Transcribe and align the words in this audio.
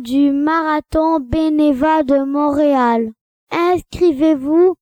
du 0.00 0.32
marathon 0.32 1.20
Bénéva 1.20 2.02
de 2.02 2.24
Montréal. 2.24 3.10
Inscrivez-vous 3.50 4.76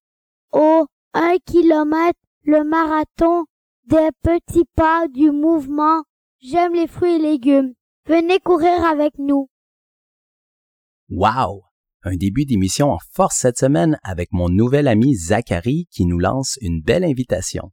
au 0.52 0.86
1 1.14 1.36
km 1.46 2.18
le 2.44 2.64
marathon 2.64 3.44
des 3.86 4.10
petits 4.22 4.66
pas 4.74 5.06
du 5.08 5.30
mouvement 5.30 6.02
J'aime 6.40 6.74
les 6.74 6.86
fruits 6.86 7.14
et 7.14 7.18
légumes. 7.18 7.72
Venez 8.06 8.38
courir 8.38 8.84
avec 8.84 9.18
nous. 9.18 9.48
Wow! 11.08 11.62
Un 12.02 12.16
début 12.16 12.44
d'émission 12.44 12.90
en 12.92 12.98
force 13.12 13.38
cette 13.38 13.58
semaine 13.58 13.98
avec 14.04 14.28
mon 14.32 14.48
nouvel 14.48 14.86
ami 14.86 15.14
Zachary 15.14 15.88
qui 15.90 16.04
nous 16.04 16.18
lance 16.18 16.58
une 16.60 16.82
belle 16.82 17.04
invitation. 17.04 17.72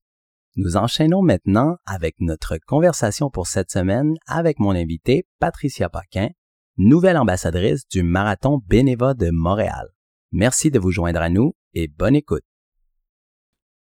Nous 0.55 0.77
enchaînons 0.77 1.21
maintenant 1.21 1.75
avec 1.85 2.15
notre 2.19 2.57
conversation 2.65 3.29
pour 3.29 3.47
cette 3.47 3.71
semaine 3.71 4.13
avec 4.25 4.59
mon 4.59 4.71
invité 4.71 5.25
Patricia 5.39 5.89
Paquin, 5.89 6.29
nouvelle 6.77 7.17
ambassadrice 7.17 7.87
du 7.89 8.03
Marathon 8.03 8.59
Bénéva 8.67 9.13
de 9.13 9.29
Montréal. 9.31 9.89
Merci 10.31 10.71
de 10.71 10.79
vous 10.79 10.91
joindre 10.91 11.21
à 11.21 11.29
nous 11.29 11.53
et 11.73 11.87
bonne 11.87 12.15
écoute. 12.15 12.43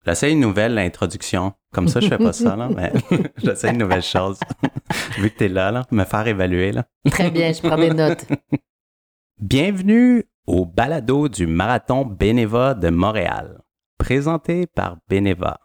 J'essaie 0.05 0.33
une 0.33 0.41
nouvelle 0.41 0.79
introduction. 0.79 1.53
Comme 1.73 1.89
ça, 1.89 2.01
je 2.01 2.09
fais 2.09 2.19
pas 2.19 2.33
ça, 2.33 2.55
là, 2.55 2.69
mais 2.69 2.93
j'essaie 3.39 3.71
une 3.71 3.79
nouvelle 3.79 4.03
chose. 4.03 4.39
Vu 5.19 5.31
que 5.31 5.39
tu 5.39 5.45
es 5.45 5.49
là, 5.49 5.73
là, 5.73 5.85
me 5.91 6.05
faire 6.05 6.27
évaluer, 6.27 6.73
là. 6.73 6.87
Très 7.11 7.31
bien, 7.31 7.53
je 7.53 7.61
prends 7.61 7.77
des 7.77 7.91
notes. 7.91 8.25
Bienvenue 9.41 10.25
au 10.47 10.65
balado 10.65 11.29
du 11.29 11.47
Marathon 11.47 12.05
Bénéva 12.05 12.75
de 12.75 12.89
Montréal, 12.89 13.63
présenté 13.99 14.67
par 14.67 14.99
Bénéva 15.09 15.59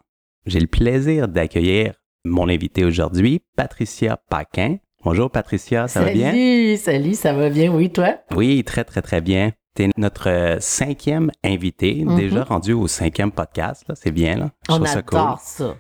j'ai 0.46 0.60
le 0.60 0.68
plaisir 0.68 1.28
d'accueillir 1.28 1.94
mon 2.26 2.50
invité 2.50 2.84
aujourd'hui, 2.84 3.42
Patricia 3.56 4.18
Paquin. 4.30 4.78
Bonjour 5.04 5.32
Patricia, 5.32 5.88
ça 5.88 6.04
va 6.04 6.12
bien? 6.12 6.30
Salut, 6.30 6.78
salut, 6.78 7.14
ça 7.16 7.34
va 7.34 7.50
bien, 7.50 7.74
oui, 7.74 7.90
toi? 7.90 8.18
Oui, 8.36 8.64
très, 8.64 8.84
très, 8.84 9.02
très 9.02 9.20
bien. 9.20 9.52
Tu 9.76 9.84
es 9.84 9.90
notre 9.98 10.30
euh, 10.30 10.58
cinquième 10.60 11.32
invité, 11.44 12.04
mm-hmm. 12.04 12.16
déjà 12.18 12.44
rendu 12.44 12.74
au 12.74 12.88
cinquième 12.88 13.32
podcast, 13.32 13.84
c'est 13.96 14.12
bien, 14.12 14.36
là. 14.36 14.52
Je 14.70 14.76
On 14.76 14.84
adore 14.84 15.40
ça, 15.40 15.76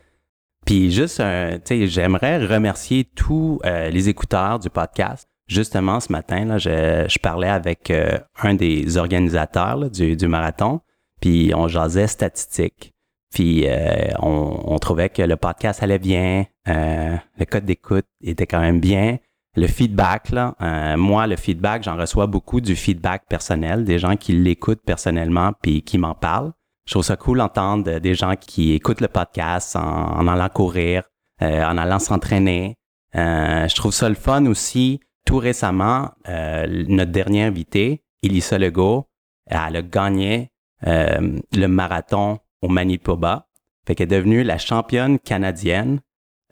Puis 0.65 0.91
juste, 0.91 1.17
tu 1.17 1.61
sais, 1.65 1.87
j'aimerais 1.87 2.43
remercier 2.43 3.03
tous 3.03 3.59
euh, 3.63 3.89
les 3.89 4.09
écouteurs 4.09 4.57
du 4.57 4.71
podcast. 4.71 5.27
Justement, 5.47 5.99
ce 5.99 6.11
matin, 6.11 6.45
là, 6.45 6.57
je, 6.57 7.19
parlais 7.19 7.49
avec 7.49 7.91
euh, 7.91 8.17
un 8.41 8.55
des 8.55 8.97
organisateurs 8.97 9.91
du, 9.91 10.15
du 10.15 10.27
marathon, 10.27 10.81
puis 11.19 11.51
on 11.55 11.67
jasait 11.67 12.07
statistiques. 12.07 12.90
Puis 13.31 13.65
euh, 13.65 14.09
on, 14.19 14.77
trouvait 14.79 15.09
que 15.09 15.21
le 15.21 15.37
podcast 15.37 15.81
allait 15.81 15.99
bien, 15.99 16.45
euh, 16.67 17.15
le 17.37 17.45
code 17.45 17.65
d'écoute 17.65 18.05
était 18.21 18.45
quand 18.45 18.59
même 18.59 18.79
bien. 18.79 19.17
Le 19.55 19.67
feedback, 19.67 20.31
là, 20.31 20.55
euh, 20.61 20.97
moi, 20.97 21.27
le 21.27 21.35
feedback, 21.35 21.83
j'en 21.83 21.97
reçois 21.97 22.27
beaucoup 22.27 22.61
du 22.61 22.75
feedback 22.75 23.23
personnel, 23.29 23.85
des 23.85 23.99
gens 23.99 24.15
qui 24.15 24.33
l'écoutent 24.33 24.83
personnellement 24.85 25.53
puis 25.61 25.81
qui 25.81 25.97
m'en 25.97 26.13
parlent. 26.13 26.51
Je 26.85 26.93
trouve 26.93 27.03
ça 27.03 27.15
cool 27.15 27.37
d'entendre 27.37 27.99
des 27.99 28.15
gens 28.15 28.35
qui 28.35 28.73
écoutent 28.73 29.01
le 29.01 29.07
podcast 29.07 29.75
en, 29.75 30.27
allant 30.27 30.49
courir, 30.49 31.03
en 31.41 31.77
allant 31.77 31.99
s'entraîner. 31.99 32.75
je 33.13 33.75
trouve 33.75 33.93
ça 33.93 34.09
le 34.09 34.15
fun 34.15 34.45
aussi. 34.47 34.99
Tout 35.25 35.37
récemment, 35.37 36.09
notre 36.27 37.11
dernier 37.11 37.43
invité, 37.43 38.03
Elissa 38.23 38.57
Legault, 38.57 39.05
elle 39.45 39.75
a 39.75 39.81
gagné 39.83 40.49
le 40.83 41.67
marathon 41.67 42.39
au 42.61 42.67
Manitoba. 42.67 43.47
Fait 43.85 43.95
qu'elle 43.95 44.13
est 44.13 44.17
devenue 44.17 44.43
la 44.43 44.57
championne 44.57 45.19
canadienne 45.19 46.01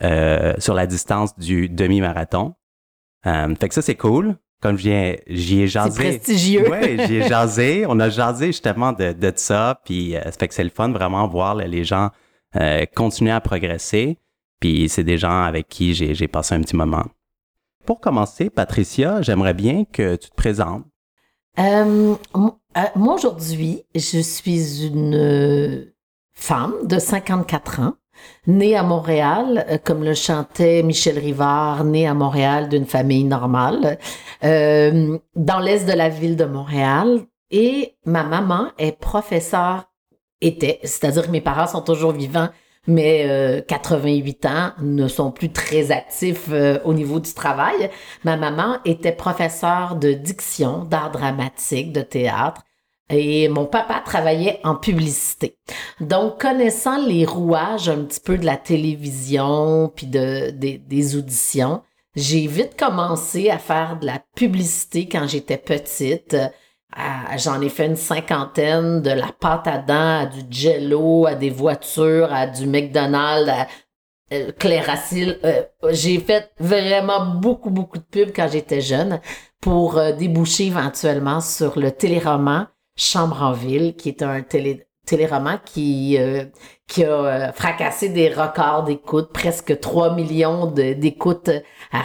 euh, 0.02 0.53
sur 0.59 0.74
la 0.74 0.88
distance 0.88 1.38
du 1.38 1.68
demi-marathon. 1.68 2.56
Euh, 3.25 3.53
fait 3.56 3.68
que 3.68 3.75
ça, 3.75 3.81
c'est 3.81 3.96
cool. 3.96 4.38
Comme 4.62 4.78
j'y 4.78 4.92
ai, 4.92 5.24
j'y 5.28 5.62
ai 5.62 5.68
jasé. 5.68 5.92
C'est 5.92 6.18
prestigieux. 6.18 6.66
Oui, 6.72 6.98
j'y 7.06 7.18
ai 7.18 7.28
jasé. 7.28 7.86
On 7.88 8.00
a 8.00 8.09
jasé 8.09 8.48
justement 8.48 8.94
de, 8.94 9.12
de 9.14 9.34
ça. 9.36 9.81
Puis, 9.86 10.16
euh, 10.16 10.24
ça 10.24 10.31
fait 10.31 10.48
que 10.48 10.53
c'est 10.53 10.64
le 10.64 10.69
fun 10.69 10.90
vraiment 10.92 11.28
voir 11.28 11.56
les 11.56 11.84
gens 11.84 12.09
continuer 12.96 13.31
à 13.31 13.42
progresser. 13.42 14.18
Puis, 14.59 14.90
c'est 14.90 15.03
des 15.03 15.18
gens 15.18 15.44
avec 15.44 15.68
qui 15.68 15.94
j'ai, 15.94 16.28
passé 16.28 16.56
un 16.56 16.62
petit 16.62 16.75
moment. 16.75 17.06
Pour 17.86 18.00
commencer, 18.00 18.50
Patricia, 18.50 19.22
j'aimerais 19.22 19.53
bien 19.53 19.86
que 19.86 20.16
tu 20.16 20.30
te 20.30 20.36
présentes. 20.36 20.84
Moi, 21.58 22.18
aujourd'hui, 23.14 23.84
je 23.94 24.19
suis 24.19 24.86
une 24.86 25.92
femme 26.39 26.73
de 26.83 26.97
54 27.00 27.81
ans, 27.81 27.94
née 28.47 28.75
à 28.75 28.83
Montréal, 28.83 29.66
euh, 29.69 29.77
comme 29.83 30.03
le 30.03 30.13
chantait 30.13 30.83
Michel 30.83 31.19
Rivard, 31.19 31.83
née 31.83 32.07
à 32.07 32.13
Montréal 32.13 32.69
d'une 32.69 32.85
famille 32.85 33.25
normale, 33.25 33.97
euh, 34.44 35.17
dans 35.35 35.59
l'est 35.59 35.85
de 35.85 35.94
la 35.94 36.09
ville 36.09 36.35
de 36.35 36.45
Montréal. 36.45 37.19
Et 37.51 37.95
ma 38.05 38.23
maman 38.23 38.67
est 38.77 38.97
professeure, 39.00 39.85
était, 40.41 40.79
c'est-à-dire 40.83 41.25
que 41.25 41.31
mes 41.31 41.41
parents 41.41 41.67
sont 41.67 41.81
toujours 41.81 42.11
vivants, 42.11 42.50
mais 42.88 43.63
88 43.67 44.45
euh, 44.45 44.50
ans 44.50 44.71
ne 44.81 45.07
sont 45.07 45.31
plus 45.31 45.51
très 45.51 45.91
actifs 45.91 46.50
au 46.85 46.94
niveau 46.94 47.19
du 47.19 47.33
travail. 47.33 47.89
Ma 48.23 48.38
maman 48.38 48.77
était 48.85 49.11
professeure 49.11 49.95
de 49.95 50.13
diction, 50.13 50.85
d'art 50.85 51.11
dramatique, 51.11 51.91
de 51.91 52.01
théâtre 52.01 52.61
et 53.09 53.47
mon 53.50 53.66
papa 53.66 54.02
travaillait 54.06 54.59
en 54.64 54.75
publicité. 54.75 55.58
Donc, 56.00 56.42
connaissant 56.42 57.03
les 57.06 57.25
rouages 57.25 57.90
un 57.90 58.03
petit 58.03 58.20
peu 58.20 58.38
de 58.38 58.46
la 58.46 58.58
télévision 58.58 59.92
puis 59.96 60.08
de, 60.08 60.52
des 60.52 61.16
auditions, 61.16 61.81
j'ai 62.16 62.48
vite 62.48 62.78
commencé 62.78 63.50
à 63.50 63.58
faire 63.58 63.98
de 64.00 64.06
la 64.06 64.22
publicité 64.36 65.08
quand 65.08 65.28
j'étais 65.28 65.58
petite. 65.58 66.36
J'en 67.38 67.62
ai 67.62 67.69
fait 67.69 67.86
une 67.86 67.96
cinquantaine, 67.96 69.02
de 69.02 69.12
la 69.12 69.31
pâte 69.31 69.68
à 69.68 69.78
dents 69.78 70.22
à 70.22 70.25
du 70.25 70.42
jello, 70.50 71.28
à 71.28 71.36
des 71.36 71.52
voitures, 71.52 72.34
à 72.34 72.48
du 72.48 72.66
McDonald's, 72.66 73.50
à 73.50 73.68
euh. 74.31 74.52
Euh, 74.64 75.64
j'ai 75.90 76.19
fait 76.19 76.52
vraiment 76.59 77.25
beaucoup, 77.25 77.72
beaucoup 77.72 77.98
de 77.98 78.03
pubs 78.03 78.31
quand 78.36 78.48
j'étais 78.52 78.81
jeune 78.81 79.19
pour 79.59 79.98
euh, 79.98 80.12
déboucher 80.12 80.68
éventuellement 80.68 81.42
sur 81.42 81.80
le 81.80 81.92
téléroman 81.92 82.68
Chambre 83.00 83.42
en 83.42 83.54
ville, 83.54 83.96
qui 83.96 84.10
est 84.10 84.22
un 84.22 84.42
télé, 84.42 84.86
téléroman 85.06 85.58
qui, 85.66 86.18
euh, 86.20 86.46
qui 86.86 87.04
a 87.04 87.12
euh, 87.12 87.52
fracassé 87.54 88.10
des 88.10 88.30
records 88.30 88.84
d'écoute, 88.84 89.32
presque 89.34 89.80
3 89.80 90.16
millions 90.16 90.68
d'écoutes 90.68 91.50
à, 91.92 92.04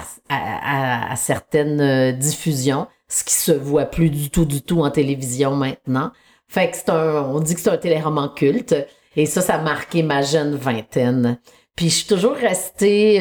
à, 1.10 1.16
certaines 1.16 1.80
euh, 1.80 2.12
diffusions, 2.12 2.86
ce 3.08 3.24
qui 3.24 3.34
se 3.34 3.50
voit 3.50 3.86
plus 3.86 4.08
du 4.08 4.30
tout, 4.30 4.44
du 4.44 4.62
tout 4.62 4.82
en 4.82 4.90
télévision 4.90 5.56
maintenant. 5.56 6.12
Fait 6.46 6.70
que 6.70 6.76
c'est 6.76 6.90
un, 6.90 7.24
on 7.24 7.40
dit 7.40 7.54
que 7.54 7.60
c'est 7.60 7.70
un 7.70 7.76
téléroman 7.76 8.28
culte, 8.28 8.74
et 9.16 9.26
ça, 9.26 9.40
ça 9.40 9.56
a 9.56 9.62
marqué 9.62 10.02
ma 10.02 10.22
jeune 10.22 10.54
vingtaine. 10.54 11.38
Puis 11.76 11.90
je 11.90 11.94
suis 11.96 12.06
toujours 12.06 12.34
restée 12.34 13.20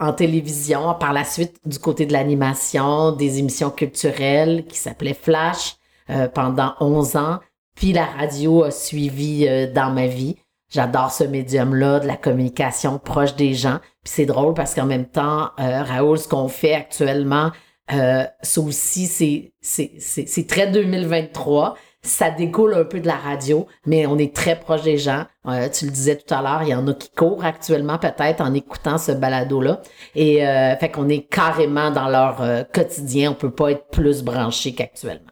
en 0.00 0.12
télévision, 0.14 0.94
par 0.94 1.12
la 1.12 1.24
suite 1.24 1.56
du 1.64 1.78
côté 1.78 2.06
de 2.06 2.12
l'animation, 2.12 3.12
des 3.12 3.38
émissions 3.38 3.70
culturelles 3.70 4.64
qui 4.66 4.78
s'appelaient 4.78 5.14
Flash, 5.14 5.76
euh, 6.12 6.28
pendant 6.28 6.74
11 6.80 7.16
ans. 7.16 7.40
Puis 7.74 7.92
la 7.92 8.04
radio 8.04 8.64
a 8.64 8.70
suivi 8.70 9.46
euh, 9.48 9.72
dans 9.72 9.90
ma 9.90 10.06
vie. 10.06 10.36
J'adore 10.72 11.12
ce 11.12 11.24
médium-là, 11.24 12.00
de 12.00 12.06
la 12.06 12.16
communication 12.16 12.98
proche 12.98 13.36
des 13.36 13.52
gens. 13.52 13.78
Puis 14.02 14.14
c'est 14.14 14.26
drôle 14.26 14.54
parce 14.54 14.74
qu'en 14.74 14.86
même 14.86 15.06
temps, 15.06 15.50
euh, 15.60 15.82
Raoul, 15.82 16.18
ce 16.18 16.26
qu'on 16.26 16.48
fait 16.48 16.74
actuellement, 16.74 17.50
euh, 17.92 18.24
ça 18.40 18.60
aussi, 18.62 19.06
c'est, 19.06 19.52
c'est, 19.60 20.46
très 20.46 20.68
2023. 20.68 21.76
Ça 22.00 22.30
découle 22.30 22.74
un 22.74 22.84
peu 22.84 23.00
de 23.00 23.06
la 23.06 23.16
radio, 23.16 23.66
mais 23.86 24.06
on 24.06 24.16
est 24.16 24.34
très 24.34 24.58
proche 24.58 24.82
des 24.82 24.96
gens. 24.96 25.26
tu 25.44 25.84
le 25.84 25.90
disais 25.90 26.16
tout 26.16 26.34
à 26.34 26.40
l'heure, 26.40 26.62
il 26.62 26.70
y 26.70 26.74
en 26.74 26.88
a 26.88 26.94
qui 26.94 27.10
courent 27.10 27.44
actuellement 27.44 27.98
peut-être 27.98 28.40
en 28.40 28.54
écoutant 28.54 28.96
ce 28.96 29.12
balado-là. 29.12 29.82
Et 30.14 30.44
euh, 30.46 30.74
fait 30.76 30.90
qu'on 30.90 31.08
est 31.10 31.28
carrément 31.28 31.90
dans 31.90 32.08
leur 32.08 32.66
quotidien. 32.72 33.32
On 33.32 33.34
peut 33.34 33.52
pas 33.52 33.72
être 33.72 33.88
plus 33.88 34.22
branché 34.22 34.74
qu'actuellement. 34.74 35.31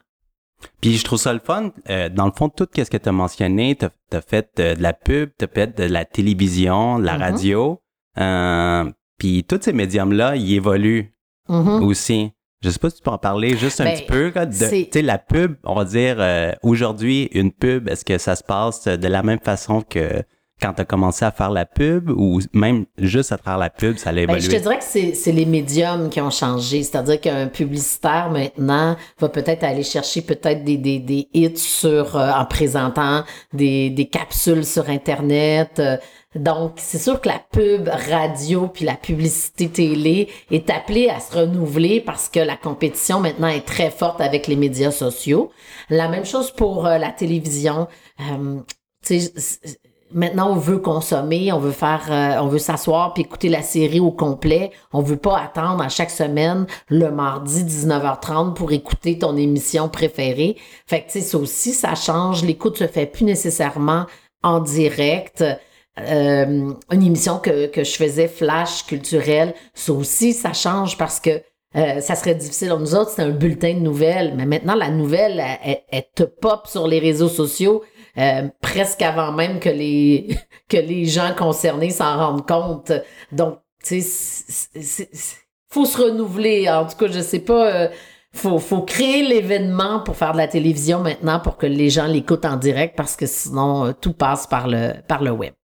Puis 0.81 0.97
je 0.97 1.05
trouve 1.05 1.19
ça 1.19 1.33
le 1.33 1.41
fun. 1.41 1.73
Euh, 1.89 2.09
dans 2.09 2.27
le 2.27 2.33
fond, 2.33 2.49
tout 2.49 2.67
ce 2.75 2.83
que 2.83 2.97
tu 2.97 3.09
as 3.09 3.13
mentionné, 3.13 3.77
tu 3.77 3.87
as, 4.17 4.21
fait 4.21 4.49
euh, 4.59 4.75
de 4.75 4.83
la 4.83 4.93
pub, 4.93 5.31
tu 5.39 5.45
as 5.45 5.49
fait 5.49 5.77
de 5.77 5.85
la 5.85 6.05
télévision, 6.05 6.99
de 6.99 7.05
la 7.05 7.17
mm-hmm. 7.17 7.21
radio. 7.21 7.83
Euh, 8.19 8.91
puis 9.19 9.45
tous 9.45 9.61
ces 9.63 9.73
médiums-là, 9.73 10.37
ils 10.37 10.55
évoluent 10.55 11.13
mm-hmm. 11.49 11.83
aussi. 11.83 12.33
Je 12.63 12.71
sais 12.71 12.79
pas 12.79 12.91
si 12.91 12.97
tu 12.97 13.03
peux 13.03 13.11
en 13.11 13.19
parler 13.19 13.57
juste 13.57 13.81
un 13.81 13.85
ben, 13.85 13.97
petit 13.97 14.07
peu. 14.07 14.33
Tu 14.33 14.87
sais, 14.93 15.03
la 15.03 15.19
pub, 15.19 15.57
on 15.65 15.75
va 15.75 15.85
dire, 15.85 16.19
aujourd'hui, 16.63 17.31
une 17.33 17.53
pub, 17.53 17.89
est-ce 17.89 18.05
que 18.05 18.19
ça 18.19 18.37
se 18.37 18.45
passe 18.45 18.85
de 18.85 19.09
la 19.09 19.23
même 19.23 19.41
façon 19.41 19.81
que 19.81 20.23
quand 20.61 20.75
tu 20.75 20.83
as 20.83 20.85
commencé 20.85 21.25
à 21.25 21.31
faire 21.31 21.51
la 21.51 21.67
pub 21.67 22.11
ou 22.11 22.41
même 22.53 22.85
juste 22.99 23.33
à 23.33 23.39
faire 23.39 23.59
la 23.59 23.71
pub, 23.71 23.97
ça 23.97 24.11
allait 24.11 24.23
évoluer? 24.23 24.41
Ben, 24.41 24.51
je 24.51 24.57
te 24.57 24.63
dirais 24.63 24.79
que 24.79 25.15
c'est 25.17 25.33
les 25.33 25.47
médiums 25.47 26.11
qui 26.11 26.21
ont 26.21 26.31
changé. 26.31 26.83
C'est-à-dire 26.83 27.21
qu'un 27.21 27.49
publicitaire 27.49 28.31
maintenant 28.31 28.97
va 29.19 29.29
peut-être 29.29 29.65
aller 29.65 29.83
chercher 29.83 30.23
peut-être 30.23 30.65
des, 30.65 30.77
des, 30.77 30.99
des 30.99 31.29
hits 31.33 31.57
sur 31.57 32.17
euh, 32.17 32.31
en 32.31 32.45
présentant 32.45 33.25
des, 33.53 33.91
des 33.91 34.07
capsules 34.07 34.65
sur 34.65 34.89
Internet. 34.89 35.79
Euh, 35.79 35.97
Donc, 36.37 36.75
c'est 36.77 36.99
sûr 36.99 37.21
que 37.21 37.29
la 37.29 37.41
pub 37.51 37.89
radio 37.89 38.69
puis 38.69 38.85
la 38.85 38.95
publicité 38.95 39.69
télé 39.69 40.29
est 40.51 40.71
appelée 40.71 41.09
à 41.09 41.19
se 41.19 41.37
renouveler 41.37 42.01
parce 42.01 42.29
que 42.29 42.39
la 42.39 42.57
compétition 42.57 43.19
maintenant 43.19 43.49
est 43.49 43.67
très 43.67 43.91
forte 43.91 44.21
avec 44.21 44.47
les 44.47 44.57
médias 44.57 44.93
sociaux. 44.93 45.51
La 45.89 46.09
même 46.09 46.25
chose 46.25 46.53
pour 46.53 46.87
euh, 46.87 46.99
la 46.99 47.11
télévision. 47.11 47.89
Euh, 48.21 48.61
maintenant 50.13 50.53
on 50.53 50.57
veut 50.57 50.79
consommer, 50.79 51.53
on 51.53 51.59
veut 51.59 51.73
faire, 51.73 52.07
euh, 52.11 52.43
on 52.43 52.47
veut 52.49 52.59
s'asseoir 52.59 53.15
puis 53.15 53.23
écouter 53.23 53.49
la 53.49 53.63
série 53.63 54.01
au 54.01 54.11
complet. 54.11 54.71
On 54.93 55.03
veut 55.03 55.17
pas 55.17 55.39
attendre 55.39 55.83
à 55.83 55.89
chaque 55.89 56.11
semaine 56.11 56.67
le 56.89 57.11
mardi 57.11 57.65
19h30 57.65 58.55
pour 58.55 58.73
écouter 58.73 59.19
ton 59.19 59.37
émission 59.37 59.89
préférée. 59.89 60.57
Fait 60.87 61.03
que 61.03 61.07
tu 61.07 61.21
sais, 61.21 61.21
ça 61.21 61.39
aussi, 61.39 61.73
ça 61.73 61.95
change. 61.95 62.45
L'écoute 62.45 62.79
se 62.79 62.87
fait 62.87 63.07
plus 63.07 63.25
nécessairement 63.25 64.07
en 64.43 64.61
direct. 64.61 65.45
Euh, 65.99 66.73
une 66.91 67.03
émission 67.03 67.39
que, 67.39 67.67
que 67.67 67.85
je 67.85 67.93
faisais, 67.93 68.29
Flash 68.29 68.87
culturel, 68.87 69.55
ça 69.75 69.93
aussi, 69.93 70.33
ça 70.33 70.53
change 70.53 70.97
parce 70.97 71.21
que 71.21 71.43
euh, 71.77 72.01
ça 72.01 72.17
serait 72.17 72.35
difficile. 72.35 72.75
Nous 72.79 72.95
autres, 72.95 73.11
c'est 73.11 73.23
un 73.23 73.31
bulletin 73.31 73.75
de 73.75 73.81
nouvelles, 73.81 74.35
mais 74.37 74.45
maintenant, 74.45 74.75
la 74.75 74.91
nouvelle, 74.91 75.41
elle, 75.63 76.05
te 76.15 76.25
pop 76.25 76.67
sur 76.67 76.89
les 76.89 76.99
réseaux 76.99 77.29
sociaux 77.29 77.83
euh, 78.19 78.49
presque 78.61 79.03
avant 79.03 79.33
même 79.33 79.61
que 79.61 79.69
les, 79.69 80.37
que 80.69 80.77
les 80.77 81.07
gens 81.07 81.35
concernés 81.37 81.91
s'en 81.91 82.17
rendent 82.17 82.47
compte. 82.47 82.93
Donc, 83.33 83.59
tu 83.83 84.01
sais, 84.03 85.09
faut 85.69 85.85
se 85.85 86.03
renouveler. 86.03 86.69
En 86.69 86.87
tout 86.87 86.97
cas, 86.97 87.07
je 87.11 87.21
sais 87.21 87.41
pas, 87.41 87.89
faut, 88.33 88.59
faut 88.59 88.83
créer 88.83 89.27
l'événement 89.27 90.01
pour 90.01 90.17
faire 90.17 90.33
de 90.33 90.39
la 90.39 90.49
télévision 90.49 91.01
maintenant 91.01 91.41
pour 91.41 91.57
que 91.57 91.67
les 91.67 91.91
gens 91.91 92.07
l'écoutent 92.07 92.45
en 92.45 92.57
direct 92.57 92.97
parce 92.97 93.17
que 93.17 93.27
sinon, 93.27 93.93
tout 93.93 94.13
passe 94.13 94.47
par 94.47 94.69
le, 94.69 94.95
par 95.07 95.23
le 95.23 95.31
web. 95.31 95.55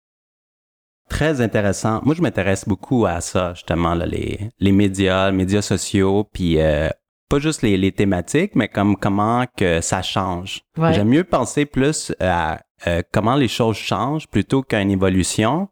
Très 1.09 1.39
intéressant. 1.39 2.01
Moi, 2.03 2.15
je 2.15 2.21
m'intéresse 2.21 2.67
beaucoup 2.67 3.05
à 3.05 3.21
ça, 3.21 3.53
justement, 3.53 3.95
les, 3.95 4.49
les 4.59 4.71
médias, 4.73 5.31
les 5.31 5.37
médias 5.37 5.61
sociaux, 5.61 6.27
puis 6.33 6.59
euh, 6.59 6.89
pas 7.29 7.39
juste 7.39 7.61
les, 7.61 7.77
les, 7.77 7.91
thématiques, 7.91 8.55
mais 8.55 8.67
comme 8.67 8.95
comment 8.95 9.45
que 9.55 9.81
ça 9.81 10.01
change. 10.01 10.61
J'aime 10.77 11.09
mieux 11.09 11.23
penser 11.23 11.65
plus 11.65 12.13
à 12.19 12.61
euh, 12.85 13.01
comment 13.11 13.35
les 13.35 13.47
choses 13.47 13.77
changent 13.77 14.27
plutôt 14.27 14.61
qu'à 14.61 14.81
une 14.81 14.91
évolution. 14.91 15.69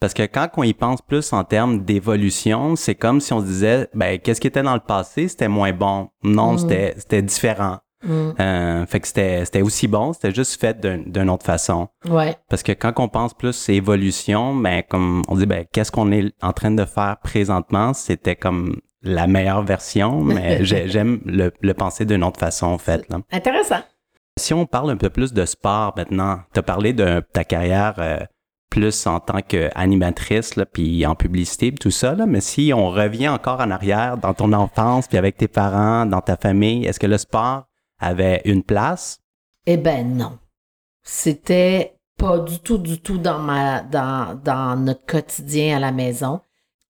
Parce 0.00 0.12
que 0.12 0.24
quand 0.24 0.50
on 0.56 0.62
y 0.62 0.74
pense 0.74 1.00
plus 1.00 1.32
en 1.32 1.44
termes 1.44 1.84
d'évolution, 1.84 2.76
c'est 2.76 2.94
comme 2.94 3.20
si 3.20 3.32
on 3.32 3.40
se 3.40 3.46
disait, 3.46 3.88
ben, 3.94 4.18
qu'est-ce 4.18 4.40
qui 4.40 4.46
était 4.46 4.62
dans 4.62 4.74
le 4.74 4.80
passé, 4.80 5.28
c'était 5.28 5.48
moins 5.48 5.72
bon. 5.72 6.10
Non, 6.22 6.54
mm. 6.54 6.94
c'était 6.98 7.22
différent. 7.22 7.78
Mm. 8.02 8.32
Euh, 8.38 8.86
fait 8.86 9.00
que 9.00 9.08
c'était 9.08 9.62
aussi 9.62 9.88
bon, 9.88 10.12
c'était 10.12 10.34
juste 10.34 10.60
fait 10.60 10.78
d'une 10.78 11.30
autre 11.30 11.46
façon. 11.46 11.88
Ouais. 12.08 12.36
Parce 12.50 12.62
que 12.62 12.72
quand 12.72 12.92
on 12.98 13.08
pense 13.08 13.32
plus 13.32 13.68
évolution, 13.70 14.54
ben 14.54 14.82
comme 14.86 15.22
on 15.28 15.36
dit, 15.36 15.46
ben 15.46 15.64
qu'est-ce 15.72 15.90
qu'on 15.90 16.12
est 16.12 16.34
en 16.42 16.52
train 16.52 16.70
de 16.70 16.84
faire 16.84 17.16
présentement, 17.22 17.94
c'était 17.94 18.36
comme 18.36 18.76
la 19.04 19.26
meilleure 19.26 19.62
version, 19.62 20.22
mais 20.22 20.64
j'aime 20.64 21.20
le, 21.24 21.52
le, 21.60 21.74
penser 21.74 22.04
d'une 22.04 22.24
autre 22.24 22.40
façon 22.40 22.66
en 22.66 22.78
fait. 22.78 23.08
Là. 23.08 23.18
Intéressant. 23.30 23.80
Si 24.38 24.52
on 24.52 24.66
parle 24.66 24.90
un 24.90 24.96
peu 24.96 25.10
plus 25.10 25.32
de 25.32 25.44
sport 25.44 25.94
maintenant, 25.96 26.40
tu 26.52 26.58
as 26.58 26.62
parlé 26.62 26.92
de 26.92 27.22
ta 27.32 27.44
carrière 27.44 27.94
euh, 27.98 28.18
plus 28.68 29.06
en 29.06 29.20
tant 29.20 29.40
qu'animatrice, 29.40 30.54
puis 30.72 31.06
en 31.06 31.14
publicité, 31.14 31.72
tout 31.72 31.92
ça, 31.92 32.14
là, 32.14 32.26
mais 32.26 32.40
si 32.40 32.72
on 32.74 32.90
revient 32.90 33.28
encore 33.28 33.60
en 33.60 33.70
arrière 33.70 34.18
dans 34.18 34.34
ton 34.34 34.52
enfance, 34.52 35.06
puis 35.06 35.16
avec 35.16 35.36
tes 35.36 35.46
parents, 35.46 36.06
dans 36.06 36.20
ta 36.20 36.36
famille, 36.36 36.84
est-ce 36.84 36.98
que 36.98 37.06
le 37.06 37.18
sport 37.18 37.68
avait 38.00 38.42
une 38.44 38.64
place? 38.64 39.20
Eh 39.66 39.76
ben 39.76 40.16
non. 40.16 40.38
C'était 41.04 41.94
pas 42.18 42.38
du 42.40 42.58
tout, 42.58 42.78
du 42.78 43.00
tout 43.00 43.18
dans 43.18 43.38
ma 43.38 43.82
dans, 43.82 44.40
dans 44.42 44.76
notre 44.76 45.06
quotidien 45.06 45.76
à 45.76 45.80
la 45.80 45.92
maison. 45.92 46.40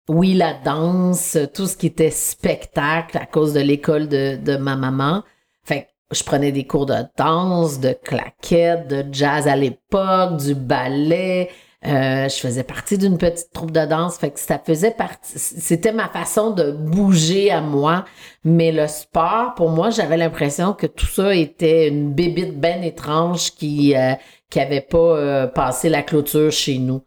Oui, 0.09 0.35
la 0.35 0.53
danse, 0.53 1.39
tout 1.55 1.67
ce 1.67 1.77
qui 1.77 1.87
était 1.87 2.11
spectacle 2.11 3.17
à 3.17 3.25
cause 3.25 3.55
de 3.55 3.61
l'école 3.61 4.09
de, 4.09 4.37
de 4.37 4.57
ma 4.57 4.77
maman. 4.77 5.23
Fait 5.65 5.89
je 6.13 6.23
prenais 6.23 6.53
des 6.53 6.67
cours 6.67 6.87
de 6.87 6.95
danse, 7.17 7.81
de 7.81 7.97
claquettes, 8.05 8.89
de 8.89 9.05
jazz 9.11 9.49
à 9.49 9.57
l'époque, 9.57 10.37
du 10.37 10.55
ballet. 10.55 11.51
Euh, 11.87 12.29
je 12.29 12.37
faisais 12.37 12.65
partie 12.65 12.97
d'une 12.97 13.19
petite 13.19 13.53
troupe 13.53 13.71
de 13.71 13.85
danse, 13.85 14.17
fait 14.17 14.31
que 14.31 14.41
ça 14.41 14.59
faisait 14.59 14.93
partie, 14.93 15.39
c'était 15.39 15.93
ma 15.93 16.09
façon 16.09 16.51
de 16.51 16.73
bouger 16.73 17.51
à 17.51 17.61
moi. 17.61 18.07
Mais 18.43 18.73
le 18.73 18.87
sport, 18.87 19.55
pour 19.55 19.69
moi, 19.71 19.91
j'avais 19.91 20.17
l'impression 20.17 20.73
que 20.73 20.87
tout 20.87 21.07
ça 21.07 21.35
était 21.35 21.89
une 21.89 22.15
bébite 22.15 22.59
ben 22.59 22.83
étrange 22.83 23.53
qui 23.53 23.95
euh, 23.97 24.15
qui 24.49 24.61
avait 24.61 24.81
pas 24.81 24.99
euh, 24.99 25.47
passé 25.47 25.91
la 25.91 26.03
clôture 26.03 26.51
chez 26.51 26.79
nous. 26.79 27.03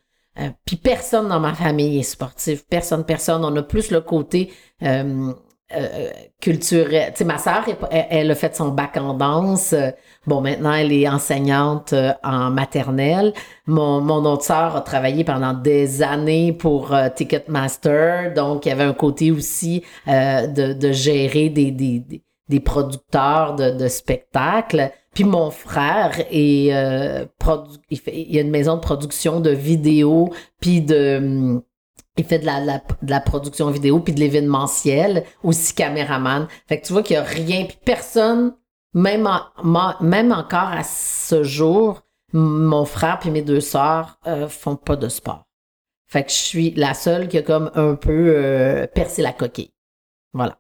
Puis 0.66 0.76
personne 0.76 1.28
dans 1.30 1.40
ma 1.40 1.54
famille 1.54 2.00
est 2.00 2.04
sportif, 2.04 2.66
personne, 2.68 3.04
personne. 3.04 3.44
On 3.44 3.56
a 3.56 3.64
plus 3.64 3.92
le 3.92 4.02
côté 4.02 4.52
euh, 5.76 6.12
culturelle. 6.40 7.12
Tu 7.12 7.18
sais, 7.18 7.24
ma 7.26 7.38
sœur, 7.38 7.66
elle, 7.92 8.32
a 8.32 8.36
fait 8.36 8.56
son 8.56 8.70
bac 8.70 8.96
en 8.96 9.14
danse. 9.14 9.76
Bon, 10.26 10.40
maintenant, 10.40 10.72
elle 10.72 10.94
est 10.94 11.10
enseignante 11.10 11.92
euh, 11.92 12.14
en 12.24 12.52
maternelle. 12.52 13.34
Mon, 13.66 14.00
mon 14.00 14.24
autre 14.24 14.46
sœur 14.46 14.78
a 14.78 14.82
travaillé 14.82 15.26
pendant 15.26 15.52
des 15.54 16.02
années 16.02 16.54
pour 16.54 16.94
euh, 16.94 17.10
Ticketmaster. 17.14 18.34
Donc, 18.34 18.66
il 18.66 18.70
y 18.70 18.72
avait 18.72 18.86
un 18.86 18.94
côté 18.94 19.30
aussi 19.30 19.84
de, 20.08 20.72
de 20.72 20.92
gérer 20.94 21.50
des, 21.50 21.72
des, 21.72 22.02
des 22.48 22.60
producteurs 22.62 23.56
de 23.56 23.88
spectacles. 23.90 24.92
Puis 25.18 25.24
mon 25.24 25.50
frère 25.50 26.12
est 26.30 26.68
il, 27.90 28.00
fait, 28.00 28.14
il 28.16 28.38
a 28.38 28.42
une 28.42 28.52
maison 28.52 28.76
de 28.76 28.82
production 28.82 29.40
de 29.40 29.50
vidéos 29.50 30.32
puis 30.60 30.82
de 30.82 31.60
il 32.18 32.24
fait 32.24 32.38
de 32.38 32.46
la, 32.46 32.62
de 32.62 33.10
la 33.10 33.20
production 33.20 33.72
vidéo 33.72 34.00
puis 34.00 34.14
de 34.14 34.20
l'événementiel, 34.20 35.24
aussi 35.44 35.74
caméraman. 35.74 36.48
Fait 36.68 36.80
que 36.80 36.86
tu 36.86 36.94
vois 36.94 37.02
qu'il 37.02 37.16
y 37.16 37.18
a 37.18 37.24
rien, 37.24 37.66
puis 37.66 37.80
personne, 37.84 38.54
même, 38.94 39.28
même 40.02 40.32
encore 40.32 40.70
à 40.70 40.84
ce 40.84 41.42
jour, 41.42 42.04
mon 42.32 42.86
frère 42.86 43.18
puis 43.18 43.32
mes 43.32 43.42
deux 43.42 43.60
sœurs 43.60 44.20
euh, 44.28 44.48
font 44.48 44.76
pas 44.76 44.98
de 44.98 45.10
sport. 45.10 45.48
Fait 46.08 46.26
que 46.26 46.30
je 46.30 46.36
suis 46.38 46.72
la 46.76 46.94
seule 46.94 47.28
qui 47.28 47.40
a 47.40 47.42
comme 47.42 47.72
un 47.74 47.96
peu 47.96 48.36
euh, 48.36 48.86
percé 48.86 49.24
la 49.24 49.34
coquille. 49.34 49.74
Voilà. 50.32 50.60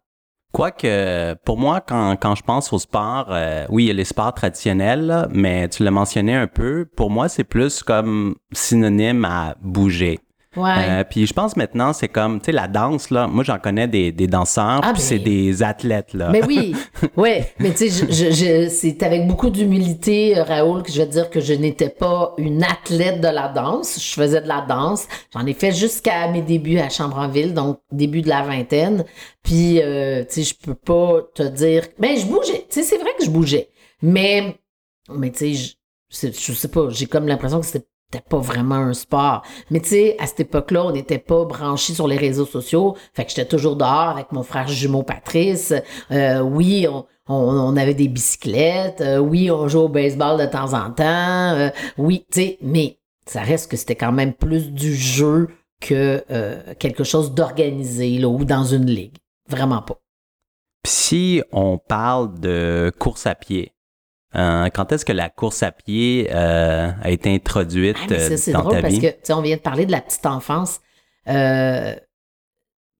Quoique, 0.57 1.35
pour 1.45 1.59
moi, 1.59 1.81
quand, 1.81 2.15
quand 2.15 2.33
je 2.33 2.41
pense 2.41 2.73
au 2.73 2.79
sport, 2.79 3.27
euh, 3.29 3.67
oui, 3.69 3.83
il 3.83 3.87
y 3.89 3.91
a 3.91 3.93
les 3.93 4.05
sports 4.05 4.33
traditionnels, 4.33 5.27
mais 5.29 5.69
tu 5.69 5.83
l'as 5.83 5.91
mentionné 5.91 6.33
un 6.33 6.47
peu. 6.47 6.87
Pour 6.95 7.11
moi, 7.11 7.29
c'est 7.29 7.43
plus 7.43 7.83
comme 7.83 8.33
synonyme 8.51 9.23
à 9.23 9.53
bouger. 9.61 10.19
Ouais. 10.57 10.89
Euh, 10.89 11.03
puis 11.03 11.27
je 11.27 11.33
pense 11.33 11.55
maintenant, 11.55 11.93
c'est 11.93 12.07
comme, 12.07 12.39
tu 12.39 12.47
sais, 12.47 12.51
la 12.51 12.67
danse, 12.67 13.11
là, 13.11 13.27
moi 13.27 13.43
j'en 13.43 13.59
connais 13.59 13.87
des, 13.87 14.11
des 14.11 14.27
danseurs, 14.27 14.81
ah, 14.83 14.91
puis 14.91 15.01
c'est 15.01 15.19
des 15.19 15.61
athlètes, 15.61 16.13
là. 16.13 16.29
Mais 16.29 16.43
oui, 16.43 16.75
ouais, 17.15 17.53
mais 17.59 17.71
tu 17.71 17.89
sais, 17.89 18.07
je, 18.09 18.31
je, 18.31 18.69
c'est 18.69 19.03
avec 19.03 19.27
beaucoup 19.27 19.49
d'humilité, 19.51 20.37
euh, 20.37 20.43
Raoul, 20.43 20.83
que 20.83 20.91
je 20.91 20.97
vais 20.97 21.05
te 21.07 21.11
dire 21.11 21.29
que 21.29 21.39
je 21.39 21.53
n'étais 21.53 21.89
pas 21.89 22.33
une 22.37 22.63
athlète 22.63 23.21
de 23.21 23.27
la 23.27 23.49
danse. 23.49 23.99
Je 24.01 24.13
faisais 24.13 24.41
de 24.41 24.47
la 24.47 24.65
danse. 24.67 25.07
J'en 25.33 25.45
ai 25.45 25.53
fait 25.53 25.71
jusqu'à 25.71 26.27
mes 26.29 26.41
débuts 26.41 26.79
à 26.79 26.89
Chambre-en-Ville, 26.89 27.53
donc 27.53 27.79
début 27.91 28.21
de 28.21 28.29
la 28.29 28.41
vingtaine. 28.41 29.05
Puis, 29.43 29.81
euh, 29.81 30.23
tu 30.23 30.43
sais, 30.43 30.43
je 30.43 30.55
peux 30.55 30.75
pas 30.75 31.21
te 31.35 31.43
dire... 31.43 31.83
Ben, 31.99 32.17
je 32.17 32.25
bougeais. 32.25 32.65
Tu 32.69 32.81
sais, 32.81 32.83
c'est 32.83 32.97
vrai 32.97 33.11
que 33.17 33.23
je 33.23 33.29
bougeais. 33.29 33.69
Mais, 34.01 34.57
mais 35.09 35.31
tu 35.31 35.55
sais, 35.55 35.75
je, 36.09 36.27
je 36.31 36.53
sais 36.53 36.67
pas, 36.67 36.89
j'ai 36.89 37.05
comme 37.05 37.27
l'impression 37.27 37.59
que 37.59 37.65
c'était 37.65 37.85
c'était 38.09 38.23
pas 38.27 38.39
vraiment 38.39 38.75
un 38.75 38.93
sport. 38.93 39.43
Mais 39.69 39.81
tu 39.81 39.89
sais, 39.89 40.15
à 40.19 40.27
cette 40.27 40.39
époque-là, 40.41 40.85
on 40.85 40.91
n'était 40.91 41.17
pas 41.17 41.43
branchés 41.43 41.93
sur 41.93 42.07
les 42.07 42.15
réseaux 42.15 42.45
sociaux. 42.45 42.95
Fait 43.13 43.25
que 43.25 43.31
j'étais 43.31 43.47
toujours 43.47 43.75
dehors 43.75 44.09
avec 44.09 44.31
mon 44.31 44.43
frère 44.43 44.67
jumeau 44.69 45.03
Patrice. 45.03 45.73
Euh, 46.11 46.39
oui, 46.39 46.87
on, 47.27 47.75
avait 47.75 47.93
des 47.93 48.07
bicyclettes. 48.07 49.01
Euh, 49.01 49.17
oui, 49.17 49.51
on 49.51 49.67
jouait 49.67 49.83
au 49.83 49.89
baseball 49.89 50.39
de 50.39 50.45
temps 50.45 50.73
en 50.73 50.91
temps. 50.91 51.03
Euh, 51.03 51.69
oui, 51.97 52.25
tu 52.31 52.41
sais, 52.41 52.57
mais 52.61 52.99
ça 53.25 53.41
reste 53.41 53.69
que 53.69 53.75
c'était 53.75 53.95
quand 53.95 54.13
même 54.13 54.33
plus 54.33 54.71
du 54.71 54.95
jeu 54.95 55.49
que 55.81 56.23
quelque 56.79 57.03
chose 57.03 57.33
d'organisé 57.33 58.23
ou 58.25 58.45
dans 58.45 58.63
une 58.63 58.87
ligue. 58.87 59.17
Vraiment 59.47 59.81
pas. 59.83 59.99
Si 60.87 61.43
on 61.51 61.77
parle 61.77 62.39
de 62.39 62.91
course 62.97 63.27
à 63.27 63.35
pied, 63.35 63.73
euh, 64.37 64.69
quand 64.69 64.91
est-ce 64.91 65.03
que 65.03 65.13
la 65.13 65.29
course 65.29 65.63
à 65.63 65.71
pied 65.71 66.29
euh, 66.31 66.89
a 67.01 67.09
été 67.09 67.33
introduite 67.33 67.97
ah, 68.09 68.19
ça, 68.19 68.37
c'est 68.37 68.51
drôle 68.51 68.81
parce 68.81 68.99
que 68.99 69.33
on 69.33 69.41
vient 69.41 69.55
de 69.55 69.61
parler 69.61 69.85
de 69.85 69.91
la 69.91 70.01
petite 70.01 70.25
enfance. 70.25 70.79
Euh, 71.27 71.95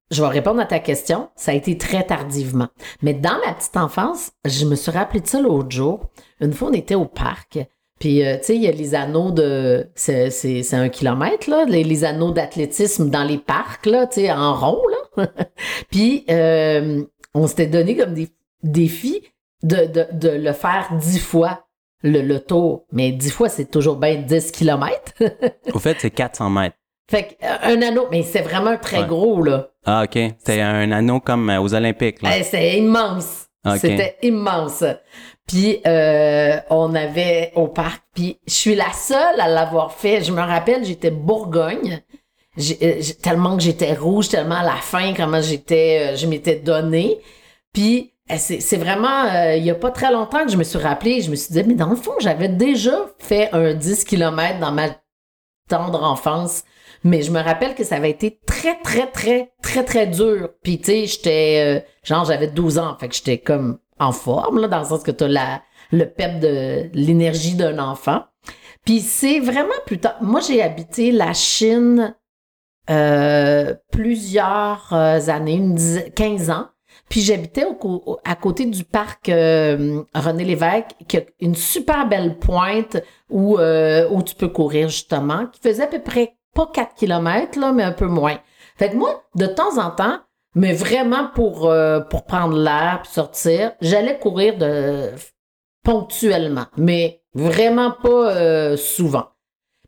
je 0.09 0.21
vais 0.21 0.29
répondre 0.29 0.59
à 0.59 0.65
ta 0.65 0.79
question. 0.79 1.29
Ça 1.35 1.51
a 1.51 1.53
été 1.53 1.77
très 1.77 2.03
tardivement. 2.05 2.69
Mais 3.01 3.13
dans 3.13 3.37
ma 3.45 3.53
petite 3.53 3.77
enfance, 3.77 4.31
je 4.45 4.65
me 4.65 4.75
suis 4.75 4.91
rappelé 4.91 5.19
de 5.19 5.27
ça 5.27 5.39
l'autre 5.41 5.69
jour. 5.69 6.09
Une 6.39 6.53
fois, 6.53 6.69
on 6.69 6.73
était 6.73 6.95
au 6.95 7.05
parc. 7.05 7.59
Puis, 7.99 8.19
tu 8.19 8.43
sais, 8.43 8.55
il 8.55 8.61
y 8.61 8.67
a 8.67 8.71
les 8.71 8.95
anneaux 8.95 9.31
de... 9.31 9.89
C'est 9.95 10.73
un 10.73 10.87
kilomètre, 10.87 11.49
là. 11.49 11.65
Les, 11.65 11.83
les 11.83 12.05
anneaux 12.05 12.31
d'athlétisme 12.31 13.09
dans 13.09 13.23
les 13.23 13.37
parcs, 13.37 13.85
là, 13.85 14.07
tu 14.07 14.21
sais, 14.21 14.31
en 14.31 14.55
rond, 14.55 14.81
là. 15.17 15.27
Puis, 15.91 16.25
on 16.29 17.47
s'était 17.47 17.67
donné 17.67 17.97
comme 17.97 18.13
des 18.13 18.29
défis 18.63 19.23
de, 19.63 19.85
de, 19.85 20.05
de 20.13 20.29
le 20.29 20.53
faire 20.53 20.89
dix 20.99 21.19
fois. 21.19 21.63
le, 22.03 22.21
le 22.21 22.39
tour. 22.39 22.85
Mais 22.91 23.11
10 23.11 23.31
fois, 23.31 23.49
c'est 23.49 23.71
toujours 23.71 23.95
bien 23.95 24.15
10 24.15 24.51
km. 24.51 25.13
Au 25.73 25.79
fait, 25.79 25.97
c'est 25.99 26.11
400 26.11 26.49
mètres. 26.51 26.75
fait 27.09 27.35
qu'un 27.39 27.81
anneau, 27.81 28.07
mais 28.11 28.21
c'est 28.23 28.41
vraiment 28.43 28.77
très 28.77 28.99
Ouais. 28.99 29.07
gros, 29.07 29.41
là. 29.41 29.69
Ah, 29.85 30.03
OK. 30.03 30.13
C'était 30.37 30.61
un 30.61 30.91
anneau 30.91 31.19
comme 31.19 31.49
euh, 31.49 31.59
aux 31.59 31.73
Olympiques. 31.73 32.21
Là. 32.21 32.37
Eh, 32.37 32.43
c'est 32.43 32.77
immense. 32.77 33.47
C'était 33.79 34.15
immense. 34.21 34.83
Puis 35.47 35.79
euh, 35.87 36.57
on 36.69 36.93
avait 36.93 37.51
au 37.55 37.67
parc, 37.67 38.01
puis 38.13 38.39
je 38.47 38.53
suis 38.53 38.75
la 38.75 38.91
seule 38.93 39.39
à 39.41 39.47
l'avoir 39.47 39.91
fait. 39.93 40.21
Je 40.23 40.31
me 40.31 40.39
rappelle, 40.41 40.85
j'étais 40.85 41.09
Bourgogne. 41.11 42.01
J'ai- 42.57 42.77
euh, 42.83 42.95
j'ai- 42.99 43.15
tellement 43.15 43.55
que 43.57 43.63
j'étais 43.63 43.93
rouge, 43.93 44.29
tellement 44.29 44.55
à 44.59 44.63
la 44.63 44.75
fin, 44.75 45.13
comment 45.15 45.41
j'étais, 45.41 46.11
euh, 46.13 46.15
je 46.15 46.27
m'étais 46.27 46.55
donnée. 46.57 47.17
Puis 47.73 48.13
euh, 48.13 48.16
c'est 48.37 48.59
c'est 48.59 48.77
vraiment, 48.77 49.23
euh, 49.25 49.55
il 49.55 49.63
y 49.63 49.71
a 49.71 49.75
pas 49.75 49.91
très 49.91 50.11
longtemps 50.11 50.43
que 50.45 50.51
je 50.51 50.57
me 50.57 50.63
suis 50.63 50.77
rappelé, 50.79 51.21
je 51.21 51.31
me 51.31 51.35
suis 51.35 51.53
dit, 51.53 51.63
mais 51.63 51.75
dans 51.75 51.89
le 51.89 51.95
fond, 51.95 52.11
j'avais 52.19 52.49
déjà 52.49 53.07
fait 53.19 53.49
un 53.53 53.73
10 53.73 54.03
km 54.03 54.59
dans 54.59 54.71
ma 54.71 54.87
tendre 55.69 56.03
enfance. 56.03 56.63
Mais 57.03 57.21
je 57.21 57.31
me 57.31 57.39
rappelle 57.39 57.75
que 57.75 57.83
ça 57.83 57.95
avait 57.97 58.09
été 58.09 58.39
très, 58.45 58.75
très, 58.81 59.05
très, 59.07 59.53
très, 59.61 59.83
très 59.85 60.07
dur. 60.07 60.49
Puis, 60.63 60.79
tu 60.79 60.85
sais, 60.85 61.05
j'étais... 61.05 61.81
euh, 61.85 61.87
genre, 62.03 62.25
j'avais 62.25 62.47
12 62.47 62.79
ans. 62.79 62.97
Fait 62.99 63.07
que 63.07 63.13
j'étais 63.15 63.37
comme 63.37 63.77
en 63.99 64.11
forme, 64.11 64.59
là, 64.59 64.67
dans 64.67 64.79
le 64.79 64.85
sens 64.85 65.03
que 65.03 65.11
t'as 65.11 65.27
la, 65.27 65.61
le 65.91 66.05
pep 66.05 66.39
de 66.39 66.89
l'énergie 66.93 67.53
d'un 67.55 67.77
enfant. 67.79 68.23
Puis 68.83 69.01
c'est 69.01 69.39
vraiment 69.39 69.69
plus 69.85 69.99
tard... 69.99 70.15
Moi, 70.21 70.39
j'ai 70.41 70.61
habité 70.61 71.11
la 71.11 71.33
Chine 71.33 72.15
euh, 72.89 73.75
plusieurs 73.91 74.89
euh, 74.91 75.19
années, 75.27 75.55
une 75.55 75.75
dizaine- 75.75 76.11
15 76.13 76.49
ans. 76.49 76.67
Puis 77.09 77.21
j'habitais 77.21 77.65
à 78.25 78.35
côté 78.35 78.65
du 78.65 78.83
parc 78.83 79.29
euh, 79.29 80.03
René 80.13 80.43
Lévesque, 80.43 80.95
qui 81.07 81.17
a 81.17 81.21
une 81.39 81.55
super 81.55 82.07
belle 82.07 82.37
pointe 82.37 82.97
où, 83.29 83.57
euh, 83.59 84.07
où 84.09 84.21
tu 84.23 84.35
peux 84.35 84.49
courir 84.49 84.89
justement, 84.89 85.47
qui 85.47 85.61
faisait 85.61 85.83
à 85.83 85.87
peu 85.87 86.01
près 86.01 86.35
pas 86.53 86.69
4 86.73 86.95
km, 86.95 87.59
là, 87.59 87.71
mais 87.71 87.83
un 87.83 87.91
peu 87.91 88.07
moins. 88.07 88.37
Fait 88.75 88.89
que 88.89 88.95
moi, 88.95 89.23
de 89.35 89.45
temps 89.45 89.77
en 89.77 89.91
temps, 89.91 90.19
mais 90.55 90.73
vraiment 90.73 91.27
pour, 91.33 91.67
euh, 91.69 92.01
pour 92.01 92.25
prendre 92.25 92.57
l'air 92.57 93.01
puis 93.03 93.13
sortir, 93.13 93.71
j'allais 93.79 94.19
courir 94.19 94.57
de 94.57 95.11
ponctuellement, 95.83 96.65
mais 96.75 97.21
vraiment 97.33 97.91
pas 97.91 98.75
souvent. 98.75 99.27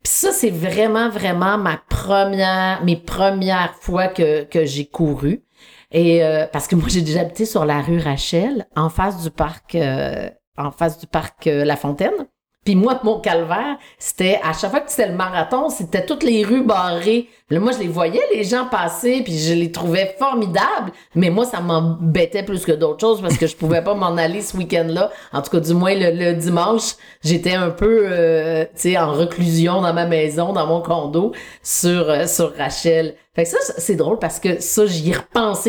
Puis 0.04 0.14
ça, 0.14 0.32
c'est 0.32 0.50
vraiment, 0.50 1.10
vraiment 1.10 1.58
ma 1.58 1.78
première, 1.90 2.84
mes 2.86 2.96
premières 2.96 3.76
fois 3.76 4.08
que, 4.08 4.44
que 4.46 4.64
j'ai 4.64 4.86
couru. 4.86 5.44
Et 5.92 6.24
euh, 6.24 6.46
parce 6.52 6.68
que 6.68 6.76
moi, 6.76 6.88
j'ai 6.90 7.02
déjà 7.02 7.22
habité 7.22 7.46
sur 7.46 7.66
la 7.66 7.82
rue 7.82 8.00
Rachel, 8.00 8.68
en 8.76 8.90
face 8.90 9.24
du 9.24 9.32
parc, 9.32 9.76
euh, 9.76 10.30
en 10.58 10.72
face 10.72 11.00
du 11.00 11.08
parc 11.08 11.48
euh, 11.48 11.66
La 11.66 11.76
Fontaine. 11.76 12.28
Puis 12.66 12.76
moi, 12.76 13.00
mon 13.04 13.20
calvaire, 13.20 13.78
c'était 13.98 14.40
à 14.44 14.54
chaque 14.54 14.72
fois 14.72 14.82
que 14.82 14.92
c'était 14.92 15.08
le 15.08 15.16
marathon, 15.16 15.70
c'était 15.70 16.06
toutes 16.06 16.24
les 16.24 16.44
rues 16.44 16.64
barrées. 16.64 17.30
Là, 17.50 17.60
moi, 17.60 17.72
je 17.72 17.80
les 17.80 17.88
voyais, 17.88 18.22
les 18.34 18.44
gens 18.44 18.66
passer, 18.66 19.22
puis 19.24 19.38
je 19.40 19.54
les 19.54 19.72
trouvais 19.72 20.16
formidables. 20.20 20.92
Mais 21.16 21.30
moi, 21.30 21.46
ça 21.46 21.62
m'embêtait 21.62 22.44
plus 22.44 22.66
que 22.66 22.74
d'autres 22.74 23.00
choses 23.00 23.22
parce 23.22 23.38
que 23.38 23.48
je 23.48 23.56
pouvais 23.56 23.82
pas 23.82 23.96
m'en 23.96 24.18
aller 24.18 24.42
ce 24.42 24.56
week-end-là. 24.58 25.10
En 25.32 25.42
tout 25.42 25.52
cas, 25.52 25.60
du 25.62 25.74
moins, 25.74 25.94
le, 25.96 26.34
dimanche, 26.34 26.96
j'étais 27.24 27.56
un 27.56 27.70
peu, 27.70 28.08
euh, 28.08 28.66
en 28.98 29.14
reclusion 29.14 29.82
dans 29.82 29.94
ma 29.94 30.06
maison, 30.06 30.54
dans 30.54 30.68
mon 30.68 30.82
condo, 30.82 31.32
sur, 31.64 32.10
euh, 32.10 32.28
sur 32.28 32.56
Rachel. 32.56 33.16
Fait 33.36 33.44
que 33.44 33.50
ça, 33.50 33.58
c'est 33.78 33.96
drôle 33.96 34.20
parce 34.20 34.40
que 34.40 34.60
ça, 34.62 34.86
j'y 34.86 35.12
ai 35.12 35.16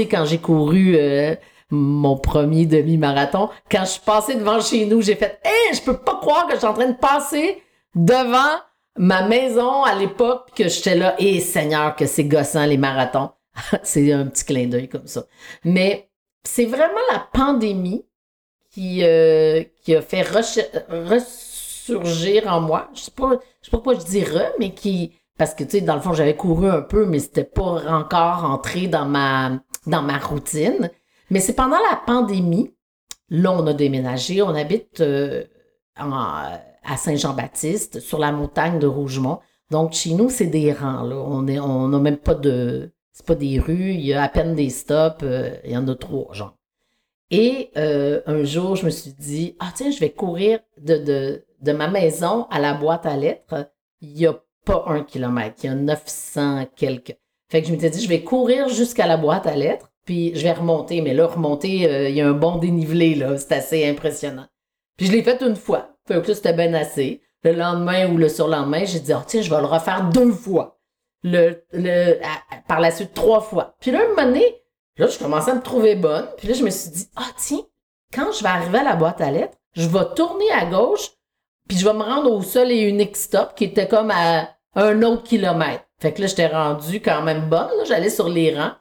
quand 0.09 0.25
j'ai 0.25 0.39
couru 0.39 0.97
euh, 0.97 1.35
mon 1.71 2.17
premier 2.17 2.67
demi-marathon. 2.67 3.49
Quand 3.71 3.85
je 3.85 3.91
suis 3.91 4.01
passée 4.01 4.35
devant 4.35 4.61
chez 4.61 4.87
nous, 4.87 5.03
j'ai 5.03 5.15
fait 5.15 5.41
«Hey, 5.45 5.75
je 5.75 5.83
peux 5.83 5.97
pas 5.97 6.17
croire 6.17 6.47
que 6.47 6.55
je 6.55 6.59
suis 6.59 6.67
en 6.67 6.75
train 6.75 6.91
de 6.91 6.97
passer 6.97 7.63
devant 7.95 8.59
ma 8.97 9.27
maison 9.27 9.83
à 9.83 9.95
l'époque 9.95 10.51
que 10.55 10.69
j'étais 10.69 10.97
là. 10.97 11.15
Et 11.19 11.41
Seigneur, 11.41 11.97
que 11.97 12.07
c'est 12.07 12.25
gossant 12.25 12.67
les 12.67 12.77
marathons. 12.77 13.31
c'est 13.83 14.13
un 14.13 14.27
petit 14.27 14.45
clin 14.45 14.67
d'œil 14.67 14.89
comme 14.89 15.07
ça. 15.07 15.25
Mais 15.65 16.11
c'est 16.45 16.67
vraiment 16.67 17.01
la 17.13 17.27
pandémie 17.33 18.05
qui, 18.71 19.03
euh, 19.03 19.65
qui 19.83 19.97
a 19.97 20.03
fait 20.03 20.23
ressurgir 20.23 22.47
en 22.47 22.61
moi. 22.61 22.89
Je 22.95 23.01
sais 23.01 23.11
pas, 23.11 23.39
je 23.61 23.67
sais 23.67 23.71
pas 23.71 23.79
pourquoi 23.79 23.95
je 23.95 24.05
dis 24.05 24.25
re, 24.25 24.53
mais 24.59 24.73
qui, 24.73 25.13
parce 25.37 25.55
que 25.55 25.65
tu 25.65 25.71
sais, 25.71 25.81
dans 25.81 25.95
le 25.95 26.01
fond, 26.01 26.13
j'avais 26.13 26.37
couru 26.37 26.69
un 26.69 26.83
peu, 26.83 27.07
mais 27.07 27.19
c'était 27.19 27.45
pas 27.45 27.83
encore 27.89 28.45
entré 28.45 28.87
dans 28.87 29.07
ma, 29.07 29.61
dans 29.87 30.03
ma 30.03 30.19
routine. 30.19 30.91
Mais 31.31 31.41
c'est 31.41 31.55
pendant 31.55 31.79
la 31.91 31.97
pandémie, 32.05 32.75
là, 33.29 33.53
on 33.53 33.67
a 33.67 33.73
déménagé, 33.73 34.43
on 34.43 34.55
habite 34.55 35.01
euh, 35.01 35.45
à 35.97 36.97
Saint-Jean-Baptiste, 36.97 38.01
sur 38.01 38.19
la 38.19 38.33
montagne 38.33 38.79
de 38.79 38.87
Rougemont. 38.87 39.39
Donc, 39.71 39.93
chez 39.93 40.15
nous, 40.15 40.29
c'est 40.29 40.47
des 40.47 40.73
rangs, 40.73 41.03
là. 41.03 41.17
On 41.17 41.43
n'a 41.89 41.99
même 41.99 42.17
pas 42.17 42.35
de, 42.35 42.93
c'est 43.13 43.27
pas 43.27 43.35
des 43.35 43.59
rues, 43.61 43.93
il 43.93 44.01
y 44.01 44.13
a 44.13 44.23
à 44.23 44.29
peine 44.29 44.55
des 44.55 44.71
stops, 44.71 45.23
euh, 45.23 45.55
il 45.65 45.71
y 45.71 45.77
en 45.77 45.87
a 45.87 45.95
trois, 45.95 46.33
genre. 46.33 46.57
Et 47.31 47.71
euh, 47.77 48.23
un 48.27 48.43
jour, 48.43 48.75
je 48.75 48.85
me 48.85 48.91
suis 48.91 49.13
dit, 49.13 49.57
ah 49.61 49.71
tiens, 49.75 49.91
je 49.91 50.01
vais 50.01 50.11
courir 50.11 50.59
de, 50.81 50.97
de, 50.97 51.45
de 51.61 51.73
ma 51.73 51.89
maison 51.89 52.47
à 52.51 52.59
la 52.59 52.75
boîte 52.75 53.07
à 53.07 53.17
lettres. 53.17 53.71
Il 54.01 54.15
n'y 54.15 54.27
a 54.27 54.41
pas 54.65 54.85
un 54.89 55.05
kilomètre, 55.05 55.57
il 55.63 55.67
y 55.67 55.71
a 55.71 55.75
900 55.77 56.67
quelques. 56.75 57.17
Fait 57.49 57.63
que 57.63 57.69
je 57.69 57.73
m'étais 57.73 57.91
dit, 57.91 58.03
je 58.03 58.09
vais 58.09 58.23
courir 58.23 58.69
jusqu'à 58.69 59.07
la 59.07 59.17
boîte 59.17 59.47
à 59.47 59.55
lettres, 59.55 59.93
puis 60.11 60.33
je 60.35 60.43
vais 60.43 60.51
remonter. 60.51 61.03
Mais 61.03 61.15
là, 61.15 61.29
remonter, 61.29 61.89
euh, 61.89 62.09
il 62.09 62.17
y 62.17 62.21
a 62.21 62.27
un 62.27 62.33
bon 62.33 62.57
dénivelé, 62.57 63.15
là. 63.15 63.39
C'est 63.39 63.53
assez 63.53 63.89
impressionnant. 63.89 64.49
Puis 64.97 65.07
je 65.07 65.13
l'ai 65.13 65.23
fait 65.23 65.41
une 65.41 65.55
fois. 65.55 65.91
Fait 66.09 66.21
que 66.21 66.27
là, 66.27 66.35
c'était 66.35 66.53
bien 66.53 66.75
assez. 66.75 67.23
Le 67.45 67.53
lendemain 67.53 68.11
ou 68.11 68.17
le 68.17 68.29
surlendemain, 68.29 68.85
j'ai 68.85 68.99
dit, 68.99 69.13
oh, 69.15 69.23
tiens, 69.25 69.41
je 69.41 69.49
vais 69.49 69.61
le 69.61 69.67
refaire 69.67 70.11
deux 70.13 70.33
fois. 70.33 70.81
Le, 71.23 71.63
le, 71.71 72.19
par 72.67 72.81
la 72.81 72.91
suite, 72.91 73.15
trois 73.15 73.41
fois. 73.41 73.77
Puis 73.79 73.93
là, 73.93 74.01
un 74.01 74.09
moment 74.09 74.25
donné, 74.25 74.45
là, 74.97 75.07
je 75.07 75.17
commençais 75.17 75.53
à 75.53 75.55
me 75.55 75.63
trouver 75.63 75.95
bonne. 75.95 76.27
Puis 76.37 76.49
là, 76.49 76.55
je 76.55 76.65
me 76.65 76.71
suis 76.71 76.91
dit, 76.91 77.07
ah, 77.15 77.31
tiens, 77.39 77.63
quand 78.13 78.33
je 78.33 78.43
vais 78.43 78.49
arriver 78.49 78.79
à 78.79 78.83
la 78.83 78.97
boîte 78.97 79.21
à 79.21 79.31
lettres, 79.31 79.59
je 79.75 79.87
vais 79.87 80.13
tourner 80.17 80.51
à 80.51 80.65
gauche, 80.67 81.09
puis 81.69 81.79
je 81.79 81.85
vais 81.85 81.95
me 81.95 82.03
rendre 82.03 82.33
au 82.33 82.43
seul 82.43 82.73
et 82.73 82.81
unique 82.81 83.17
stop 83.17 83.55
qui 83.55 83.63
était 83.63 83.87
comme 83.87 84.11
à 84.11 84.49
un 84.75 85.03
autre 85.03 85.23
kilomètre. 85.23 85.85
Fait 86.01 86.13
que 86.13 86.21
là, 86.21 86.27
j'étais 86.27 86.49
rendue 86.49 87.01
quand 87.01 87.23
même 87.23 87.49
bonne. 87.49 87.71
J'allais 87.87 88.11
sur 88.11 88.29
les 88.29 88.57
rangs. 88.59 88.75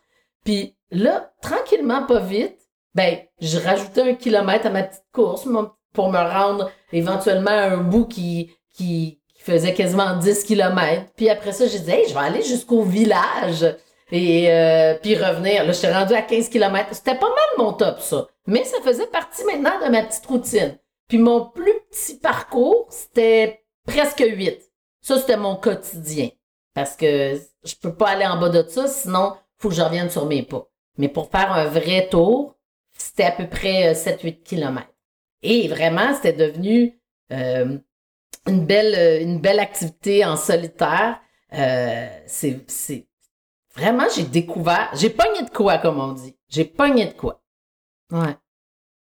Puis 0.43 0.75
là, 0.91 1.31
tranquillement, 1.41 2.05
pas 2.05 2.19
vite, 2.19 2.57
ben, 2.95 3.19
je 3.39 3.57
rajoutais 3.59 4.01
un 4.01 4.15
kilomètre 4.15 4.67
à 4.67 4.69
ma 4.69 4.83
petite 4.83 5.05
course 5.13 5.47
pour 5.93 6.11
me 6.11 6.17
rendre 6.17 6.71
éventuellement 6.91 7.51
à 7.51 7.69
un 7.69 7.77
bout 7.77 8.05
qui, 8.05 8.51
qui, 8.75 9.17
faisait 9.35 9.73
quasiment 9.73 10.17
10 10.17 10.43
kilomètres. 10.43 11.11
Puis 11.15 11.29
après 11.29 11.53
ça, 11.53 11.65
j'ai 11.65 11.79
dit, 11.79 11.89
hey, 11.89 12.07
je 12.09 12.13
vais 12.13 12.19
aller 12.19 12.43
jusqu'au 12.43 12.83
village 12.83 13.65
et 14.11 14.51
euh, 14.51 14.95
puis 15.01 15.15
revenir. 15.15 15.63
Là, 15.63 15.71
j'étais 15.71 15.93
rendue 15.93 16.13
à 16.13 16.21
15 16.21 16.49
kilomètres. 16.49 16.89
C'était 16.91 17.15
pas 17.15 17.29
mal 17.29 17.49
mon 17.57 17.73
top, 17.73 18.01
ça. 18.01 18.27
Mais 18.47 18.65
ça 18.65 18.77
faisait 18.83 19.07
partie 19.07 19.45
maintenant 19.45 19.79
de 19.83 19.89
ma 19.89 20.03
petite 20.03 20.25
routine. 20.25 20.77
Puis 21.07 21.17
mon 21.17 21.45
plus 21.45 21.73
petit 21.89 22.17
parcours, 22.17 22.87
c'était 22.89 23.63
presque 23.87 24.23
8. 24.25 24.59
Ça, 25.01 25.17
c'était 25.17 25.37
mon 25.37 25.55
quotidien. 25.55 26.29
Parce 26.73 26.95
que 26.95 27.39
je 27.63 27.75
peux 27.81 27.95
pas 27.95 28.09
aller 28.09 28.25
en 28.25 28.37
bas 28.39 28.49
de 28.49 28.67
ça, 28.67 28.87
sinon, 28.87 29.35
faut 29.57 29.69
que 29.69 29.75
je 29.75 29.81
revienne 29.81 30.09
sur 30.09 30.25
mes 30.25 30.43
pas. 30.43 30.68
Mais 30.99 31.07
pour 31.07 31.31
faire 31.31 31.51
un 31.51 31.65
vrai 31.65 32.07
tour, 32.11 32.55
c'était 32.91 33.23
à 33.23 33.31
peu 33.31 33.47
près 33.47 33.93
7-8 33.93 34.43
kilomètres. 34.43 34.93
Et 35.41 35.69
vraiment, 35.69 36.13
c'était 36.13 36.33
devenu 36.33 36.99
euh, 37.31 37.77
une, 38.45 38.65
belle, 38.65 38.93
euh, 38.95 39.23
une 39.23 39.39
belle 39.39 39.59
activité 39.59 40.25
en 40.25 40.35
solitaire. 40.35 41.21
Euh, 41.53 42.07
c'est 42.27 43.07
vraiment, 43.75 44.03
j'ai 44.13 44.23
découvert, 44.23 44.91
j'ai 44.93 45.09
pogné 45.09 45.43
de 45.43 45.49
quoi, 45.49 45.77
comme 45.77 45.99
on 45.99 46.11
dit. 46.11 46.35
J'ai 46.49 46.65
pogné 46.65 47.05
de 47.05 47.13
quoi. 47.13 47.41
Ouais. 48.11 48.35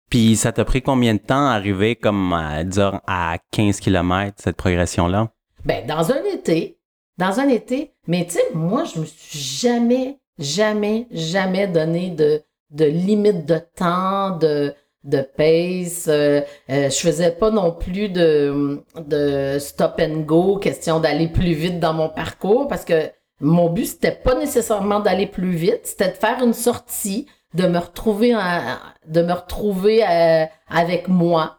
Puis 0.08 0.36
ça 0.36 0.52
t'a 0.52 0.64
pris 0.64 0.82
combien 0.82 1.14
de 1.14 1.18
temps 1.18 1.48
à 1.48 1.54
arriver 1.54 1.96
comme 1.96 2.32
à, 2.32 2.62
dire, 2.62 3.00
à 3.08 3.38
15 3.50 3.80
km, 3.80 4.36
cette 4.40 4.56
progression-là? 4.56 5.32
Ben, 5.64 5.84
dans 5.84 6.12
un 6.12 6.22
été, 6.24 6.78
dans 7.18 7.40
un 7.40 7.48
été, 7.48 7.92
mais 8.06 8.24
tu 8.24 8.34
sais, 8.34 8.54
moi, 8.54 8.84
je 8.84 9.00
me 9.00 9.04
suis 9.04 9.38
jamais, 9.38 10.20
jamais, 10.38 11.06
jamais 11.10 11.66
donné 11.66 12.10
de, 12.10 12.42
de 12.70 12.84
limite 12.84 13.46
de 13.46 13.58
temps, 13.76 14.30
de, 14.36 14.74
de 15.04 15.20
pace. 15.20 16.06
Euh, 16.08 16.40
euh, 16.70 16.90
je 16.90 16.96
faisais 16.96 17.30
pas 17.32 17.50
non 17.50 17.72
plus 17.72 18.08
de, 18.08 18.82
de 18.98 19.58
stop 19.58 20.00
and 20.00 20.20
go, 20.20 20.56
question 20.58 21.00
d'aller 21.00 21.28
plus 21.28 21.52
vite 21.54 21.80
dans 21.80 21.94
mon 21.94 22.08
parcours, 22.08 22.68
parce 22.68 22.84
que 22.84 23.10
mon 23.40 23.70
but, 23.70 23.86
c'était 23.86 24.12
pas 24.12 24.34
nécessairement 24.34 25.00
d'aller 25.00 25.26
plus 25.26 25.52
vite, 25.52 25.80
c'était 25.84 26.08
de 26.08 26.16
faire 26.16 26.42
une 26.42 26.54
sortie, 26.54 27.26
de 27.54 27.66
me 27.66 27.78
retrouver, 27.78 28.34
en- 28.36 28.78
de 29.06 29.22
me 29.22 29.32
retrouver 29.32 30.04
euh, 30.04 30.44
avec 30.68 31.08
moi. 31.08 31.58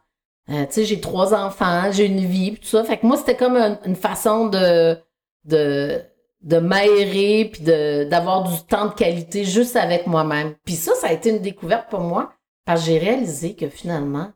Euh, 0.50 0.66
tu 0.66 0.74
sais, 0.74 0.86
j'ai 0.86 1.00
trois 1.00 1.34
enfants, 1.34 1.92
j'ai 1.92 2.06
une 2.06 2.26
vie, 2.26 2.56
tout 2.56 2.68
ça. 2.68 2.84
Fait 2.84 2.98
que 2.98 3.06
moi, 3.06 3.18
c'était 3.18 3.36
comme 3.36 3.56
un- 3.56 3.80
une 3.86 3.96
façon 3.96 4.48
de, 4.48 4.98
de, 5.46 6.02
de 6.42 6.58
m'aérer 6.58 7.50
puis 7.52 7.64
de, 7.64 8.06
d'avoir 8.06 8.50
du 8.50 8.62
temps 8.64 8.88
de 8.88 8.94
qualité 8.94 9.44
juste 9.44 9.76
avec 9.76 10.08
moi-même. 10.08 10.56
Puis 10.66 10.76
ça, 10.76 10.94
ça 10.96 11.08
a 11.08 11.14
été 11.14 11.30
une 11.30 11.42
découverte 11.42 11.90
pour 11.90 12.02
moi 12.02 12.34
parce 12.66 12.82
que 12.82 12.88
j'ai 12.88 13.00
réalisé 13.00 13.56
que 13.56 13.70
finalement, 13.70 14.32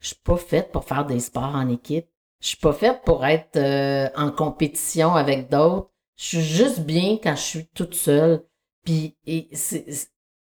Je 0.00 0.08
suis 0.08 0.16
pas 0.22 0.36
faite 0.36 0.70
pour 0.70 0.84
faire 0.84 1.06
des 1.06 1.20
sports 1.20 1.54
en 1.54 1.68
équipe. 1.70 2.06
Je 2.40 2.48
suis 2.48 2.56
pas 2.58 2.74
faite 2.74 3.00
pour 3.06 3.24
être 3.24 3.56
euh, 3.56 4.08
en 4.16 4.30
compétition 4.30 5.14
avec 5.14 5.48
d'autres. 5.48 5.88
Je 6.16 6.24
suis 6.24 6.42
juste 6.42 6.80
bien 6.80 7.18
quand 7.22 7.34
je 7.36 7.42
suis 7.42 7.66
toute 7.74 7.94
seule. 7.94 8.42
Puis 8.84 9.16
et 9.26 9.48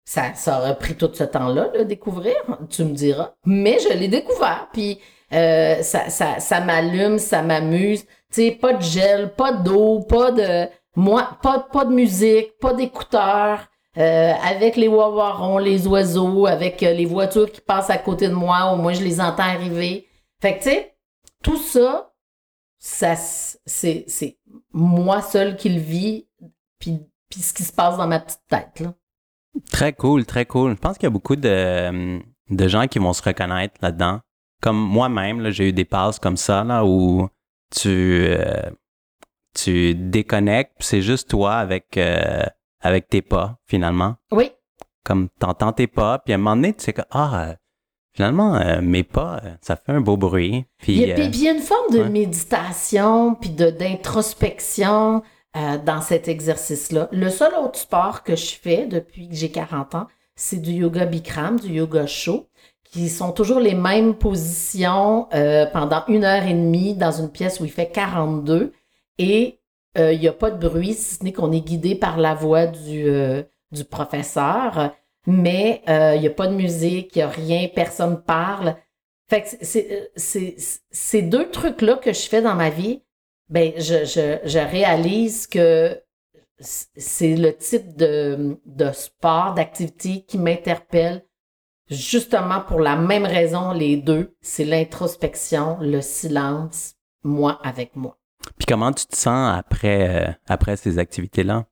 ça, 0.03 0.34
ça 0.34 0.60
aurait 0.60 0.77
pris 0.80 0.96
tout 0.96 1.12
ce 1.13 1.24
temps-là, 1.24 1.70
le 1.75 1.86
découvrir, 1.86 2.36
tu 2.70 2.84
me 2.86 2.94
diras. 2.94 3.36
Mais 3.46 3.77
je 3.80 3.94
l'ai 3.96 4.08
découvert. 4.08 4.70
Puis 4.74 5.00
euh, 5.32 5.84
ça, 5.84 6.10
ça, 6.10 6.39
ça 6.39 6.60
m'allume, 6.62 7.20
ça 7.20 7.44
m'amuse. 7.44 8.03
Tu 8.03 8.08
sais, 8.32 8.51
pas 8.51 8.74
de 8.74 8.82
gel, 8.82 9.34
pas 9.36 9.51
d'eau, 9.53 10.00
pas 10.00 10.32
de 10.32 10.68
moi, 10.95 11.38
pas, 11.41 11.86
de 11.86 11.93
musique, 11.93 12.57
pas 12.60 12.74
d'écouteurs. 12.74 13.67
Euh, 13.98 14.33
avec 14.41 14.77
les 14.77 14.88
wawarons, 14.88 15.57
les 15.57 15.86
oiseaux, 15.86 16.45
avec 16.45 16.81
euh, 16.81 16.93
les 16.93 17.05
voitures 17.05 17.51
qui 17.51 17.60
passent 17.60 17.89
à 17.89 17.98
côté 17.98 18.29
de 18.29 18.33
moi, 18.33 18.71
au 18.71 18.77
moins 18.77 18.93
je 18.93 19.03
les 19.03 19.19
entends 19.19 19.43
arriver. 19.43 20.07
Fait 20.41 20.57
que 20.57 20.63
tu 20.63 20.69
sais, 20.69 20.95
tout 21.43 21.57
ça, 21.57 22.13
ça 22.79 23.15
c'est 23.17 24.05
c'est 24.07 24.38
moi 24.71 25.21
seul 25.21 25.57
qui 25.57 25.67
le 25.67 25.81
vis, 25.81 26.25
puis 26.79 27.01
ce 27.38 27.53
qui 27.53 27.63
se 27.63 27.74
passe 27.74 27.98
dans 27.98 28.07
ma 28.07 28.21
petite 28.21 28.39
tête 28.48 28.79
là. 28.79 28.93
Très 29.69 29.91
cool, 29.91 30.25
très 30.25 30.45
cool. 30.45 30.71
Je 30.71 30.79
pense 30.79 30.98
qu'il 30.98 31.03
y 31.03 31.07
a 31.07 31.12
beaucoup 31.12 31.36
de, 31.36 32.21
de 32.50 32.67
gens 32.69 32.88
qui 32.88 33.00
vont 33.00 33.12
se 33.12 33.21
reconnaître 33.21 33.75
là-dedans. 33.81 34.21
Comme 34.62 34.77
moi-même, 34.77 35.50
j'ai 35.50 35.67
eu 35.67 35.74
des 35.74 35.83
passes 35.83 36.17
comme 36.17 36.38
ça 36.38 36.63
là 36.63 36.86
où 36.86 37.27
tu 37.75 37.89
euh, 37.89 38.71
tu 39.53 39.96
déconnectes, 39.96 40.74
c'est 40.79 41.01
juste 41.01 41.29
toi 41.29 41.55
avec 41.55 41.98
avec 42.81 43.08
tes 43.08 43.22
pas, 43.22 43.58
finalement. 43.65 44.15
Oui. 44.31 44.51
Comme 45.03 45.29
t'entends 45.39 45.72
tes 45.72 45.88
pas, 45.88 46.20
puis 46.20 46.34
à 46.34 46.36
un 46.36 46.39
moment 46.39 46.55
donné, 46.55 46.74
tu 46.74 46.84
sais 46.84 46.93
que, 46.93 47.01
ah, 47.12 47.50
euh, 47.50 47.53
finalement, 48.13 48.55
euh, 48.55 48.81
mes 48.81 49.03
pas, 49.03 49.41
euh, 49.43 49.51
ça 49.62 49.75
fait 49.75 49.91
un 49.91 50.01
beau 50.01 50.17
bruit. 50.17 50.65
Puis, 50.77 50.93
il, 50.93 51.08
y 51.08 51.48
a, 51.48 51.51
une 51.51 51.60
forme 51.60 51.93
de 51.93 52.03
méditation, 52.03 53.36
puis 53.36 53.50
d'introspection 53.50 55.24
dans 55.86 56.00
cet 56.01 56.29
exercice-là. 56.29 57.10
Le 57.12 57.29
seul 57.29 57.53
autre 57.55 57.77
sport 57.77 58.24
que 58.24 58.38
je 58.38 58.55
fais 58.55 58.86
depuis 58.86 59.27
que 59.27 59.36
j'ai 59.36 59.51
40 59.51 59.96
ans, 59.96 60.08
c'est 60.34 60.62
du 60.62 60.72
yoga 60.72 61.05
Bikram, 61.05 61.60
du 61.60 61.74
yoga 61.74 62.08
chaud, 62.08 62.48
qui 62.86 63.10
sont 63.10 63.34
toujours 63.34 63.60
les 63.60 63.74
mêmes 63.74 64.15
positions 64.15 65.27
pendant 65.74 66.05
une 66.08 66.24
heure 66.24 66.43
et 66.43 66.53
demie 66.53 66.96
dans 66.96 67.12
une 67.12 67.29
pièce 67.29 67.60
où 67.60 67.65
il 67.65 67.72
fait 67.72 67.91
42. 67.91 68.72
Et 69.21 69.59
il 69.95 70.01
euh, 70.01 70.15
n'y 70.15 70.27
a 70.27 70.33
pas 70.33 70.49
de 70.49 70.67
bruit, 70.67 70.95
si 70.95 71.15
ce 71.15 71.23
n'est 71.23 71.31
qu'on 71.31 71.51
est 71.51 71.61
guidé 71.61 71.93
par 71.93 72.17
la 72.17 72.33
voix 72.33 72.65
du, 72.65 73.07
euh, 73.07 73.43
du 73.71 73.85
professeur, 73.85 74.95
mais 75.27 75.83
il 75.85 75.91
euh, 75.91 76.17
n'y 76.17 76.27
a 76.27 76.31
pas 76.31 76.47
de 76.47 76.55
musique, 76.55 77.15
il 77.15 77.19
n'y 77.19 77.23
a 77.23 77.27
rien, 77.29 77.67
personne 77.73 78.23
parle. 78.23 78.75
Fait 79.29 79.43
que 79.43 79.49
c'est 79.61 80.55
ces 80.89 81.21
deux 81.21 81.51
trucs-là 81.51 81.97
que 81.97 82.13
je 82.13 82.21
fais 82.21 82.41
dans 82.41 82.55
ma 82.55 82.71
vie, 82.71 83.03
ben 83.47 83.73
je, 83.77 84.05
je, 84.05 84.39
je 84.43 84.59
réalise 84.59 85.45
que 85.45 86.01
c'est 86.59 87.35
le 87.35 87.55
type 87.55 87.95
de, 87.95 88.59
de 88.65 88.91
sport, 88.91 89.53
d'activité 89.53 90.23
qui 90.23 90.39
m'interpelle 90.39 91.23
justement 91.91 92.61
pour 92.61 92.79
la 92.79 92.95
même 92.95 93.25
raison, 93.25 93.71
les 93.71 93.97
deux, 93.97 94.35
c'est 94.41 94.65
l'introspection, 94.65 95.77
le 95.81 96.01
silence, 96.01 96.95
moi 97.23 97.59
avec 97.63 97.95
moi. 97.95 98.20
Puis 98.57 98.65
comment 98.67 98.91
tu 98.91 99.05
te 99.05 99.15
sens 99.15 99.57
après, 99.57 100.29
euh, 100.29 100.31
après 100.48 100.77
ces 100.77 100.99
activités-là? 100.99 101.65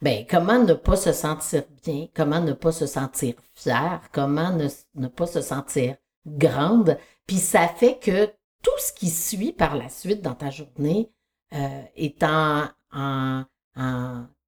Ben, 0.00 0.24
comment 0.30 0.62
ne 0.62 0.74
pas 0.74 0.96
se 0.96 1.12
sentir 1.12 1.64
bien? 1.84 2.06
Comment 2.14 2.40
ne 2.40 2.52
pas 2.52 2.70
se 2.70 2.86
sentir 2.86 3.34
fier? 3.54 4.00
Comment 4.12 4.52
ne, 4.52 5.08
pas 5.08 5.26
se 5.26 5.40
sentir 5.40 5.96
grande? 6.26 6.96
Puis 7.26 7.38
ça 7.38 7.66
fait 7.66 7.98
que 7.98 8.26
tout 8.62 8.78
ce 8.78 8.92
qui 8.92 9.10
suit 9.10 9.52
par 9.52 9.74
la 9.74 9.88
suite 9.88 10.22
dans 10.22 10.34
ta 10.34 10.50
journée 10.50 11.10
euh, 11.52 11.82
est 11.96 12.22
en, 12.22 12.68
en, 12.92 13.44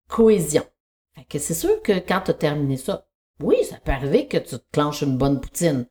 cohésion. 0.09 0.65
Fait 1.15 1.25
que 1.25 1.39
c'est 1.39 1.55
sûr 1.55 1.83
que 1.83 1.99
quand 1.99 2.21
tu 2.23 2.31
as 2.31 2.35
terminé 2.35 2.77
ça, 2.77 3.07
oui, 3.43 3.57
ça 3.65 3.79
peut 3.79 3.93
arriver 3.93 4.27
que 4.27 4.37
tu 4.37 4.57
te 4.57 4.71
clenches 4.73 5.03
une 5.03 5.17
bonne 5.17 5.41
poutine. 5.41 5.87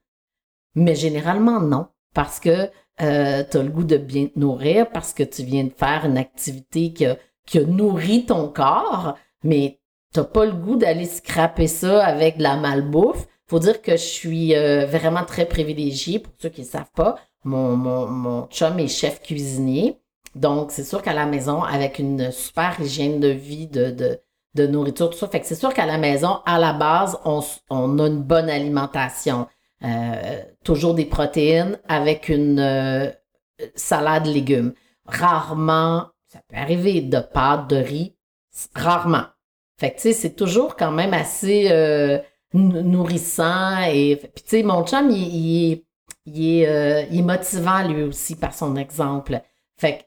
Mais 0.75 0.95
généralement, 0.95 1.59
non. 1.59 1.87
Parce 2.13 2.39
que 2.39 2.69
euh, 3.01 3.43
tu 3.49 3.57
as 3.57 3.63
le 3.63 3.69
goût 3.69 3.83
de 3.83 3.97
bien 3.97 4.27
te 4.27 4.37
nourrir 4.39 4.89
parce 4.89 5.13
que 5.13 5.23
tu 5.23 5.43
viens 5.43 5.63
de 5.63 5.73
faire 5.75 6.05
une 6.05 6.17
activité 6.17 6.93
qui 6.93 7.05
a, 7.05 7.17
qui 7.45 7.59
a 7.59 7.63
nourri 7.63 8.25
ton 8.25 8.47
corps, 8.49 9.15
mais 9.43 9.79
t'as 10.13 10.23
pas 10.23 10.45
le 10.45 10.53
goût 10.53 10.75
d'aller 10.75 11.05
scraper 11.05 11.67
ça 11.67 12.05
avec 12.05 12.37
de 12.37 12.43
la 12.43 12.55
malbouffe. 12.57 13.27
Faut 13.47 13.59
dire 13.59 13.81
que 13.81 13.93
je 13.93 13.97
suis 13.97 14.55
euh, 14.55 14.85
vraiment 14.85 15.23
très 15.25 15.45
privilégiée, 15.45 16.19
pour 16.19 16.33
ceux 16.37 16.49
qui 16.49 16.61
ne 16.61 16.67
savent 16.67 16.91
pas. 16.95 17.15
Mon, 17.43 17.75
mon, 17.75 18.05
mon 18.07 18.47
chum 18.47 18.77
est 18.79 18.87
chef 18.87 19.21
cuisinier. 19.21 19.99
Donc, 20.35 20.71
c'est 20.71 20.83
sûr 20.83 21.01
qu'à 21.01 21.13
la 21.13 21.25
maison, 21.25 21.63
avec 21.63 21.97
une 21.97 22.31
super 22.31 22.79
hygiène 22.79 23.19
de 23.19 23.29
vie, 23.29 23.65
de, 23.65 23.89
de, 23.89 24.19
de 24.53 24.67
nourriture, 24.67 25.09
tout 25.09 25.17
ça, 25.17 25.29
c'est 25.41 25.55
sûr 25.55 25.73
qu'à 25.73 25.87
la 25.87 25.97
maison, 25.97 26.41
à 26.45 26.59
la 26.59 26.73
base, 26.73 27.17
on, 27.25 27.41
on 27.71 27.97
a 27.97 28.07
une 28.07 28.21
bonne 28.21 28.49
alimentation. 28.49 29.47
Euh, 29.83 30.41
toujours 30.65 30.93
des 30.93 31.05
protéines 31.05 31.79
avec 31.87 32.27
une 32.27 32.59
euh, 32.59 33.09
salade 33.75 34.25
légumes. 34.25 34.73
Rarement, 35.05 36.07
ça 36.27 36.39
peut 36.49 36.57
arriver, 36.57 37.01
de 37.01 37.19
pâtes, 37.19 37.69
de 37.69 37.77
riz, 37.77 38.15
rarement. 38.75 39.23
Fait 39.79 39.91
que, 39.91 39.95
tu 39.95 40.01
sais, 40.01 40.13
c'est 40.13 40.35
toujours 40.35 40.75
quand 40.75 40.91
même 40.91 41.13
assez 41.13 41.67
euh, 41.71 42.19
nourrissant. 42.53 43.83
Et, 43.83 44.17
puis, 44.17 44.43
tu 44.43 44.49
sais, 44.49 44.63
mon 44.63 44.85
chum, 44.85 45.09
il, 45.11 45.71
est, 45.71 45.85
il, 46.25 46.63
est, 46.63 47.21
motivant 47.21 47.87
lui 47.87 48.03
aussi 48.03 48.35
par 48.35 48.53
son 48.53 48.75
exemple. 48.75 49.41
Fait 49.77 50.05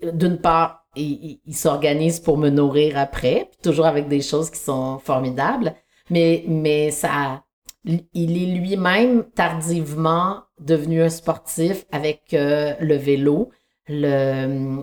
que, 0.00 0.10
d'une 0.10 0.38
part, 0.38 0.84
il, 0.96 1.40
il 1.46 1.56
s'organise 1.56 2.20
pour 2.20 2.36
me 2.36 2.50
nourrir 2.50 2.98
après, 2.98 3.50
toujours 3.62 3.86
avec 3.86 4.06
des 4.08 4.20
choses 4.20 4.50
qui 4.50 4.60
sont 4.60 4.98
formidables. 4.98 5.74
Mais, 6.10 6.44
mais 6.46 6.90
ça, 6.90 7.43
il 7.84 8.42
est 8.42 8.58
lui-même 8.58 9.24
tardivement 9.34 10.44
devenu 10.58 11.02
un 11.02 11.08
sportif 11.08 11.84
avec 11.92 12.32
euh, 12.32 12.74
le 12.80 12.96
vélo. 12.96 13.50
Euh, 13.90 14.80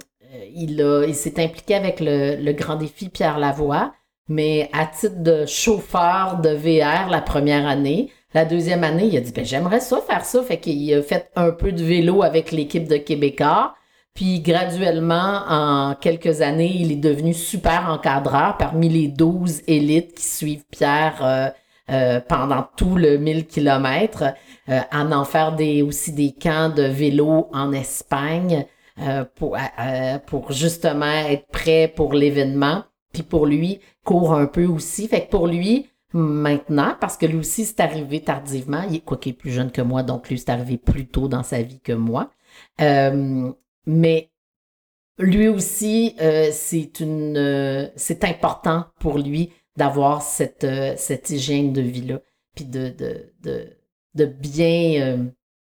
il, 0.53 1.15
s'est 1.15 1.43
impliqué 1.43 1.75
avec 1.75 1.99
le, 1.99 2.35
le, 2.35 2.53
grand 2.53 2.75
défi 2.75 3.09
Pierre 3.09 3.39
Lavoie, 3.39 3.93
mais 4.27 4.69
à 4.73 4.85
titre 4.85 5.21
de 5.21 5.45
chauffeur 5.45 6.39
de 6.41 6.49
VR 6.49 7.09
la 7.09 7.21
première 7.21 7.67
année. 7.67 8.11
La 8.33 8.45
deuxième 8.45 8.83
année, 8.83 9.07
il 9.07 9.17
a 9.17 9.21
dit 9.21 9.33
ben, 9.33 9.43
j'aimerais 9.43 9.81
ça 9.81 9.99
faire 10.01 10.23
ça. 10.23 10.41
Fait 10.43 10.59
qu'il 10.59 10.93
a 10.93 11.01
fait 11.01 11.29
un 11.35 11.51
peu 11.51 11.71
de 11.71 11.83
vélo 11.83 12.23
avec 12.23 12.51
l'équipe 12.51 12.87
de 12.87 12.97
Québécois. 12.97 13.75
Puis 14.13 14.41
graduellement, 14.41 15.43
en 15.47 15.95
quelques 15.95 16.41
années, 16.41 16.71
il 16.75 16.91
est 16.91 16.97
devenu 16.97 17.33
super 17.33 17.89
encadreur 17.89 18.57
parmi 18.57 18.89
les 18.89 19.07
12 19.07 19.61
élites 19.67 20.15
qui 20.15 20.23
suivent 20.23 20.65
Pierre 20.69 21.19
euh, 21.23 21.49
euh, 21.91 22.21
pendant 22.21 22.65
tout 22.77 22.95
le 22.95 23.17
1000 23.17 23.47
km, 23.47 24.23
euh, 24.69 24.79
en 24.93 25.11
en 25.11 25.25
faire 25.25 25.53
des, 25.53 25.81
aussi 25.81 26.13
des 26.13 26.31
camps 26.31 26.69
de 26.69 26.83
vélo 26.83 27.49
en 27.51 27.73
Espagne 27.73 28.65
euh, 29.01 29.25
pour, 29.35 29.57
pour 30.25 30.53
justement 30.53 31.11
être 31.27 31.47
prêt 31.47 31.91
pour 31.93 32.13
l'événement. 32.13 32.83
Puis 33.11 33.23
pour 33.23 33.45
lui, 33.45 33.81
court 34.05 34.33
un 34.33 34.45
peu 34.45 34.65
aussi. 34.65 35.09
Fait 35.09 35.25
que 35.25 35.31
pour 35.31 35.47
lui, 35.47 35.89
maintenant, 36.13 36.95
parce 37.01 37.17
que 37.17 37.25
lui 37.25 37.39
aussi, 37.39 37.65
c'est 37.65 37.81
arrivé 37.81 38.21
tardivement, 38.21 38.83
il, 38.89 39.01
quoi 39.01 39.17
qu'il 39.17 39.33
est 39.33 39.35
plus 39.35 39.51
jeune 39.51 39.71
que 39.71 39.81
moi, 39.81 40.01
donc 40.01 40.29
lui, 40.29 40.39
c'est 40.39 40.49
arrivé 40.49 40.77
plus 40.77 41.07
tôt 41.07 41.27
dans 41.27 41.43
sa 41.43 41.61
vie 41.61 41.81
que 41.81 41.91
moi. 41.91 42.31
mais 43.85 44.29
lui 45.19 45.49
aussi, 45.49 46.15
c'est 46.51 46.99
une, 47.01 47.91
c'est 47.97 48.23
important 48.23 48.85
pour 48.97 49.17
lui 49.17 49.51
d'avoir 49.77 50.21
cette, 50.21 50.63
euh, 50.63 50.93
cette 50.97 51.29
hygiène 51.29 51.73
de 51.73 51.81
vie-là, 51.81 52.19
puis 52.55 52.65
de, 52.65 52.89
de, 52.89 53.33
de, 53.43 53.69
de, 54.15 54.25
bien, 54.25 55.01
euh, 55.01 55.17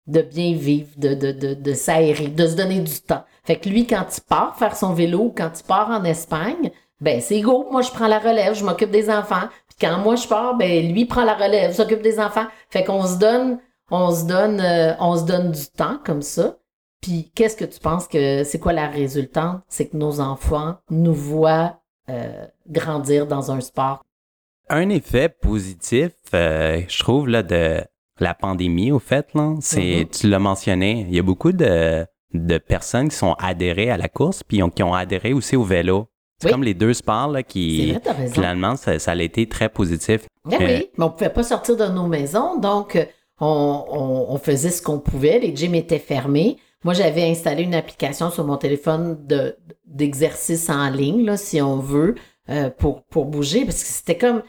de 0.08 0.22
bien 0.22 0.54
vivre, 0.54 0.90
de, 0.98 1.14
de, 1.14 1.32
de, 1.32 1.54
de 1.54 1.74
s'aérer, 1.74 2.28
de 2.28 2.48
se 2.48 2.56
donner 2.56 2.80
du 2.80 3.00
temps. 3.02 3.24
Fait 3.44 3.58
que 3.58 3.70
lui, 3.70 3.86
quand 3.88 4.06
il 4.18 4.22
part 4.22 4.58
faire 4.58 4.76
son 4.76 4.94
vélo, 4.94 5.34
quand 5.36 5.52
il 5.60 5.64
part 5.64 5.90
en 5.90 6.04
Espagne, 6.04 6.72
ben 7.02 7.22
c'est 7.22 7.42
go, 7.42 7.68
moi 7.72 7.82
je 7.82 7.92
prends 7.92 8.08
la 8.08 8.20
relève, 8.20 8.56
je 8.56 8.66
m'occupe 8.66 8.92
des 8.92 9.10
enfants. 9.10 9.48
Puis 9.68 9.78
quand 9.88 9.98
moi 10.00 10.16
je 10.16 10.28
pars, 10.28 10.58
ben 10.58 10.92
lui 10.92 11.06
prend 11.06 11.24
la 11.24 11.36
relève, 11.36 11.74
s'occupe 11.74 12.02
des 12.02 12.20
enfants. 12.20 12.48
Fait 12.70 12.84
qu'on 12.84 13.08
se 13.08 13.18
donne, 13.18 13.60
on 13.90 14.12
se 14.12 14.26
donne, 14.26 14.60
euh, 14.60 14.94
on 15.00 15.16
se 15.16 15.24
donne 15.24 15.52
du 15.52 15.66
temps 15.68 15.98
comme 16.06 16.22
ça. 16.22 16.58
Puis 17.02 17.32
qu'est-ce 17.34 17.56
que 17.56 17.66
tu 17.66 17.80
penses 17.80 18.08
que 18.08 18.44
c'est 18.44 18.60
quoi 18.60 18.74
la 18.74 18.88
résultante? 18.88 19.62
C'est 19.70 19.88
que 19.88 19.98
nos 19.98 20.20
enfants 20.20 20.76
nous 20.90 21.14
voient 21.14 21.79
euh, 22.10 22.46
grandir 22.68 23.28
dans 23.28 23.52
un 23.52 23.62
sport. 23.62 24.04
Un 24.70 24.90
effet 24.90 25.30
positif, 25.30 26.12
euh, 26.34 26.82
je 26.88 27.00
trouve, 27.00 27.28
là, 27.28 27.44
de 27.44 27.82
la 28.20 28.34
pandémie, 28.34 28.92
au 28.92 29.00
fait, 29.00 29.34
là, 29.34 29.56
c'est, 29.62 29.80
mm-hmm. 29.80 30.20
tu 30.20 30.30
l'as 30.30 30.40
mentionné, 30.40 31.06
il 31.08 31.16
y 31.16 31.20
a 31.20 31.24
beaucoup 31.24 31.52
de, 31.52 32.06
de 32.34 32.58
personnes 32.58 33.10
qui 33.10 33.16
sont 33.16 33.34
adhérées 33.40 33.90
à 33.90 33.98
la 33.98 34.10
course, 34.10 34.44
puis 34.44 34.62
qui 34.76 34.84
ont 34.84 34.94
adhéré 34.94 35.34
aussi 35.34 35.56
au 35.56 35.64
vélo. 35.64 36.08
C'est 36.42 36.52
comme 36.52 36.64
les 36.64 36.74
deux 36.74 36.94
sports 36.94 37.28
là, 37.28 37.44
qui, 37.44 37.94
finalement, 38.32 38.78
ça, 38.78 38.98
ça, 38.98 39.12
a 39.12 39.16
été 39.16 39.48
très 39.48 39.68
positif. 39.68 40.26
Eh 40.50 40.56
oui, 40.56 40.66
mais 40.66 40.90
on 41.00 41.06
ne 41.06 41.10
pouvait 41.10 41.30
pas 41.30 41.44
sortir 41.44 41.76
de 41.76 41.86
nos 41.88 42.08
maisons, 42.08 42.58
donc 42.58 42.98
on, 43.42 44.26
on, 44.30 44.38
faisait 44.38 44.70
ce 44.70 44.82
qu'on 44.82 45.00
pouvait. 45.00 45.40
Les 45.40 45.56
gyms 45.56 45.76
étaient 45.76 46.00
fermés. 46.00 46.58
Moi, 46.84 46.94
j'avais 46.94 47.30
installé 47.30 47.64
une 47.64 47.76
application 47.76 48.32
sur 48.32 48.46
mon 48.46 48.58
téléphone 48.58 49.26
de 49.28 49.58
d'exercice 49.86 50.70
en 50.70 50.90
ligne, 50.90 51.26
là, 51.26 51.36
si 51.36 51.62
on 51.62 51.78
veut, 51.78 52.16
euh, 52.50 52.70
pour, 52.70 53.04
pour 53.06 53.26
bouger, 53.26 53.66
parce 53.66 53.84
que 53.84 53.90
c'était 53.90 54.18
comme 54.18 54.44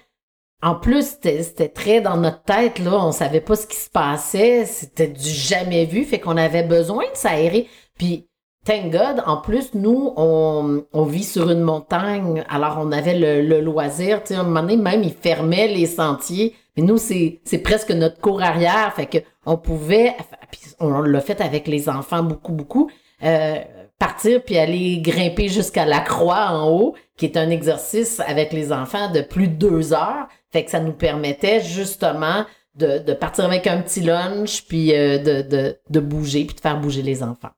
en 0.63 0.75
plus, 0.75 1.17
c'était 1.23 1.69
très 1.69 2.01
dans 2.01 2.19
notre 2.19 2.43
tête, 2.43 2.79
là. 2.79 2.99
On 3.03 3.13
savait 3.13 3.41
pas 3.41 3.57
ce 3.57 3.67
qui 3.67 3.77
se 3.77 3.89
passait. 3.89 4.67
C'était 4.67 5.09
du 5.09 5.29
jamais 5.29 5.87
vu. 5.87 6.05
Fait 6.05 6.21
qu'on 6.21 6.37
avait 6.37 6.63
besoin 6.63 7.05
de 7.11 7.17
s'aérer. 7.17 7.67
Puis, 7.97 8.29
thank 8.67 8.93
God, 8.93 9.23
en 9.27 9.39
plus, 9.39 9.73
nous, 9.75 10.13
on, 10.17 10.85
on, 10.93 11.05
vit 11.05 11.25
sur 11.25 11.51
une 11.51 11.63
montagne. 11.63 12.45
Alors, 12.49 12.77
on 12.79 12.93
avait 12.93 13.19
le, 13.19 13.61
loisir. 13.61 14.23
Tu 14.23 14.29
sais, 14.29 14.35
à 14.35 14.41
un 14.41 14.43
moment 14.43 14.61
donné, 14.61 14.77
même, 14.77 15.03
ils 15.03 15.15
fermaient 15.15 15.69
les 15.69 15.87
sentiers. 15.87 16.55
Mais 16.77 16.83
nous, 16.83 16.99
c'est 16.99 17.41
presque 17.63 17.91
notre 17.91 18.21
cour 18.21 18.43
arrière. 18.43 18.93
Fait 18.95 19.07
que 19.07 19.19
on 19.47 19.57
pouvait, 19.57 20.15
on 20.79 21.01
l'a 21.01 21.21
fait 21.21 21.41
avec 21.41 21.67
les 21.67 21.89
enfants 21.89 22.23
beaucoup, 22.23 22.53
beaucoup. 22.53 22.91
Euh, 23.23 23.57
partir 23.99 24.43
puis 24.43 24.57
aller 24.57 24.99
grimper 25.01 25.49
jusqu'à 25.49 25.85
la 25.85 26.01
croix 26.01 26.51
en 26.51 26.71
haut, 26.71 26.95
qui 27.17 27.27
est 27.27 27.37
un 27.37 27.51
exercice 27.51 28.19
avec 28.21 28.53
les 28.53 28.73
enfants 28.73 29.13
de 29.13 29.21
plus 29.21 29.47
de 29.47 29.55
deux 29.55 29.93
heures. 29.93 30.27
Fait 30.51 30.65
que 30.65 30.71
ça 30.71 30.81
nous 30.81 30.95
permettait 30.95 31.61
justement 31.61 32.47
de, 32.75 32.99
de 32.99 33.13
partir 33.13 33.45
avec 33.45 33.67
un 33.67 33.83
petit 33.83 34.01
lunch, 34.01 34.65
puis 34.67 34.95
euh, 34.95 35.19
de, 35.19 35.43
de, 35.43 35.79
de, 35.91 36.01
bouger, 36.01 36.45
puis 36.45 36.57
de 36.57 36.61
faire 36.61 36.81
bouger 36.81 37.03
les 37.03 37.23
enfants. 37.23 37.51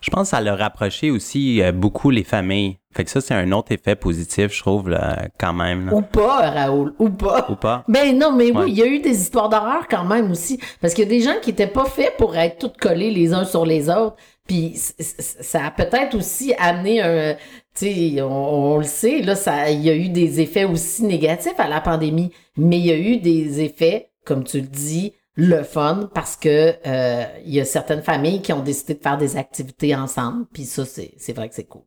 Je 0.00 0.10
pense 0.10 0.30
que 0.30 0.36
ça 0.36 0.38
a 0.38 0.56
rapproché 0.56 1.10
aussi 1.10 1.62
euh, 1.62 1.72
beaucoup 1.72 2.10
les 2.10 2.24
familles. 2.24 2.78
Fait 2.94 3.04
que 3.04 3.10
ça, 3.10 3.20
c'est 3.20 3.34
un 3.34 3.52
autre 3.52 3.72
effet 3.72 3.94
positif, 3.94 4.54
je 4.54 4.60
trouve, 4.60 4.88
là, 4.88 5.28
quand 5.38 5.52
même. 5.52 5.90
Ou 5.92 6.00
pas, 6.00 6.50
Raoul, 6.50 6.94
ou 6.98 7.10
pas. 7.10 7.46
Ou 7.50 7.56
pas. 7.56 7.84
Ben 7.88 8.16
non, 8.16 8.32
mais 8.32 8.50
oui, 8.52 8.66
il 8.68 8.78
y 8.78 8.82
a 8.82 8.86
eu 8.86 9.00
des 9.00 9.20
histoires 9.20 9.48
d'horreur 9.48 9.86
quand 9.88 10.04
même 10.04 10.30
aussi. 10.30 10.58
Parce 10.80 10.94
qu'il 10.94 11.04
y 11.04 11.06
a 11.06 11.10
des 11.10 11.20
gens 11.20 11.38
qui 11.42 11.50
étaient 11.50 11.66
pas 11.66 11.84
faits 11.84 12.16
pour 12.16 12.36
être 12.36 12.58
tous 12.58 12.72
collés 12.80 13.10
les 13.10 13.34
uns 13.34 13.44
sur 13.44 13.66
les 13.66 13.90
autres. 13.90 14.16
Puis 14.46 14.74
ça 14.76 15.66
a 15.66 15.70
peut-être 15.70 16.14
aussi 16.14 16.54
amené 16.58 17.02
un, 17.02 17.34
tu 17.74 17.86
sais, 17.86 18.22
on, 18.22 18.78
le 18.78 18.84
sait, 18.84 19.20
là, 19.20 19.34
ça, 19.34 19.70
il 19.70 19.82
y 19.82 19.90
a 19.90 19.94
eu 19.94 20.08
des 20.08 20.40
effets 20.40 20.64
aussi 20.64 21.02
négatifs 21.04 21.58
à 21.58 21.68
la 21.68 21.80
pandémie, 21.80 22.32
mais 22.56 22.78
il 22.78 22.86
y 22.86 22.92
a 22.92 22.96
eu 22.96 23.16
des 23.18 23.60
effets, 23.60 24.10
comme 24.24 24.44
tu 24.44 24.58
le 24.58 24.66
dis, 24.66 25.12
le 25.36 25.62
fun, 25.62 26.08
parce 26.14 26.36
que 26.36 26.74
euh, 26.86 27.24
il 27.44 27.54
y 27.54 27.60
a 27.60 27.64
certaines 27.64 28.02
familles 28.02 28.42
qui 28.42 28.52
ont 28.52 28.62
décidé 28.62 28.94
de 28.94 29.02
faire 29.02 29.18
des 29.18 29.36
activités 29.36 29.94
ensemble, 29.94 30.46
puis 30.52 30.64
ça, 30.64 30.84
c'est 30.84 31.32
vrai 31.34 31.48
que 31.48 31.54
c'est 31.54 31.66
cool. 31.66 31.82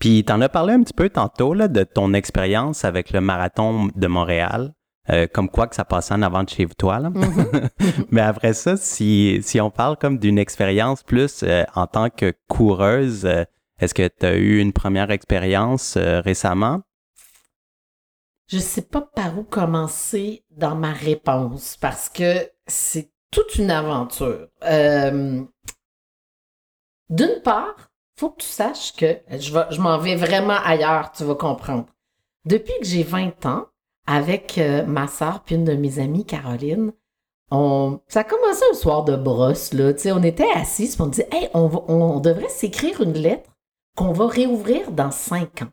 Puis 0.00 0.24
t'en 0.24 0.40
as 0.40 0.48
parlé 0.48 0.74
un 0.74 0.82
petit 0.82 0.94
peu 0.94 1.08
tantôt 1.08 1.54
là, 1.54 1.68
de 1.68 1.84
ton 1.84 2.12
expérience 2.12 2.84
avec 2.84 3.12
le 3.12 3.20
marathon 3.20 3.88
de 3.94 4.06
Montréal. 4.08 4.74
Euh, 5.10 5.26
comme 5.26 5.48
quoi 5.48 5.66
que 5.66 5.74
ça 5.74 5.84
passait 5.84 6.14
en 6.14 6.22
avant 6.22 6.44
de 6.44 6.48
chez 6.48 6.64
toi. 6.78 7.00
Là. 7.00 7.10
Mm-hmm. 7.10 8.06
Mais 8.10 8.20
après 8.20 8.52
ça, 8.52 8.76
si, 8.76 9.40
si 9.42 9.60
on 9.60 9.68
parle 9.68 9.96
comme 9.96 10.18
d'une 10.18 10.38
expérience 10.38 11.02
plus 11.02 11.42
euh, 11.42 11.64
en 11.74 11.88
tant 11.88 12.08
que 12.08 12.32
coureuse, 12.48 13.26
euh, 13.26 13.42
est-ce 13.80 13.94
que 13.94 14.06
tu 14.06 14.26
as 14.26 14.36
eu 14.36 14.58
une 14.60 14.72
première 14.72 15.10
expérience 15.10 15.96
récemment? 15.96 16.82
Je 18.52 18.58
sais 18.58 18.82
pas 18.82 19.00
par 19.00 19.38
où 19.38 19.44
commencer 19.44 20.44
dans 20.50 20.74
ma 20.74 20.92
réponse 20.92 21.78
parce 21.80 22.10
que 22.10 22.50
c'est 22.66 23.10
toute 23.30 23.54
une 23.54 23.70
aventure. 23.70 24.46
D'une 27.08 27.40
part, 27.42 27.90
faut 28.18 28.28
que 28.28 28.42
tu 28.42 28.48
saches 28.48 28.94
que 28.94 29.20
je, 29.30 29.80
m'en 29.80 29.96
vais 29.96 30.16
vraiment 30.16 30.58
ailleurs, 30.66 31.12
tu 31.12 31.24
vas 31.24 31.34
comprendre. 31.34 31.86
Depuis 32.44 32.74
que 32.78 32.84
j'ai 32.84 33.02
20 33.02 33.46
ans, 33.46 33.68
avec 34.06 34.58
euh, 34.58 34.84
ma 34.84 35.08
soeur 35.08 35.40
puis 35.44 35.54
une 35.54 35.64
de 35.64 35.72
mes 35.72 35.98
amies, 35.98 36.26
Caroline, 36.26 36.92
on, 37.50 38.00
ça 38.06 38.20
a 38.20 38.24
commencé 38.24 38.64
un 38.70 38.74
soir 38.74 39.04
de 39.04 39.16
brosse, 39.16 39.72
là. 39.72 39.92
On 40.06 40.22
était 40.22 40.50
assis, 40.54 40.94
on 40.98 41.06
disait, 41.06 41.28
hey, 41.32 41.48
on, 41.54 41.70
on 41.88 42.20
devrait 42.20 42.50
s'écrire 42.50 43.00
une 43.00 43.14
lettre 43.14 43.48
qu'on 43.96 44.12
va 44.12 44.26
réouvrir 44.26 44.90
dans 44.90 45.10
cinq 45.10 45.62
ans. 45.62 45.70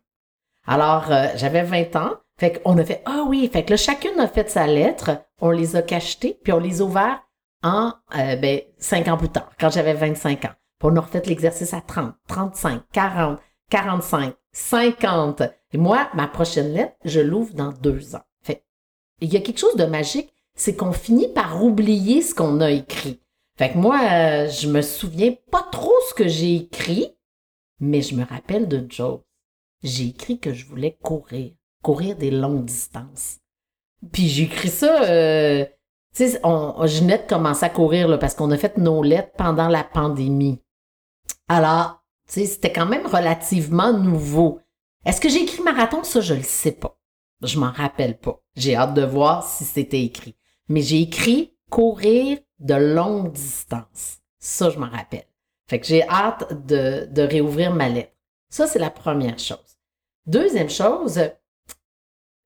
Alors, 0.66 1.12
euh, 1.12 1.28
j'avais 1.36 1.64
20 1.64 1.96
ans, 1.98 2.14
fait 2.40 2.62
qu'on 2.62 2.78
a 2.78 2.86
fait, 2.86 3.02
ah 3.06 3.26
oui, 3.28 3.50
fait 3.52 3.66
que 3.66 3.72
là, 3.72 3.78
chacune 3.78 4.18
a 4.18 4.28
fait 4.28 4.50
sa 4.50 4.66
lettre, 4.66 5.12
on 5.42 5.52
les 5.52 5.76
a 5.76 5.82
cachetées, 5.82 6.40
puis 6.42 6.54
on 6.54 6.60
les 6.60 6.82
a 6.82 6.86
ouvertes 6.86 7.22
en, 7.64 7.94
euh, 8.18 8.36
ben, 8.38 8.62
cinq 8.78 9.10
ans 9.10 9.18
plus 9.18 9.28
tard, 9.28 9.52
quand 9.60 9.70
j'avais 9.70 9.94
25 9.94 10.46
ans. 10.46 10.54
Puis 10.80 10.90
on 10.90 10.96
a 10.96 11.02
refait 11.02 11.22
l'exercice 11.26 11.74
à 11.74 11.82
30, 11.82 12.16
35, 12.30 12.84
40, 12.94 13.40
45, 13.70 14.34
50. 14.54 15.42
Et 15.74 15.78
moi, 15.78 16.10
ma 16.14 16.28
prochaine 16.28 16.72
lettre, 16.72 16.96
je 17.04 17.20
l'ouvre 17.20 17.54
dans 17.56 17.74
deux 17.74 18.16
ans. 18.16 18.24
Fait, 18.42 18.64
il 19.20 19.34
y 19.34 19.36
a 19.36 19.42
quelque 19.42 19.60
chose 19.60 19.76
de 19.76 19.86
magique, 19.86 20.34
c'est 20.56 20.78
qu'on 20.78 20.94
finit 20.94 21.28
par 21.28 21.62
oublier 21.62 22.22
ce 22.22 22.34
qu'on 22.34 22.62
a 22.62 22.72
écrit. 22.72 23.22
Fait 23.58 23.74
que 23.74 23.78
moi, 23.78 24.00
euh, 24.00 24.48
je 24.48 24.70
me 24.70 24.82
souviens 24.82 25.34
pas 25.52 25.68
trop 25.74 25.94
ce 26.08 26.14
que 26.14 26.30
j'ai 26.30 26.56
écrit, 26.56 27.18
mais 27.82 28.02
je 28.02 28.16
me 28.16 28.24
rappelle 28.24 28.70
de 28.70 28.86
Joe. 28.88 29.20
J'ai 29.84 30.08
écrit 30.08 30.40
que 30.40 30.54
je 30.54 30.66
voulais 30.66 30.98
courir, 31.04 31.52
courir 31.82 32.16
des 32.16 32.32
longues 32.32 32.66
distances. 32.66 33.40
Puis 34.12 34.28
j'ai 34.28 34.44
écrit 34.44 34.70
ça, 34.70 35.04
euh, 35.04 35.66
tu 36.16 36.28
sais, 36.28 36.40
je 36.44 37.00
venais 37.00 37.18
de 37.18 37.64
à 37.64 37.70
courir 37.70 38.08
là, 38.08 38.18
parce 38.18 38.34
qu'on 38.34 38.52
a 38.52 38.58
fait 38.58 38.78
nos 38.78 39.04
lettres 39.04 39.34
pendant 39.38 39.68
la 39.68 39.84
pandémie. 39.84 40.62
Alors, 41.48 42.04
tu 42.28 42.34
sais, 42.34 42.46
c'était 42.46 42.72
quand 42.72 42.86
même 42.86 43.06
relativement 43.06 43.94
nouveau. 43.94 44.60
Est-ce 45.06 45.22
que 45.22 45.30
j'ai 45.30 45.44
écrit 45.44 45.64
marathon? 45.64 46.04
Ça, 46.04 46.22
je 46.22 46.34
le 46.34 46.44
sais 46.44 46.72
pas. 46.72 47.00
Je 47.42 47.60
m'en 47.60 47.72
rappelle 47.72 48.18
pas. 48.18 48.42
J'ai 48.56 48.76
hâte 48.76 48.94
de 48.94 49.04
voir 49.04 49.44
si 49.44 49.64
c'était 49.64 50.04
écrit. 50.04 50.36
Mais 50.68 50.82
j'ai 50.82 51.02
écrit 51.02 51.58
courir 51.70 52.38
de 52.60 52.76
longue 52.76 53.32
distance. 53.32 54.20
Ça, 54.40 54.70
je 54.70 54.78
m'en 54.78 54.90
rappelle. 54.90 55.26
Fait 55.68 55.80
que 55.80 55.88
j'ai 55.88 56.08
hâte 56.08 56.66
de, 56.66 57.08
de 57.12 57.22
réouvrir 57.22 57.74
ma 57.74 57.90
lettre. 57.90 58.14
Ça, 58.50 58.68
c'est 58.68 58.80
la 58.80 58.90
première 58.90 59.40
chose. 59.40 59.78
Deuxième 60.26 60.70
chose, 60.70 61.20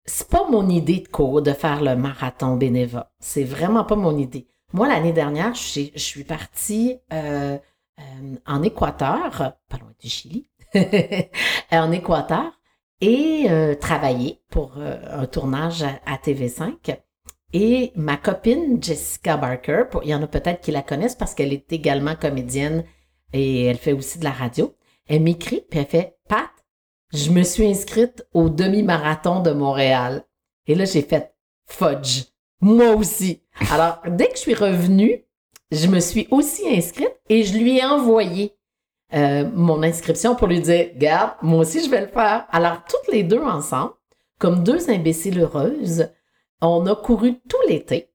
c'est 0.07 0.29
pas 0.29 0.49
mon 0.49 0.67
idée 0.69 1.01
de 1.01 1.07
cours 1.07 1.41
de 1.41 1.53
faire 1.53 1.83
le 1.83 1.95
marathon 1.95 2.55
bénévole. 2.55 3.05
C'est 3.19 3.43
vraiment 3.43 3.83
pas 3.83 3.95
mon 3.95 4.17
idée. 4.17 4.47
Moi, 4.73 4.87
l'année 4.87 5.13
dernière, 5.13 5.53
je, 5.53 5.81
je 5.93 5.99
suis 5.99 6.23
partie 6.23 6.97
euh, 7.13 7.57
euh, 7.99 8.35
en 8.45 8.63
Équateur, 8.63 9.57
pas 9.69 9.77
loin 9.77 9.93
du 9.99 10.09
Chili, 10.09 10.49
en 11.71 11.91
Équateur 11.91 12.51
et 13.01 13.45
euh, 13.49 13.75
travailler 13.75 14.41
pour 14.49 14.77
euh, 14.77 14.97
un 15.09 15.25
tournage 15.25 15.83
à, 15.83 16.15
TV5. 16.17 16.97
Et 17.53 17.91
ma 17.95 18.17
copine 18.17 18.81
Jessica 18.81 19.37
Barker, 19.37 19.85
il 20.03 20.09
y 20.09 20.15
en 20.15 20.21
a 20.21 20.27
peut-être 20.27 20.61
qui 20.61 20.71
la 20.71 20.81
connaissent 20.81 21.15
parce 21.15 21.33
qu'elle 21.33 21.53
est 21.53 21.71
également 21.71 22.15
comédienne 22.15 22.83
et 23.33 23.65
elle 23.65 23.77
fait 23.77 23.93
aussi 23.93 24.19
de 24.19 24.25
la 24.25 24.31
radio. 24.31 24.75
Elle 25.07 25.21
m'écrit 25.21 25.63
puis 25.69 25.79
elle 25.79 25.85
fait 25.85 26.17
Pat, 26.27 26.49
je 27.13 27.31
me 27.31 27.43
suis 27.43 27.65
inscrite 27.65 28.25
au 28.33 28.49
demi-marathon 28.49 29.41
de 29.41 29.51
Montréal. 29.51 30.25
Et 30.65 30.75
là, 30.75 30.85
j'ai 30.85 31.01
fait 31.01 31.33
fudge. 31.65 32.25
Moi 32.61 32.95
aussi. 32.95 33.43
Alors, 33.71 34.01
dès 34.07 34.27
que 34.27 34.35
je 34.35 34.41
suis 34.41 34.53
revenue, 34.53 35.23
je 35.71 35.87
me 35.87 35.99
suis 35.99 36.27
aussi 36.31 36.67
inscrite 36.69 37.15
et 37.29 37.43
je 37.43 37.57
lui 37.57 37.77
ai 37.77 37.85
envoyé 37.85 38.55
euh, 39.13 39.49
mon 39.53 39.83
inscription 39.83 40.35
pour 40.35 40.47
lui 40.47 40.59
dire, 40.59 40.89
garde, 40.95 41.33
moi 41.41 41.59
aussi 41.59 41.83
je 41.83 41.89
vais 41.89 42.01
le 42.01 42.07
faire. 42.07 42.45
Alors, 42.51 42.83
toutes 42.89 43.13
les 43.13 43.23
deux 43.23 43.41
ensemble, 43.41 43.93
comme 44.39 44.63
deux 44.63 44.89
imbéciles 44.89 45.39
heureuses, 45.39 46.09
on 46.61 46.85
a 46.87 46.95
couru 46.95 47.39
tout 47.47 47.57
l'été, 47.67 48.11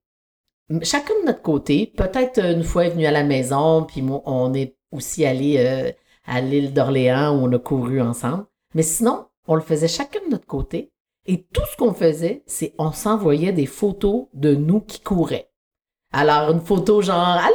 chacun 0.83 1.15
de 1.21 1.27
notre 1.27 1.43
côté. 1.43 1.93
Peut-être 1.97 2.39
une 2.39 2.65
fois 2.65 2.89
venu 2.89 3.07
à 3.07 3.11
la 3.11 3.25
maison, 3.25 3.85
puis 3.85 4.03
on 4.25 4.55
est 4.55 4.77
aussi 4.91 5.25
allé 5.25 5.57
euh, 5.59 5.91
à 6.27 6.41
l'île 6.41 6.73
d'Orléans 6.73 7.37
où 7.37 7.47
on 7.47 7.53
a 7.53 7.59
couru 7.59 8.01
ensemble. 8.01 8.47
Mais 8.75 8.83
sinon, 8.83 9.27
on 9.47 9.55
le 9.55 9.61
faisait 9.61 9.89
chacun 9.89 10.21
de 10.25 10.31
notre 10.31 10.47
côté. 10.47 10.93
Et 11.27 11.45
tout 11.53 11.63
ce 11.71 11.77
qu'on 11.77 11.95
faisait, 11.95 12.43
c'est 12.47 12.75
on 12.79 12.93
s'envoyait 12.93 13.53
des 13.53 13.67
photos 13.67 14.27
de 14.35 14.55
nous 14.55 14.81
qui 14.81 15.01
couraient. 15.01 15.51
Alors, 16.13 16.51
une 16.51 16.61
photo 16.61 17.01
genre, 17.01 17.17
allô, 17.17 17.55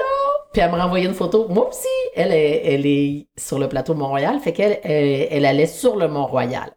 puis 0.54 0.62
elle 0.62 0.72
me 0.72 0.78
renvoyait 0.78 1.06
une 1.06 1.14
photo. 1.14 1.48
Moi 1.50 1.70
aussi, 1.70 1.88
elle 2.16 2.32
est, 2.32 2.66
elle 2.66 2.86
est 2.86 3.28
sur 3.38 3.60
le 3.60 3.68
plateau 3.68 3.94
Mont-Royal, 3.94 4.40
fait 4.40 4.54
qu'elle 4.54 4.80
elle, 4.84 5.46
allait 5.46 5.68
sur 5.68 5.96
le 5.96 6.08
Mont-Royal. 6.08 6.72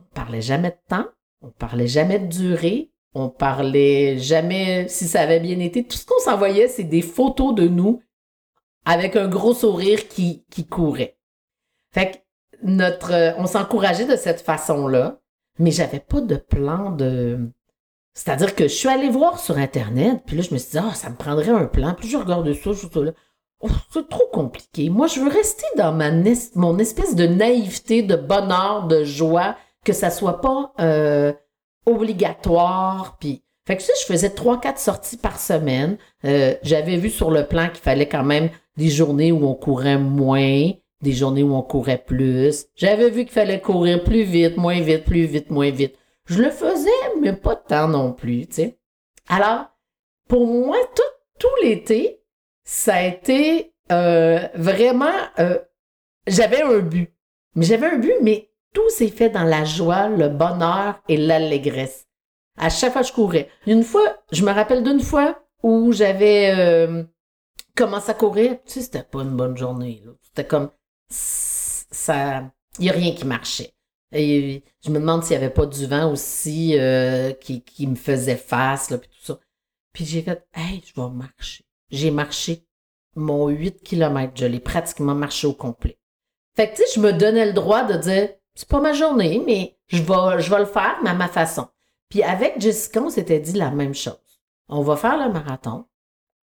On 0.00 0.14
parlait 0.14 0.40
jamais 0.40 0.70
de 0.70 0.88
temps, 0.88 1.06
on 1.42 1.50
parlait 1.50 1.88
jamais 1.88 2.18
de 2.18 2.26
durée, 2.26 2.90
on 3.14 3.28
parlait 3.28 4.18
jamais 4.18 4.88
si 4.88 5.08
ça 5.08 5.22
avait 5.22 5.40
bien 5.40 5.58
été. 5.58 5.84
Tout 5.84 5.96
ce 5.96 6.06
qu'on 6.06 6.20
s'envoyait, 6.20 6.68
c'est 6.68 6.84
des 6.84 7.02
photos 7.02 7.54
de 7.54 7.66
nous 7.66 8.02
avec 8.84 9.16
un 9.16 9.28
gros 9.28 9.54
sourire 9.54 10.08
qui, 10.08 10.44
qui 10.50 10.66
courait. 10.66 11.18
Fait 11.92 12.12
que 12.12 12.16
notre, 12.62 13.34
on 13.38 13.46
s'encourageait 13.46 14.06
de 14.06 14.16
cette 14.16 14.40
façon-là, 14.40 15.20
mais 15.58 15.70
j'avais 15.70 16.00
pas 16.00 16.20
de 16.20 16.36
plan 16.36 16.90
de, 16.90 17.50
c'est-à-dire 18.14 18.54
que 18.54 18.64
je 18.64 18.74
suis 18.74 18.88
allée 18.88 19.08
voir 19.08 19.38
sur 19.38 19.56
Internet, 19.56 20.22
puis 20.26 20.36
là, 20.36 20.42
je 20.42 20.52
me 20.52 20.58
suis 20.58 20.72
dit, 20.72 20.78
ah, 20.78 20.94
ça 20.94 21.10
me 21.10 21.16
prendrait 21.16 21.50
un 21.50 21.66
plan. 21.66 21.94
Puis 21.94 22.08
je 22.08 22.16
regarde 22.16 22.52
ça, 22.52 22.72
je 22.72 22.74
suis 22.74 22.88
là. 22.94 23.12
Oh, 23.60 23.68
c'est 23.92 24.08
trop 24.08 24.26
compliqué. 24.32 24.88
Moi, 24.90 25.06
je 25.06 25.20
veux 25.20 25.28
rester 25.28 25.66
dans 25.76 25.92
ma 25.92 26.10
mon 26.54 26.78
espèce 26.78 27.14
de 27.14 27.26
naïveté, 27.26 28.02
de 28.02 28.16
bonheur, 28.16 28.86
de 28.86 29.04
joie, 29.04 29.56
que 29.84 29.92
ça 29.92 30.10
soit 30.10 30.40
pas 30.40 30.72
euh, 30.80 31.32
obligatoire. 31.86 33.16
Puis, 33.20 33.42
Fait 33.66 33.76
que 33.76 33.82
ça, 33.82 33.92
je 34.00 34.06
faisais 34.06 34.30
trois, 34.30 34.60
quatre 34.60 34.80
sorties 34.80 35.18
par 35.18 35.38
semaine. 35.38 35.98
Euh, 36.24 36.54
j'avais 36.62 36.96
vu 36.96 37.10
sur 37.10 37.30
le 37.30 37.46
plan 37.46 37.68
qu'il 37.68 37.80
fallait 37.80 38.08
quand 38.08 38.24
même 38.24 38.48
des 38.76 38.88
journées 38.88 39.30
où 39.30 39.46
on 39.46 39.54
courait 39.54 39.98
moins, 39.98 40.70
des 41.00 41.12
journées 41.12 41.42
où 41.42 41.54
on 41.54 41.62
courait 41.62 42.02
plus. 42.04 42.66
J'avais 42.76 43.10
vu 43.10 43.24
qu'il 43.24 43.32
fallait 43.32 43.60
courir 43.60 44.02
plus 44.04 44.22
vite, 44.22 44.56
moins 44.56 44.80
vite, 44.80 45.04
plus 45.04 45.26
vite, 45.26 45.50
moins 45.50 45.70
vite. 45.70 45.96
Je 46.26 46.42
le 46.42 46.50
faisais, 46.50 46.90
mais 47.20 47.32
pas 47.32 47.56
tant 47.56 47.88
non 47.88 48.12
plus, 48.12 48.46
tu 48.46 48.54
sais. 48.54 48.78
Alors, 49.28 49.66
pour 50.28 50.46
moi, 50.46 50.76
tout, 50.94 51.02
tout 51.38 51.64
l'été, 51.64 52.22
ça 52.64 52.94
a 52.94 53.06
été 53.06 53.72
euh, 53.90 54.38
vraiment... 54.54 55.06
Euh, 55.38 55.58
j'avais 56.26 56.62
un 56.62 56.80
but. 56.80 57.12
Mais 57.54 57.64
j'avais 57.64 57.86
un 57.86 57.98
but, 57.98 58.14
mais 58.22 58.50
tout 58.72 58.88
s'est 58.90 59.08
fait 59.08 59.30
dans 59.30 59.44
la 59.44 59.64
joie, 59.64 60.08
le 60.08 60.28
bonheur 60.28 61.02
et 61.08 61.16
l'allégresse. 61.16 62.06
À 62.56 62.68
chaque 62.68 62.92
fois 62.92 63.02
je 63.02 63.12
courais. 63.12 63.48
Une 63.66 63.82
fois, 63.82 64.22
je 64.32 64.44
me 64.44 64.52
rappelle 64.52 64.84
d'une 64.84 65.00
fois 65.00 65.42
où 65.62 65.92
j'avais 65.92 66.54
euh, 66.56 67.02
commencé 67.74 68.10
à 68.10 68.14
courir. 68.14 68.58
Tu 68.64 68.74
sais, 68.74 68.80
c'était 68.82 69.02
pas 69.02 69.22
une 69.22 69.36
bonne 69.36 69.56
journée. 69.56 70.02
C'était 70.22 70.46
comme 70.46 70.70
ça. 71.10 72.50
Il 72.78 72.84
n'y 72.84 72.90
a 72.90 72.92
rien 72.92 73.14
qui 73.14 73.24
marchait. 73.24 73.74
Et 74.12 74.64
je 74.84 74.90
me 74.90 74.98
demande 74.98 75.22
s'il 75.22 75.38
n'y 75.38 75.44
avait 75.44 75.52
pas 75.52 75.66
du 75.66 75.86
vent 75.86 76.10
aussi 76.10 76.76
euh, 76.78 77.32
qui, 77.32 77.62
qui, 77.62 77.86
me 77.86 77.94
faisait 77.94 78.36
face, 78.36 78.90
là, 78.90 78.98
puis 78.98 79.08
tout 79.08 79.24
ça. 79.24 79.38
Puis 79.92 80.04
j'ai 80.04 80.22
fait, 80.22 80.46
hey, 80.54 80.82
je 80.84 81.00
vais 81.00 81.08
marcher. 81.10 81.64
J'ai 81.90 82.10
marché 82.10 82.64
mon 83.14 83.48
8 83.48 83.82
km. 83.82 84.32
Je 84.34 84.46
l'ai 84.46 84.60
pratiquement 84.60 85.14
marché 85.14 85.46
au 85.46 85.52
complet. 85.52 85.98
Fait 86.56 86.70
que, 86.70 86.76
tu 86.76 86.82
je 86.94 87.00
me 87.00 87.12
donnais 87.12 87.46
le 87.46 87.52
droit 87.52 87.84
de 87.84 87.96
dire, 87.96 88.30
c'est 88.54 88.68
pas 88.68 88.80
ma 88.80 88.92
journée, 88.92 89.42
mais 89.44 89.78
je 89.88 90.02
vais, 90.02 90.42
je 90.42 90.50
vais 90.50 90.58
le 90.58 90.66
faire, 90.66 90.98
mais 91.02 91.10
à 91.10 91.14
ma 91.14 91.28
façon. 91.28 91.68
Puis 92.08 92.22
avec 92.22 92.60
Jessica, 92.60 93.00
on 93.00 93.10
s'était 93.10 93.40
dit 93.40 93.52
la 93.52 93.70
même 93.70 93.94
chose. 93.94 94.16
On 94.68 94.82
va 94.82 94.96
faire 94.96 95.16
le 95.16 95.32
marathon 95.32 95.86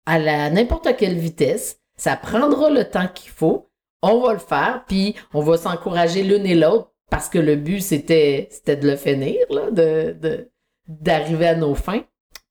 à 0.05 0.17
la 0.17 0.49
n'importe 0.49 0.95
quelle 0.97 1.17
vitesse. 1.17 1.79
Ça 1.97 2.15
prendra 2.15 2.69
le 2.69 2.89
temps 2.89 3.07
qu'il 3.07 3.29
faut. 3.29 3.68
On 4.01 4.21
va 4.21 4.33
le 4.33 4.39
faire, 4.39 4.83
puis 4.87 5.15
on 5.33 5.41
va 5.41 5.57
s'encourager 5.57 6.23
l'une 6.23 6.45
et 6.45 6.55
l'autre 6.55 6.91
parce 7.09 7.27
que 7.27 7.39
le 7.39 7.55
but, 7.55 7.81
c'était, 7.81 8.47
c'était 8.51 8.75
de 8.75 8.87
le 8.87 8.95
finir, 8.95 9.37
là, 9.49 9.71
de, 9.71 10.49
d'arriver 10.87 11.47
à 11.47 11.55
nos 11.55 11.75
fins. 11.75 12.03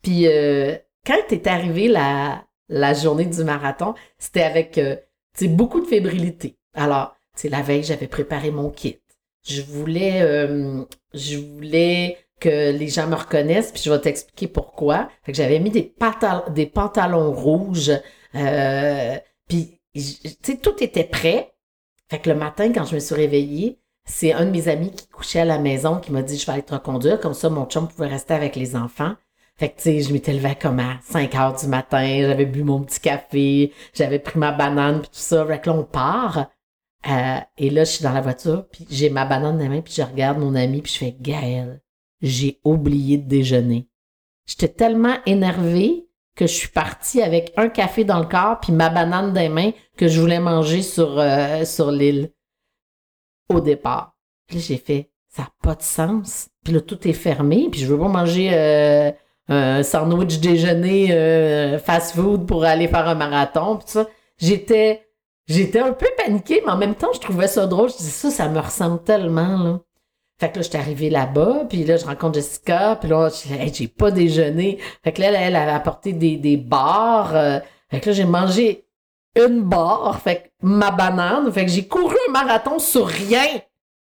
Puis 0.02 0.26
euh, 0.26 0.76
quand 1.06 1.16
est 1.30 1.46
arrivé 1.46 1.88
la, 1.88 2.44
la 2.68 2.92
journée 2.94 3.26
du 3.26 3.44
marathon, 3.44 3.94
c'était 4.18 4.42
avec 4.42 4.78
euh, 4.78 4.96
beaucoup 5.42 5.80
de 5.80 5.86
fébrilité. 5.86 6.58
Alors, 6.74 7.16
la 7.44 7.62
veille, 7.62 7.84
j'avais 7.84 8.08
préparé 8.08 8.50
mon 8.50 8.70
kit. 8.70 8.98
Je 9.46 9.62
voulais, 9.62 10.20
euh, 10.22 10.84
je 11.14 11.38
voulais 11.38 12.18
que 12.40 12.70
les 12.72 12.88
gens 12.88 13.06
me 13.06 13.14
reconnaissent, 13.14 13.72
puis 13.72 13.82
je 13.84 13.90
vais 13.90 14.00
t'expliquer 14.00 14.48
pourquoi. 14.48 15.08
J'avais 15.26 15.58
mis 15.60 15.70
des, 15.70 15.94
des 16.50 16.66
pantalons 16.66 17.32
rouges, 17.32 17.92
puis 20.42 20.58
tout 20.58 20.82
était 20.82 21.04
prêt. 21.04 21.54
Fait 22.10 22.18
que 22.18 22.30
le 22.30 22.36
matin, 22.36 22.72
quand 22.72 22.84
je 22.84 22.94
me 22.94 23.00
suis 23.00 23.14
réveillée, 23.14 23.80
c'est 24.04 24.32
un 24.32 24.46
de 24.46 24.50
mes 24.50 24.68
amis 24.68 24.90
qui 24.90 25.06
couchait 25.08 25.40
à 25.40 25.44
la 25.44 25.58
maison 25.58 26.00
qui 26.00 26.12
m'a 26.12 26.22
dit 26.22 26.38
je 26.38 26.46
vais 26.46 26.52
aller 26.52 26.62
te 26.62 26.72
reconduire, 26.74 27.20
comme 27.20 27.34
ça 27.34 27.50
mon 27.50 27.66
chum 27.66 27.88
pouvait 27.88 28.08
rester 28.08 28.34
avec 28.34 28.56
les 28.56 28.76
enfants. 28.76 29.14
Fait 29.58 29.70
que, 29.70 29.76
tu 29.76 29.82
sais, 29.82 30.00
je 30.02 30.12
m'étais 30.12 30.32
levée 30.32 30.54
comme 30.54 30.78
à 30.78 31.00
5 31.02 31.34
heures 31.34 31.56
du 31.56 31.66
matin, 31.66 32.20
j'avais 32.22 32.46
bu 32.46 32.62
mon 32.62 32.82
petit 32.82 33.00
café, 33.00 33.72
j'avais 33.92 34.20
pris 34.20 34.38
ma 34.38 34.52
banane, 34.52 35.00
puis 35.00 35.08
tout 35.08 35.18
ça. 35.18 35.44
Fait 35.46 35.60
que 35.60 35.68
là, 35.68 35.76
on 35.76 35.84
part. 35.84 36.48
Euh, 37.08 37.38
et 37.56 37.70
là, 37.70 37.84
je 37.84 37.90
suis 37.90 38.04
dans 38.04 38.12
la 38.12 38.20
voiture, 38.20 38.68
puis 38.70 38.86
j'ai 38.88 39.10
ma 39.10 39.24
banane 39.24 39.58
dans 39.58 39.64
la 39.64 39.68
main, 39.68 39.80
puis 39.80 39.94
je 39.96 40.02
regarde 40.02 40.38
mon 40.38 40.54
ami, 40.54 40.80
puis 40.80 40.92
je 40.92 40.98
fais 40.98 41.16
Gaël, 41.20 41.82
j'ai 42.22 42.60
oublié 42.64 43.18
de 43.18 43.28
déjeuner. 43.28 43.88
J'étais 44.46 44.68
tellement 44.68 45.16
énervée 45.26 46.07
que 46.38 46.46
je 46.46 46.54
suis 46.54 46.68
partie 46.68 47.20
avec 47.20 47.52
un 47.56 47.68
café 47.68 48.04
dans 48.04 48.20
le 48.20 48.26
corps, 48.26 48.60
puis 48.60 48.72
ma 48.72 48.88
banane 48.88 49.34
les 49.34 49.48
mains 49.48 49.72
que 49.96 50.06
je 50.06 50.20
voulais 50.20 50.38
manger 50.38 50.82
sur, 50.82 51.18
euh, 51.18 51.64
sur 51.64 51.90
l'île 51.90 52.30
au 53.48 53.60
départ. 53.60 54.14
Puis 54.46 54.60
j'ai 54.60 54.76
fait, 54.78 55.10
ça 55.28 55.42
n'a 55.42 55.48
pas 55.62 55.74
de 55.74 55.82
sens. 55.82 56.48
Puis 56.64 56.72
là, 56.72 56.80
tout 56.80 57.06
est 57.08 57.12
fermé, 57.12 57.68
puis 57.70 57.80
je 57.80 57.86
veux 57.86 57.98
pas 57.98 58.08
manger 58.08 58.50
euh, 58.52 59.10
un 59.48 59.82
sandwich 59.82 60.38
déjeuner 60.38 61.78
fast-food 61.84 62.46
pour 62.46 62.64
aller 62.64 62.86
faire 62.86 63.08
un 63.08 63.14
marathon, 63.14 63.76
puis 63.76 63.88
ça. 63.88 64.06
J'étais 64.40 65.08
J'étais 65.48 65.80
un 65.80 65.92
peu 65.92 66.06
paniquée, 66.16 66.62
mais 66.64 66.72
en 66.72 66.76
même 66.76 66.94
temps, 66.94 67.12
je 67.14 67.20
trouvais 67.20 67.48
ça 67.48 67.66
drôle. 67.66 67.88
Je 67.88 67.96
disais, 67.96 68.10
ça, 68.10 68.30
ça 68.30 68.48
me 68.50 68.60
ressemble 68.60 69.02
tellement, 69.02 69.56
là. 69.56 69.80
Fait 70.40 70.50
que 70.50 70.56
là, 70.56 70.62
j'étais 70.62 70.78
arrivée 70.78 71.10
là-bas, 71.10 71.64
puis 71.68 71.84
là, 71.84 71.96
je 71.96 72.04
rencontre 72.04 72.34
Jessica, 72.34 72.96
puis 73.00 73.08
là, 73.08 73.28
j'ai 73.72 73.88
pas 73.88 74.10
déjeuné. 74.12 74.78
Fait 75.02 75.12
que 75.12 75.20
là, 75.20 75.32
elle, 75.32 75.56
avait 75.56 75.72
apporté 75.72 76.12
des, 76.12 76.36
des 76.36 76.56
bars. 76.56 77.34
Euh, 77.34 77.58
fait 77.90 78.00
que 78.00 78.10
là, 78.10 78.12
j'ai 78.12 78.24
mangé 78.24 78.84
une 79.36 79.62
barre, 79.62 80.20
fait 80.22 80.36
que 80.36 80.48
ma 80.62 80.90
banane. 80.92 81.50
Fait 81.52 81.64
que 81.64 81.70
j'ai 81.72 81.86
couru 81.86 82.14
un 82.28 82.32
marathon 82.32 82.78
sur 82.78 83.06
rien, 83.06 83.46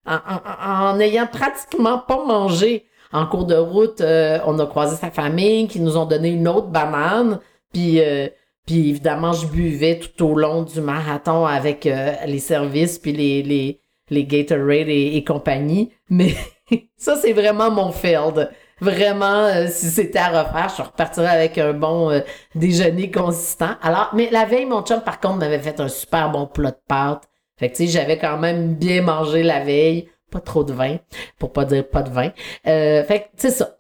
en, 0.07 0.97
n'ayant 0.97 1.27
pratiquement 1.27 1.99
pas 1.99 2.25
mangé. 2.25 2.87
En 3.13 3.27
cours 3.27 3.45
de 3.45 3.57
route, 3.57 4.01
euh, 4.01 4.39
on 4.47 4.59
a 4.59 4.67
croisé 4.67 4.97
sa 4.97 5.11
famille 5.11 5.69
qui 5.69 5.81
nous 5.81 5.99
ont 5.99 6.07
donné 6.07 6.31
une 6.31 6.49
autre 6.49 6.69
banane, 6.69 7.41
puis... 7.73 8.01
Euh, 8.01 8.29
puis 8.67 8.91
évidemment, 8.91 9.33
je 9.33 9.47
buvais 9.47 9.99
tout 9.99 10.25
au 10.25 10.37
long 10.37 10.63
du 10.63 10.81
marathon 10.81 11.45
avec 11.47 11.85
euh, 11.87 12.13
les 12.27 12.39
services, 12.39 12.99
puis 12.99 13.13
les, 13.13 13.43
les, 13.43 13.81
les 14.13 14.25
Gatorade 14.25 14.89
et, 14.89 15.25
compagnie. 15.25 15.93
Mais 16.09 16.35
ça, 16.97 17.17
c'est 17.17 17.33
vraiment 17.33 17.71
mon 17.71 17.93
field. 17.93 18.51
Vraiment, 18.81 19.47
euh, 19.47 19.69
si 19.69 19.87
c'était 19.87 20.19
à 20.19 20.43
refaire, 20.43 20.73
je 20.77 20.83
repartirais 20.83 21.29
avec 21.29 21.57
un 21.59 21.73
bon 21.73 22.11
euh, 22.11 22.21
déjeuner 22.55 23.11
consistant. 23.11 23.77
Alors, 23.81 24.11
mais 24.15 24.29
la 24.31 24.45
veille, 24.45 24.67
mon 24.67 24.83
chum, 24.83 25.01
par 25.01 25.21
contre, 25.21 25.39
m'avait 25.39 25.61
fait 25.61 25.79
un 25.81 25.89
super 25.89 26.31
bon 26.31 26.47
plat 26.47 26.73
de 26.73 26.81
pâtes. 26.89 27.29
Fait 27.59 27.71
que, 27.71 27.77
tu 27.77 27.87
sais, 27.87 27.93
j'avais 27.93 28.19
quand 28.19 28.39
même 28.39 28.75
bien 28.75 29.03
mangé 29.03 29.43
la 29.43 29.61
veille. 29.61 30.09
Pas 30.31 30.41
trop 30.41 30.65
de 30.65 30.73
vin, 30.73 30.97
pour 31.39 31.53
pas 31.53 31.65
dire 31.65 31.87
pas 31.89 32.03
de 32.03 32.11
vin. 32.11 32.31
fait 32.65 33.31
que, 33.31 33.37
c'est 33.37 33.51
ça. 33.51 33.77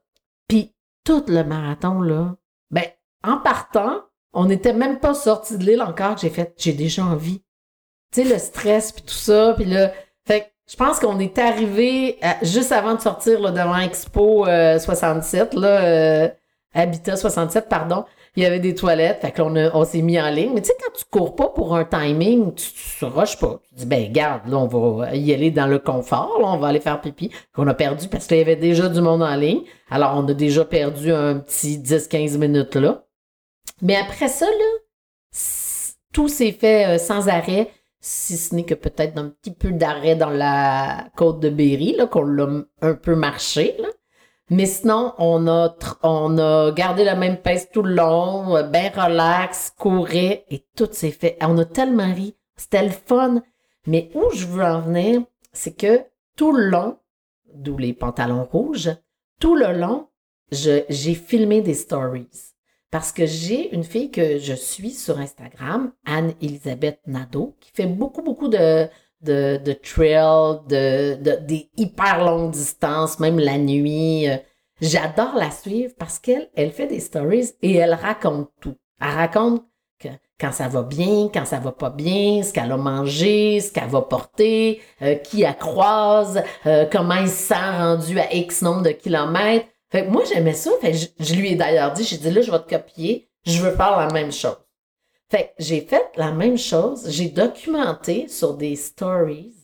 Puis, 0.49 0.75
tout 1.03 1.25
le 1.29 1.42
marathon, 1.45 2.03
là, 2.03 2.37
ben, 2.71 2.85
en 3.25 3.38
partant, 3.38 4.03
on 4.33 4.47
n'était 4.47 4.73
même 4.73 4.99
pas 4.99 5.14
sorti 5.14 5.59
de 5.59 5.64
l'île 5.64 5.83
encore. 5.83 6.18
J'ai 6.18 6.31
fait, 6.31 6.55
j'ai 6.57 6.73
déjà 6.73 7.05
envie. 7.05 7.42
Tu 8.12 8.23
sais, 8.23 8.29
le 8.29 8.38
stress 8.38 8.92
puis 8.92 9.03
tout 9.03 9.14
ça. 9.14 9.55
Puis 9.57 9.66
là, 9.66 9.92
je 10.72 10.76
pense 10.78 10.98
qu'on 10.98 11.18
est 11.18 11.38
arrivé 11.38 12.18
juste 12.40 12.72
avant 12.72 12.94
de 12.94 13.00
sortir 13.02 13.38
là, 13.40 13.50
devant 13.50 13.76
Expo 13.76 14.46
67, 14.46 15.54
euh, 15.54 15.61
là, 15.61 15.68
euh, 15.68 16.28
Habitat 16.72 17.16
67, 17.16 17.68
pardon. 17.68 18.06
Il 18.37 18.42
y 18.42 18.46
avait 18.46 18.58
des 18.58 18.74
toilettes, 18.74 19.20
fait 19.20 19.32
qu'on 19.32 19.54
on 19.54 19.85
s'est 19.85 20.00
mis 20.00 20.18
en 20.18 20.30
ligne. 20.30 20.52
Mais 20.54 20.62
tu 20.62 20.68
sais, 20.68 20.74
quand 20.82 20.98
tu 20.98 21.04
cours 21.04 21.37
pas 21.37 21.48
pour 21.48 21.76
un 21.76 21.85
timing, 21.85 22.54
tu, 22.54 22.70
tu 22.98 23.04
rushes 23.04 23.38
pas. 23.38 23.61
Tu 23.68 23.74
dis, 23.74 23.85
ben 23.85 24.11
garde, 24.11 24.48
là, 24.48 24.56
on 24.56 24.66
va 24.66 25.14
y 25.14 25.35
aller 25.35 25.50
dans 25.50 25.66
le 25.66 25.78
confort, 25.78 26.38
là, 26.40 26.46
on 26.46 26.56
va 26.56 26.68
aller 26.68 26.80
faire 26.80 27.02
pipi. 27.02 27.30
Qu'on 27.54 27.68
a 27.68 27.74
perdu 27.74 28.08
parce 28.08 28.26
qu'il 28.26 28.38
y 28.38 28.40
avait 28.40 28.56
déjà 28.56 28.88
du 28.88 29.02
monde 29.02 29.22
en 29.22 29.35
ligne. 29.35 29.64
Alors, 29.90 30.14
on 30.16 30.26
a 30.26 30.32
déjà 30.32 30.64
perdu 30.64 31.12
un 31.12 31.40
petit 31.40 31.76
10-15 31.76 32.38
minutes 32.38 32.76
là. 32.76 33.04
Mais 33.82 33.96
après 33.96 34.28
ça, 34.28 34.46
là, 34.46 34.78
tout 36.14 36.28
s'est 36.28 36.52
fait 36.52 36.94
euh, 36.94 36.98
sans 36.98 37.28
arrêt, 37.28 37.68
si 38.04 38.36
ce 38.36 38.54
n'est 38.54 38.64
que 38.64 38.74
peut-être 38.74 39.16
un 39.16 39.28
petit 39.28 39.54
peu 39.54 39.70
d'arrêt 39.70 40.16
dans 40.16 40.28
la 40.28 41.08
côte 41.16 41.38
de 41.38 41.48
Berry, 41.48 41.94
là, 41.94 42.06
qu'on 42.06 42.24
l'a 42.24 42.48
un 42.82 42.94
peu 42.94 43.14
marché, 43.14 43.76
là. 43.78 43.88
Mais 44.50 44.66
sinon, 44.66 45.14
on 45.18 45.46
a, 45.46 45.74
on 46.02 46.36
a 46.36 46.72
gardé 46.72 47.04
la 47.04 47.14
même 47.14 47.38
peste 47.38 47.72
tout 47.72 47.82
le 47.82 47.94
long, 47.94 48.56
euh, 48.56 48.64
bien 48.64 48.90
relax, 48.90 49.72
courait, 49.78 50.44
et 50.50 50.66
tout 50.76 50.88
s'est 50.90 51.12
fait. 51.12 51.38
On 51.40 51.56
a 51.56 51.64
tellement 51.64 52.12
ri. 52.12 52.36
C'était 52.56 52.84
le 52.84 52.90
fun. 52.90 53.42
Mais 53.86 54.10
où 54.14 54.24
je 54.34 54.46
veux 54.46 54.64
en 54.64 54.80
venir, 54.80 55.22
c'est 55.52 55.76
que 55.76 56.02
tout 56.36 56.52
le 56.52 56.64
long, 56.64 56.98
d'où 57.54 57.78
les 57.78 57.94
pantalons 57.94 58.44
rouges, 58.44 58.90
tout 59.40 59.54
le 59.54 59.72
long, 59.72 60.08
j'ai 60.50 61.14
filmé 61.14 61.62
des 61.62 61.74
stories. 61.74 62.28
Parce 62.92 63.11
que 63.11 63.24
j'ai 63.24 63.74
une 63.74 63.85
fille 63.85 64.11
que 64.11 64.38
je 64.38 64.52
suis 64.52 64.90
sur 64.90 65.18
Instagram, 65.18 65.92
Anne-Elisabeth 66.05 67.00
Nadeau, 67.07 67.57
qui 67.59 67.70
fait 67.72 67.87
beaucoup, 67.87 68.20
beaucoup 68.20 68.48
de, 68.48 68.87
de, 69.22 69.57
de 69.57 69.72
trail, 69.72 70.61
de, 70.68 71.14
de, 71.14 71.38
des 71.44 71.70
hyper 71.78 72.22
longues 72.22 72.50
distances, 72.50 73.18
même 73.18 73.38
la 73.38 73.57
nuit. 73.57 74.26
J'adore 74.83 75.37
la 75.37 75.50
suivre 75.50 75.94
parce 75.98 76.18
qu'elle, 76.18 76.50
elle 76.55 76.70
fait 76.70 76.87
des 76.87 77.00
stories 77.00 77.52
et 77.62 77.76
elle 77.76 77.94
raconte 77.94 78.50
tout. 78.61 78.76
Elle 79.00 79.14
raconte 79.14 79.62
que 79.98 80.09
quand 80.38 80.52
ça 80.52 80.68
va 80.68 80.83
bien, 80.83 81.31
quand 81.33 81.46
ça 81.46 81.61
va 81.61 81.72
pas 81.72 81.88
bien, 81.88 82.42
ce 82.42 82.52
qu'elle 82.52 82.72
a 82.72 82.76
mangé, 82.76 83.61
ce 83.61 83.72
qu'elle 83.72 83.88
va 83.88 84.02
porter, 84.02 84.83
euh, 85.00 85.14
qui 85.14 85.44
elle 85.44 85.57
croise, 85.57 86.42
euh, 86.66 86.85
comment 86.92 87.14
il 87.14 87.28
se 87.28 87.48
sent 87.48 87.55
rendu 87.55 88.18
à 88.18 88.35
X 88.35 88.61
nombre 88.61 88.83
de 88.83 88.90
kilomètres. 88.90 89.66
Fait 89.92 90.07
que 90.07 90.11
moi, 90.11 90.24
j'aimais 90.24 90.55
ça. 90.55 90.70
Fait 90.81 90.94
je, 90.94 91.35
lui 91.35 91.50
ai 91.50 91.55
d'ailleurs 91.55 91.92
dit, 91.92 92.02
j'ai 92.02 92.16
dit, 92.16 92.31
là, 92.31 92.40
je 92.40 92.50
vais 92.50 92.59
te 92.61 92.68
copier. 92.68 93.31
Je 93.44 93.61
veux 93.61 93.76
faire 93.76 93.98
la 93.98 94.09
même 94.11 94.33
chose. 94.33 94.57
Fait 95.31 95.48
que 95.48 95.62
j'ai 95.62 95.83
fait 95.83 96.11
la 96.16 96.33
même 96.33 96.57
chose. 96.57 97.11
J'ai 97.11 97.28
documenté 97.28 98.26
sur 98.26 98.55
des 98.55 98.74
stories 98.74 99.55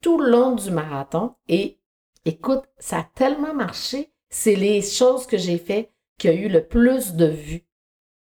tout 0.00 0.20
le 0.20 0.30
long 0.30 0.54
du 0.54 0.70
marathon. 0.70 1.34
Et 1.48 1.80
écoute, 2.24 2.62
ça 2.78 2.98
a 2.98 3.08
tellement 3.14 3.54
marché. 3.54 4.12
C'est 4.30 4.54
les 4.54 4.82
choses 4.82 5.26
que 5.26 5.36
j'ai 5.36 5.58
fait 5.58 5.90
qui 6.16 6.28
a 6.28 6.32
eu 6.32 6.48
le 6.48 6.64
plus 6.64 7.14
de 7.14 7.26
vues. 7.26 7.66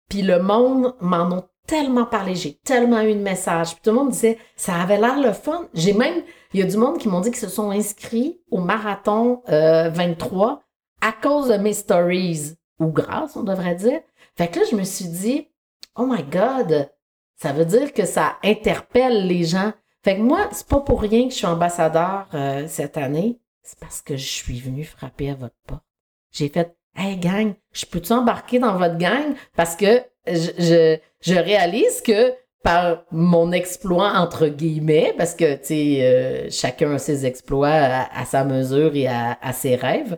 Puis 0.08 0.22
le 0.22 0.40
monde 0.40 0.94
m'en 1.00 1.30
a 1.36 1.48
tellement 1.66 2.06
parlé, 2.06 2.34
j'ai 2.34 2.54
tellement 2.54 3.02
eu 3.02 3.14
de 3.14 3.20
messages. 3.20 3.74
Puis 3.74 3.80
tout 3.84 3.90
le 3.90 3.96
monde 3.96 4.10
disait, 4.10 4.38
ça 4.56 4.74
avait 4.76 4.98
l'air 4.98 5.20
le 5.20 5.32
fun. 5.32 5.68
J'ai 5.74 5.92
même, 5.92 6.22
il 6.54 6.60
y 6.60 6.62
a 6.62 6.66
du 6.66 6.76
monde 6.76 6.98
qui 6.98 7.08
m'ont 7.08 7.20
dit 7.20 7.30
qu'ils 7.30 7.40
se 7.40 7.48
sont 7.48 7.70
inscrits 7.70 8.40
au 8.50 8.58
marathon 8.58 9.42
23 9.46 9.50
euh, 9.50 10.56
à 11.02 11.12
cause 11.12 11.48
de 11.48 11.56
mes 11.56 11.74
stories, 11.74 12.56
ou 12.78 12.86
grâce, 12.86 13.36
on 13.36 13.42
devrait 13.42 13.74
dire. 13.74 14.00
Fait 14.36 14.48
que 14.48 14.60
là, 14.60 14.64
je 14.70 14.76
me 14.76 14.84
suis 14.84 15.08
dit, 15.08 15.48
oh 15.96 16.06
my 16.06 16.22
God, 16.22 16.90
ça 17.36 17.52
veut 17.52 17.64
dire 17.64 17.92
que 17.92 18.06
ça 18.06 18.38
interpelle 18.42 19.26
les 19.26 19.44
gens. 19.44 19.72
Fait 20.04 20.16
que 20.16 20.22
moi, 20.22 20.48
c'est 20.52 20.66
pas 20.66 20.80
pour 20.80 21.02
rien 21.02 21.24
que 21.24 21.32
je 21.32 21.38
suis 21.38 21.46
ambassadeur 21.46 22.28
euh, 22.34 22.66
cette 22.68 22.96
année. 22.96 23.40
C'est 23.62 23.78
parce 23.78 24.00
que 24.00 24.16
je 24.16 24.26
suis 24.26 24.60
venu 24.60 24.84
frapper 24.84 25.30
à 25.30 25.34
votre 25.34 25.56
porte. 25.66 25.84
J'ai 26.30 26.48
fait, 26.48 26.76
hey 26.96 27.16
gang, 27.16 27.54
je 27.72 27.84
peux-tu 27.84 28.12
embarquer 28.12 28.58
dans 28.58 28.76
votre 28.78 28.96
gang? 28.96 29.34
Parce 29.56 29.76
que 29.76 30.02
je, 30.26 30.98
je, 31.20 31.34
réalise 31.34 32.00
que 32.00 32.32
par 32.62 33.04
mon 33.10 33.50
exploit 33.50 34.12
entre 34.12 34.46
guillemets, 34.46 35.14
parce 35.18 35.34
que 35.34 35.54
tu 35.56 35.64
sais, 35.64 35.98
euh, 36.00 36.50
chacun 36.50 36.94
a 36.94 36.98
ses 36.98 37.26
exploits 37.26 37.68
à, 37.68 38.24
sa 38.24 38.44
mesure 38.44 38.94
et 38.94 39.08
à 39.08 39.52
ses 39.52 39.74
rêves. 39.74 40.16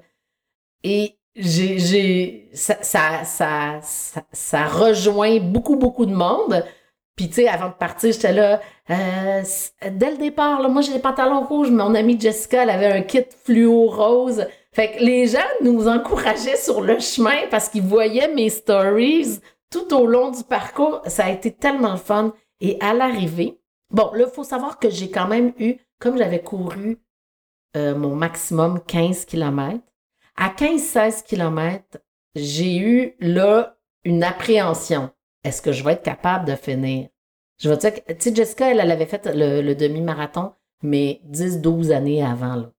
Et 0.85 1.19
j'ai, 1.35 1.79
j'ai, 1.79 2.51
ça, 2.53 2.77
ça, 2.83 3.25
ça, 3.25 3.81
ça, 4.31 4.67
rejoint 4.67 5.41
beaucoup, 5.41 5.77
beaucoup 5.77 6.07
de 6.07 6.15
monde. 6.15 6.65
Puis, 7.17 7.29
tu 7.29 7.35
sais, 7.35 7.49
avant 7.49 7.69
de 7.69 7.75
partir, 7.75 8.13
j'étais 8.13 8.33
là, 8.33 8.61
euh, 8.91 9.43
dès 9.91 10.11
le 10.11 10.17
départ, 10.19 10.61
là, 10.61 10.69
moi, 10.69 10.83
j'ai 10.83 10.93
des 10.93 10.99
pantalons 10.99 11.45
rouges. 11.45 11.71
Mon 11.71 11.95
amie 11.95 12.21
Jessica, 12.21 12.63
elle 12.63 12.71
avait 12.71 12.93
un 12.93 13.03
kit 13.03 13.25
fluo 13.45 13.87
rose. 13.87 14.47
Fait 14.73 14.93
que 14.93 15.03
les 15.03 15.27
gens 15.29 15.39
nous 15.63 15.89
encourageaient 15.89 16.57
sur 16.57 16.81
le 16.81 16.99
chemin 16.99 17.47
parce 17.51 17.69
qu'ils 17.69 17.83
voyaient 17.83 18.33
mes 18.33 18.51
stories 18.51 19.41
tout 19.71 19.95
au 19.95 20.07
long 20.07 20.31
du 20.31 20.45
parcours. 20.45 21.01
Ça 21.07 21.27
a 21.27 21.31
été 21.31 21.53
tellement 21.53 21.97
fun. 21.97 22.35
Et 22.61 22.77
à 22.81 22.93
l'arrivée, 22.93 23.59
bon, 23.91 24.11
là, 24.13 24.27
il 24.29 24.35
faut 24.35 24.45
savoir 24.45 24.79
que 24.79 24.91
j'ai 24.91 25.11
quand 25.11 25.29
même 25.29 25.53
eu, 25.59 25.77
comme 25.99 26.19
j'avais 26.19 26.43
couru 26.43 26.99
euh, 27.77 27.95
mon 27.95 28.15
maximum 28.15 28.81
15 28.85 29.25
km, 29.25 29.81
à 30.37 30.49
15-16 30.49 31.25
km, 31.25 31.99
j'ai 32.35 32.77
eu 32.77 33.15
là 33.21 33.77
une 34.05 34.25
appréhension. 34.25 35.11
Est-ce 35.45 35.63
que 35.63 35.73
je 35.73 35.85
vais 35.85 35.93
être 35.93 36.03
capable 36.03 36.47
de 36.47 36.57
finir? 36.57 37.09
Je 37.59 37.69
vais 37.69 37.77
dire 37.77 37.93
tu 37.95 38.15
sais, 38.19 38.35
Jessica, 38.35 38.71
elle, 38.71 38.81
elle 38.81 38.91
avait 38.91 39.07
fait 39.07 39.27
le, 39.33 39.75
demi-marathon, 39.75 40.55
mais 40.83 41.21
10-12 41.31 41.93
années 41.93 42.25
avant. 42.25 42.57
Là. 42.57 42.73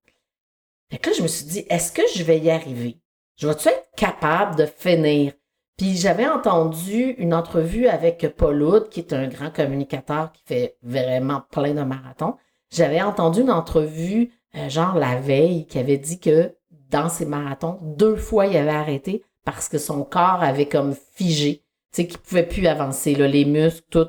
Fait 0.92 0.98
que 0.98 1.10
là, 1.10 1.16
je 1.18 1.24
me 1.24 1.28
suis 1.28 1.46
dit, 1.46 1.66
est-ce 1.70 1.92
que 1.92 2.02
je 2.16 2.24
vais 2.24 2.40
y 2.40 2.50
arriver? 2.50 3.00
Je 3.38 3.48
vais-tu 3.48 3.70
être 3.70 3.90
capable 3.96 4.56
de 4.56 4.66
finir? 4.66 5.34
Puis 5.78 5.98
j'avais 5.98 6.28
entendu 6.28 7.16
une 7.18 7.34
entrevue 7.34 7.88
avec 7.88 8.26
Paul 8.38 8.62
Hood, 8.62 8.90
qui 8.90 9.02
est 9.02 9.14
un 9.14 9.28
grand 9.28 9.52
communicateur 9.52 10.32
qui 10.32 10.42
fait 10.46 10.78
vraiment 10.84 11.42
plein 11.52 11.74
de 11.74 11.84
marathons. 11.84 12.36
J'avais 12.72 13.02
entendu 13.02 13.42
une 13.42 13.52
entrevue, 13.52 14.32
euh, 14.56 14.70
genre 14.70 14.96
la 14.96 15.20
veille, 15.20 15.66
qui 15.66 15.80
avait 15.80 15.98
dit 15.98 16.20
que 16.20 16.56
dans 16.96 17.10
ses 17.10 17.26
marathons. 17.26 17.78
Deux 17.82 18.16
fois, 18.16 18.46
il 18.46 18.56
avait 18.56 18.70
arrêté 18.70 19.24
parce 19.44 19.68
que 19.68 19.78
son 19.78 20.04
corps 20.04 20.42
avait 20.42 20.68
comme 20.68 20.96
figé. 21.16 21.64
Tu 21.92 22.02
sais, 22.02 22.08
qu'il 22.08 22.18
pouvait 22.20 22.46
plus 22.46 22.66
avancer, 22.68 23.16
là, 23.16 23.28
les 23.28 23.44
muscles, 23.44 23.84
tout. 23.90 24.08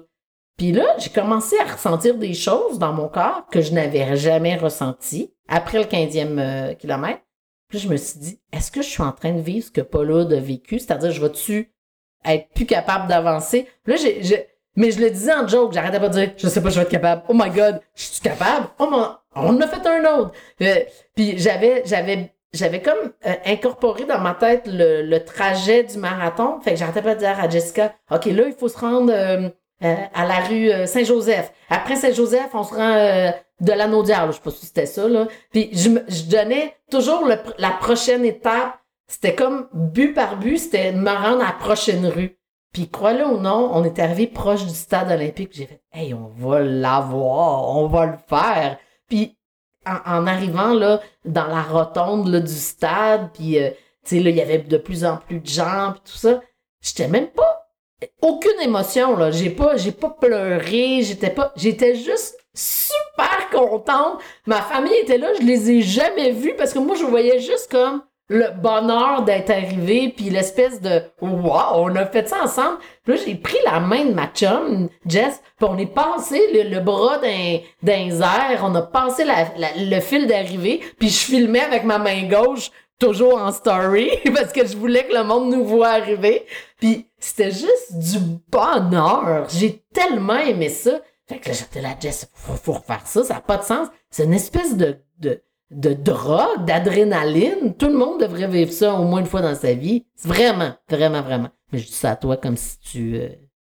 Puis 0.57 0.73
là, 0.73 0.87
j'ai 0.99 1.11
commencé 1.11 1.57
à 1.59 1.73
ressentir 1.73 2.17
des 2.17 2.33
choses 2.33 2.79
dans 2.79 2.93
mon 2.93 3.09
corps 3.09 3.47
que 3.51 3.61
je 3.61 3.73
n'avais 3.73 4.17
jamais 4.17 4.57
ressenties 4.57 5.35
après 5.49 5.79
le 5.79 5.85
15e 5.85 6.39
euh, 6.39 6.75
kilomètre. 6.75 7.21
Puis 7.69 7.81
je 7.81 7.89
me 7.89 7.97
suis 7.97 8.21
dit, 8.21 8.41
est-ce 8.53 8.71
que 8.71 8.83
je 8.83 8.89
suis 8.89 9.03
en 9.03 9.13
train 9.13 9.33
de 9.33 9.41
vivre 9.41 9.67
ce 9.67 9.73
que 9.73 9.81
Paula 9.81 10.21
a 10.21 10.41
vécu? 10.41 10.79
C'est-à-dire, 10.79 11.11
je 11.11 11.21
vais-tu 11.21 11.73
être 12.25 12.49
plus 12.55 12.67
capable 12.67 13.09
d'avancer? 13.09 13.69
Là, 13.87 13.97
j'ai, 13.97 14.47
mais 14.77 14.93
je 14.93 15.01
le 15.01 15.11
disais 15.11 15.35
en 15.35 15.47
joke, 15.49 15.73
j'arrêtais 15.73 15.99
pas 15.99 16.09
de 16.09 16.15
dire, 16.15 16.33
je 16.37 16.47
sais 16.47 16.63
pas, 16.63 16.71
je 16.71 16.77
vais 16.77 16.83
être 16.83 16.91
capable. 16.91 17.23
Oh 17.29 17.35
my 17.35 17.51
god, 17.51 17.81
je 17.97 18.05
suis 18.05 18.21
capable? 18.21 18.69
Oh 18.79 18.89
mon, 18.89 19.09
on 19.35 19.49
en 19.49 19.61
a 19.61 19.67
fait 19.67 19.87
un 19.87 20.19
autre. 20.19 20.33
Euh, 20.63 20.85
puis 21.15 21.37
j'avais, 21.37 21.83
j'avais 21.85 22.36
j'avais 22.57 22.83
comme 22.83 23.13
euh, 23.27 23.35
incorporé 23.45 24.05
dans 24.05 24.19
ma 24.19 24.35
tête 24.35 24.65
le, 24.67 25.19
trajet 25.19 25.85
du 25.85 25.99
marathon. 25.99 26.61
Fait 26.61 26.73
que 26.73 26.77
j'arrêtais 26.77 27.03
pas 27.03 27.15
de 27.15 27.21
dire 27.21 27.39
à 27.39 27.49
Jessica, 27.49 27.95
OK, 28.11 28.27
là, 28.27 28.45
il 28.47 28.55
faut 28.55 28.69
se 28.69 28.79
rendre 28.79 29.13
euh, 29.13 29.49
euh, 29.85 29.95
à 30.15 30.27
la 30.27 30.41
rue 30.41 30.71
Saint-Joseph. 30.87 31.53
Après 31.69 31.97
Saint-Joseph, 31.97 32.51
on 32.55 32.65
se 32.65 32.75
rend 32.75 33.33
de 33.61 33.73
la 33.73 33.87
Naudière. 33.87 34.27
Je 34.29 34.33
sais 34.33 34.43
pas 34.43 34.51
si 34.51 34.67
c'était 34.67 34.87
ça. 34.87 35.09
Là. 35.09 35.29
Puis 35.53 35.71
je, 35.73 36.31
donnais 36.31 36.75
toujours 36.91 37.27
la 37.59 37.71
prochaine 37.71 38.25
étape. 38.25 38.79
C'était 39.09 39.37
comme 39.37 39.69
but 39.73 40.15
par 40.15 40.37
but, 40.37 40.59
c'était 40.59 40.91
me 40.91 41.11
rendre 41.11 41.43
à 41.43 41.49
la 41.49 41.53
prochaine 41.53 42.07
rue. 42.07 42.37
Puis 42.73 42.91
crois-le 42.91 43.25
ou 43.27 43.39
non, 43.39 43.71
on 43.73 43.85
est 43.85 43.99
arrivé 43.99 44.27
proche 44.27 44.67
du 44.67 44.75
stade 44.75 45.11
olympique. 45.11 45.53
J'ai 45.55 45.67
fait, 45.67 45.81
hey, 45.93 46.13
on 46.13 46.27
va 46.37 46.61
l'avoir, 46.61 47.75
on 47.77 47.87
va 47.87 48.07
le 48.07 48.19
faire. 48.29 48.79
Puis 49.09 49.36
en, 49.87 50.27
arrivant 50.27 50.75
là 50.75 51.01
dans 51.25 51.47
la 51.47 51.63
rotonde 51.63 52.29
là, 52.29 52.41
du 52.41 52.53
stade, 52.53 53.31
puis 53.33 53.59
euh, 53.59 53.71
tu 54.05 54.21
là 54.21 54.31
il 54.31 54.37
y 54.37 54.41
avait 54.41 54.59
de 54.59 54.77
plus 54.77 55.05
en 55.05 55.17
plus 55.17 55.41
de 55.41 55.47
gens, 55.47 55.93
puis 55.93 56.13
tout 56.13 56.19
ça, 56.19 56.41
j'étais 56.81 57.09
même 57.09 57.29
pas 57.29 57.69
aucune 58.21 58.61
émotion 58.63 59.17
là, 59.17 59.31
j'ai 59.31 59.51
pas 59.51 59.77
j'ai 59.77 59.93
pas 59.93 60.11
pleuré, 60.11 61.03
j'étais 61.03 61.31
pas 61.31 61.53
j'étais 61.57 61.95
juste 61.95 62.37
super 62.55 63.51
contente. 63.51 64.21
Ma 64.47 64.63
famille 64.63 64.97
était 65.03 65.19
là, 65.19 65.29
je 65.39 65.45
les 65.45 65.71
ai 65.71 65.83
jamais 65.83 66.33
vus 66.33 66.55
parce 66.57 66.73
que 66.73 66.79
moi 66.79 66.97
je 66.97 67.05
voyais 67.05 67.41
juste 67.41 67.71
comme 67.71 68.03
le 68.29 68.51
bonheur 68.61 69.23
d'être 69.23 69.51
arrivé, 69.51 70.13
puis 70.15 70.31
l'espèce 70.31 70.81
de 70.81 71.03
wow, 71.21 71.75
on 71.75 71.95
a 71.97 72.07
fait 72.07 72.29
ça 72.29 72.43
ensemble. 72.43 72.79
Puis 73.05 73.15
là, 73.15 73.21
j'ai 73.25 73.35
pris 73.37 73.59
la 73.65 73.81
main 73.81 74.05
de 74.05 74.15
ma 74.15 74.27
chum, 74.29 74.89
Jess, 75.07 75.41
puis 75.59 75.69
on 75.69 75.79
est 75.79 75.87
passé 75.87 76.41
le, 76.53 76.81
bras 76.81 77.19
d'un 77.19 77.61
air, 77.93 78.63
on 78.63 78.75
a 78.75 78.83
passé 78.83 79.25
le 79.77 80.01
fil 80.01 80.27
d'arrivée, 80.27 80.81
puis 80.99 81.09
je 81.09 81.19
filmais 81.19 81.61
avec 81.61 81.85
ma 81.85 81.99
main 81.99 82.25
gauche, 82.25 82.71
toujours 82.99 83.41
en 83.41 83.53
story, 83.53 84.11
parce 84.35 84.53
que 84.53 84.67
je 84.67 84.77
voulais 84.77 85.05
que 85.07 85.15
le 85.15 85.25
monde 85.25 85.51
nous 85.51 85.65
voit 85.65 85.89
arriver. 85.89 86.47
Puis 86.81 87.09
c'était 87.19 87.51
juste 87.51 87.93
du 87.93 88.19
bonheur. 88.51 89.47
J'ai 89.51 89.83
tellement 89.93 90.39
aimé 90.39 90.69
ça. 90.69 91.01
Fait 91.29 91.39
que 91.39 91.49
là, 91.49 91.55
j'étais 91.55 91.81
là, 91.81 91.91
Jess, 92.01 92.29
faut, 92.35 92.55
faut 92.55 92.73
refaire 92.75 93.07
ça, 93.07 93.25
ça 93.25 93.35
n'a 93.35 93.41
pas 93.41 93.57
de 93.57 93.65
sens. 93.65 93.89
C'est 94.11 94.25
une 94.25 94.35
espèce 94.35 94.77
de, 94.77 94.99
de 95.19 95.43
de 95.71 95.93
drogue, 95.93 96.65
d'adrénaline. 96.67 97.75
Tout 97.77 97.89
le 97.89 97.97
monde 97.97 98.21
devrait 98.21 98.49
vivre 98.49 98.73
ça 98.73 98.95
au 98.95 99.05
moins 99.05 99.21
une 99.21 99.27
fois 99.27 99.43
dans 99.43 99.55
sa 99.55 99.75
vie. 99.75 100.07
Vraiment, 100.23 100.73
vraiment, 100.89 101.23
vraiment. 101.23 101.51
Mais 101.73 101.79
je 101.79 101.87
dis 101.87 101.93
ça 101.93 102.13
à 102.13 102.17
toi 102.17 102.37
comme 102.37 102.57
si 102.57 102.79
tu, 102.79 103.17
euh, 103.17 103.29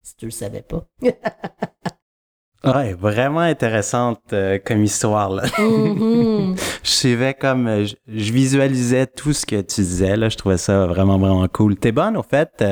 si 0.03 0.17
tu 0.17 0.27
le 0.27 0.31
savais 0.31 0.63
pas. 0.63 0.87
ouais, 2.65 2.95
vraiment 2.95 3.41
intéressante 3.41 4.21
euh, 4.33 4.59
comme 4.65 4.85
histoire. 4.85 5.31
Là. 5.31 5.47
Mm-hmm. 5.47 6.61
je 6.85 6.91
suivais 6.91 7.35
comme, 7.35 7.67
euh, 7.67 7.85
je, 7.85 8.33
visualisais 8.33 9.07
tout 9.07 9.33
ce 9.33 9.45
que 9.45 9.61
tu 9.61 9.81
disais. 9.81 10.17
Là, 10.17 10.29
je 10.29 10.37
trouvais 10.37 10.59
ça 10.59 10.87
vraiment, 10.87 11.19
vraiment 11.19 11.49
cool. 11.49 11.77
T'es 11.77 11.93
bonne, 11.93 12.17
au 12.17 12.23
fait, 12.23 12.65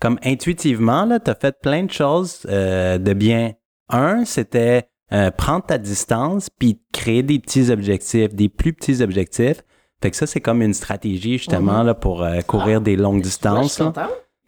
comme 0.00 0.18
intuitivement, 0.22 1.06
là, 1.06 1.18
t'as 1.18 1.34
fait 1.34 1.58
plein 1.60 1.84
de 1.84 1.90
choses 1.90 2.42
de 2.42 3.12
bien. 3.14 3.52
Un, 3.88 4.24
c'était 4.24 4.90
euh, 5.12 5.30
prendre 5.30 5.64
ta 5.64 5.78
distance 5.78 6.50
puis 6.50 6.80
créer 6.92 7.22
des 7.22 7.38
petits 7.38 7.70
objectifs, 7.70 8.34
des 8.34 8.48
plus 8.48 8.72
petits 8.72 9.02
objectifs. 9.02 9.62
Fait 10.02 10.10
que 10.10 10.16
ça, 10.16 10.26
c'est 10.26 10.40
comme 10.40 10.62
une 10.62 10.74
stratégie 10.74 11.38
justement 11.38 11.80
mhm. 11.80 11.86
là, 11.86 11.94
pour 11.94 12.22
euh, 12.22 12.40
courir 12.42 12.78
ah, 12.78 12.84
des 12.84 12.96
longues 12.96 13.22
distances. 13.22 13.82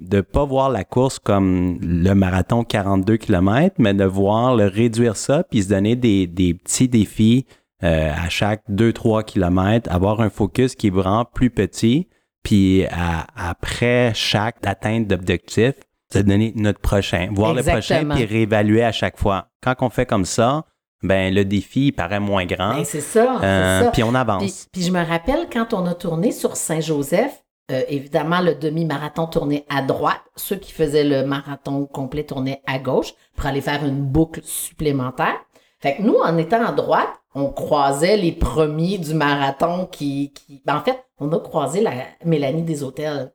de 0.01 0.21
pas 0.21 0.45
voir 0.45 0.71
la 0.71 0.85
course 0.85 1.19
comme 1.19 1.79
le 1.81 2.15
marathon 2.15 2.65
42 2.65 3.17
km, 3.17 3.77
mais 3.79 3.95
de 3.95 4.05
voir 4.05 4.55
le 4.55 4.67
réduire 4.67 5.17
ça 5.17 5.45
puis 5.45 5.65
se 5.65 5.69
donner 5.69 5.97
des, 5.97 6.27
des 6.27 6.55
petits 6.55 6.89
défis 6.89 7.47
euh, 7.83 8.13
à 8.13 8.29
chaque 8.29 8.63
2-3 8.71 9.25
km, 9.25 9.91
avoir 9.93 10.21
un 10.21 10.31
focus 10.31 10.75
qui 10.75 10.89
est 10.89 10.91
vraiment 10.91 11.25
plus 11.25 11.51
petit, 11.51 12.09
puis 12.43 12.85
après 12.89 14.13
chaque 14.15 14.65
atteinte 14.65 15.07
d'objectif, 15.07 15.75
se 16.13 16.19
donner 16.19 16.53
notre 16.57 16.81
prochain, 16.81 17.29
voir 17.33 17.55
le 17.55 17.63
prochain 17.63 18.07
puis 18.09 18.25
réévaluer 18.25 18.85
à 18.85 18.93
chaque 18.93 19.19
fois. 19.19 19.49
Quand 19.63 19.75
on 19.81 19.91
fait 19.91 20.07
comme 20.07 20.25
ça, 20.25 20.65
ben 21.03 21.35
le 21.35 21.45
défi 21.45 21.93
paraît 21.93 22.21
moins 22.21 22.47
grand. 22.47 22.75
Ben, 22.75 22.85
c'est 22.85 23.01
ça, 23.01 23.41
euh, 23.43 23.91
Puis 23.93 24.03
on 24.03 24.15
avance. 24.15 24.69
Puis, 24.73 24.83
je 24.83 24.93
me 24.93 25.05
rappelle 25.05 25.49
quand 25.53 25.75
on 25.75 25.87
a 25.87 25.95
tourné 25.95 26.31
sur 26.33 26.57
Saint-Joseph, 26.57 27.43
euh, 27.71 27.83
évidemment 27.89 28.41
le 28.41 28.55
demi-marathon 28.55 29.27
tournait 29.27 29.65
à 29.69 29.83
droite, 29.83 30.21
ceux 30.37 30.57
qui 30.57 30.73
faisaient 30.73 31.05
le 31.05 31.25
marathon 31.25 31.87
complet 31.87 32.25
tournaient 32.25 32.63
à 32.67 32.79
gauche 32.79 33.15
pour 33.37 33.47
aller 33.47 33.61
faire 33.61 33.85
une 33.85 34.03
boucle 34.03 34.41
supplémentaire. 34.45 35.37
Fait 35.81 35.97
que 35.97 36.03
nous, 36.03 36.15
en 36.15 36.37
étant 36.39 36.65
à 36.65 36.73
droite, 36.73 37.09
on 37.35 37.51
croisait 37.51 38.17
les 38.17 38.33
premiers 38.33 38.99
du 38.99 39.15
marathon 39.15 39.89
qui, 39.91 40.33
qui... 40.33 40.63
Ben, 40.65 40.77
en 40.77 40.83
fait, 40.83 41.03
on 41.19 41.33
a 41.33 41.41
croisé 41.41 41.81
la 41.81 41.93
Mélanie 42.25 42.63
des 42.63 42.85
hôtels 42.85 43.33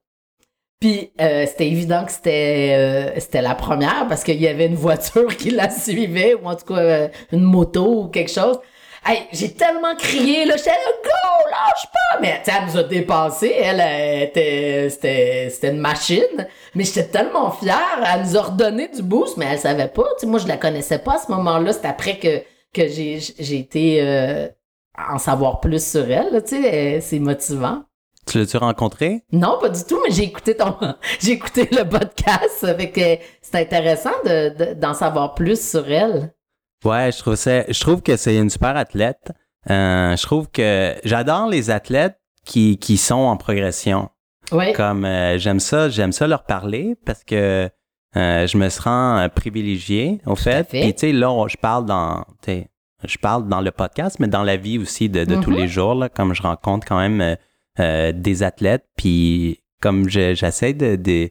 puis 0.79 1.11
euh, 1.19 1.45
c'était 1.47 1.67
évident 1.67 2.05
que 2.05 2.11
c'était 2.11 2.75
euh, 3.15 3.19
c'était 3.19 3.41
la 3.41 3.55
première 3.55 4.07
parce 4.07 4.23
qu'il 4.23 4.39
y 4.39 4.47
avait 4.47 4.67
une 4.67 4.75
voiture 4.75 5.35
qui 5.35 5.49
la 5.49 5.69
suivait 5.69 6.35
ou 6.35 6.47
en 6.47 6.55
tout 6.55 6.73
cas 6.73 6.79
euh, 6.79 7.07
une 7.31 7.41
moto 7.41 8.03
ou 8.03 8.07
quelque 8.09 8.31
chose. 8.31 8.59
Hey, 9.05 9.21
j'ai 9.31 9.53
tellement 9.53 9.95
crié, 9.95 10.43
là, 10.43 10.57
j'étais 10.57 10.71
là, 10.71 10.91
go, 11.01 11.49
lâche 11.49 11.85
pas! 11.93 12.19
Mais, 12.19 12.41
elle 12.45 12.65
nous 12.65 12.77
a 12.77 12.83
dépassé, 12.83 13.55
elle, 13.57 13.79
elle 13.79 14.23
était, 14.23 14.89
c'était, 14.89 15.49
c'était 15.49 15.69
une 15.69 15.79
machine. 15.79 16.45
Mais 16.75 16.83
j'étais 16.83 17.05
tellement 17.05 17.51
fière, 17.51 18.03
elle 18.05 18.23
nous 18.23 18.37
a 18.37 18.41
redonné 18.41 18.89
du 18.89 19.01
boost, 19.03 19.37
mais 19.37 19.45
elle 19.45 19.59
savait 19.59 19.87
pas, 19.87 20.03
tu 20.19 20.21
sais, 20.21 20.27
moi, 20.27 20.39
je 20.39 20.47
la 20.47 20.57
connaissais 20.57 20.99
pas 20.99 21.15
à 21.15 21.19
ce 21.19 21.31
moment-là, 21.31 21.71
c'est 21.71 21.85
après 21.85 22.17
que, 22.19 22.39
que 22.73 22.87
j'ai, 22.89 23.19
j'ai 23.39 23.59
été, 23.59 24.01
euh, 24.01 24.49
en 24.97 25.19
savoir 25.19 25.61
plus 25.61 25.85
sur 25.89 26.09
elle, 26.11 26.43
tu 26.43 26.61
sais, 26.61 26.99
c'est 27.01 27.19
motivant. 27.19 27.83
Tu 28.27 28.37
l'as-tu 28.39 28.57
rencontré? 28.57 29.23
Non, 29.31 29.57
pas 29.59 29.69
du 29.69 29.83
tout, 29.83 29.99
mais 30.03 30.13
j'ai 30.13 30.23
écouté 30.23 30.55
ton, 30.55 30.75
j'ai 31.19 31.31
écouté 31.31 31.67
le 31.71 31.83
podcast, 31.87 32.63
avec, 32.63 32.99
c'est 33.41 33.55
intéressant 33.55 34.11
de, 34.25 34.73
d'en 34.73 34.93
savoir 34.93 35.33
plus 35.33 35.59
sur 35.69 35.89
elle. 35.91 36.33
Ouais, 36.85 37.11
je 37.11 37.17
trouve 37.19 37.35
ça, 37.35 37.63
je 37.69 37.79
trouve 37.79 38.01
que 38.01 38.15
c'est 38.17 38.35
une 38.37 38.49
super 38.49 38.75
athlète. 38.77 39.31
Euh, 39.69 40.15
je 40.15 40.21
trouve 40.23 40.49
que 40.51 40.95
j'adore 41.03 41.47
les 41.47 41.69
athlètes 41.71 42.19
qui, 42.45 42.77
qui 42.77 42.97
sont 42.97 43.15
en 43.15 43.35
progression. 43.37 44.09
Ouais. 44.51 44.71
Comme 44.73 45.03
euh, 45.03 45.37
j'aime 45.37 45.59
ça, 45.59 45.89
j'aime 45.89 46.11
ça 46.13 46.27
leur 46.27 46.43
parler 46.45 46.95
parce 47.05 47.23
que 47.23 47.69
euh, 48.15 48.47
je 48.47 48.57
me 48.57 48.69
sens 48.69 49.27
privilégié 49.35 50.21
au 50.25 50.35
fait. 50.35 50.69
fait. 50.69 50.81
Puis 50.81 50.93
tu 50.93 50.99
sais 50.99 51.11
là, 51.11 51.29
on- 51.31 51.47
je 51.49 51.57
parle 51.57 51.85
dans, 51.85 52.23
je 52.47 53.17
parle 53.17 53.47
dans 53.49 53.59
le 53.61 53.71
podcast, 53.71 54.17
mais 54.19 54.27
dans 54.27 54.43
la 54.43 54.55
vie 54.55 54.77
aussi 54.79 55.09
de, 55.09 55.25
de 55.25 55.35
tous 55.35 55.51
Mhm. 55.51 55.57
les 55.57 55.67
jours 55.67 55.95
là, 55.95 56.07
comme 56.09 56.33
je 56.33 56.41
rencontre 56.41 56.87
quand 56.87 56.99
même 56.99 57.35
euh, 57.79 57.83
euh, 58.09 58.11
des 58.11 58.43
athlètes, 58.43 58.85
puis 58.97 59.61
comme 59.81 60.09
je- 60.09 60.33
j'essaie 60.33 60.73
de, 60.73 60.95
de 60.95 61.29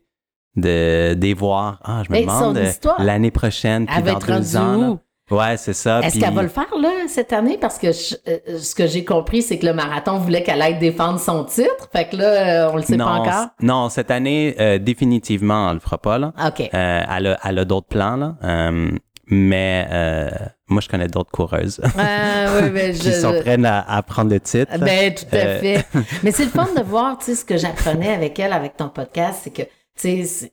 de 0.57 1.15
de 1.15 1.21
les 1.27 1.35
voir. 1.35 1.81
Ah, 1.85 2.03
je 2.07 2.11
me 2.13 2.17
Mais 2.19 2.23
demande 2.23 2.57
euh, 2.57 2.71
l'année 2.99 3.31
prochaine, 3.31 3.87
puis 3.87 4.03
dans 4.03 4.19
deux 4.19 4.57
ans. 4.57 4.77
là. 4.79 4.99
Ouais, 5.29 5.57
c'est 5.57 5.73
ça. 5.73 6.01
Est-ce 6.01 6.11
puis- 6.13 6.21
qu'elle 6.21 6.33
va 6.35 6.43
le 6.43 6.49
faire, 6.49 6.69
là, 6.81 6.89
cette 7.09 7.33
année? 7.33 7.59
Parce 7.61 7.79
que 7.79 7.91
je- 7.91 8.15
euh, 8.29 8.59
ce 8.61 8.75
que 8.77 8.87
j'ai 8.87 9.05
compris, 9.05 9.43
c'est 9.43 9.59
que 9.59 9.67
le 9.67 9.75
marathon 9.75 10.19
voulait 10.19 10.45
qu'elle 10.45 10.63
aille 10.63 10.79
défendre 10.79 11.19
son 11.19 11.43
titre. 11.45 11.89
Fait 11.93 12.09
que 12.09 12.15
là, 12.17 12.67
euh, 12.69 12.71
on 12.73 12.77
le 12.77 12.83
sait 12.83 12.97
non, 12.97 13.05
pas 13.07 13.11
encore. 13.15 13.47
Non, 13.61 13.89
cette 13.89 14.13
année, 14.13 14.55
euh, 14.61 14.79
définitivement, 14.79 15.69
elle 15.69 15.75
le 15.75 15.81
fera 15.81 15.99
pas. 15.99 16.19
Là. 16.19 16.33
OK. 16.47 16.61
Euh, 16.73 17.01
elle 17.17 17.27
a, 17.27 17.39
elle 17.45 17.59
a 17.59 17.65
d'autres 17.65 17.89
plans. 17.89 18.17
Là. 18.17 18.37
Euh, 18.45 18.91
mais 19.27 19.89
euh, 19.91 20.31
moi, 20.69 20.81
je 20.81 20.89
connais 20.89 21.07
d'autres 21.09 21.31
coureuses 21.31 21.81
Ah, 21.99 22.59
oui, 22.61 22.71
mais 22.73 22.93
je... 22.95 23.01
qui 23.01 23.13
sont 23.13 23.33
prêtes 23.41 23.65
à, 23.65 23.81
à 23.97 24.03
prendre 24.03 24.31
le 24.31 24.41
titre. 24.41 24.77
Ben, 24.79 25.15
tout 25.15 25.25
à 25.33 25.37
Euh, 25.37 25.61
fait. 25.61 25.87
Mais 26.23 26.33
c'est 26.33 26.45
le 26.45 26.51
fun 26.51 26.69
de 26.77 26.83
voir, 26.83 27.19
tu 27.19 27.27
sais, 27.27 27.35
ce 27.37 27.45
que 27.45 27.57
j'apprenais 27.57 28.13
avec 28.13 28.39
elle, 28.39 28.53
avec 28.53 28.77
ton 28.77 28.89
podcast, 28.89 29.41
c'est 29.45 29.51
que, 29.53 29.63
tu 29.63 30.27
sais, 30.27 30.53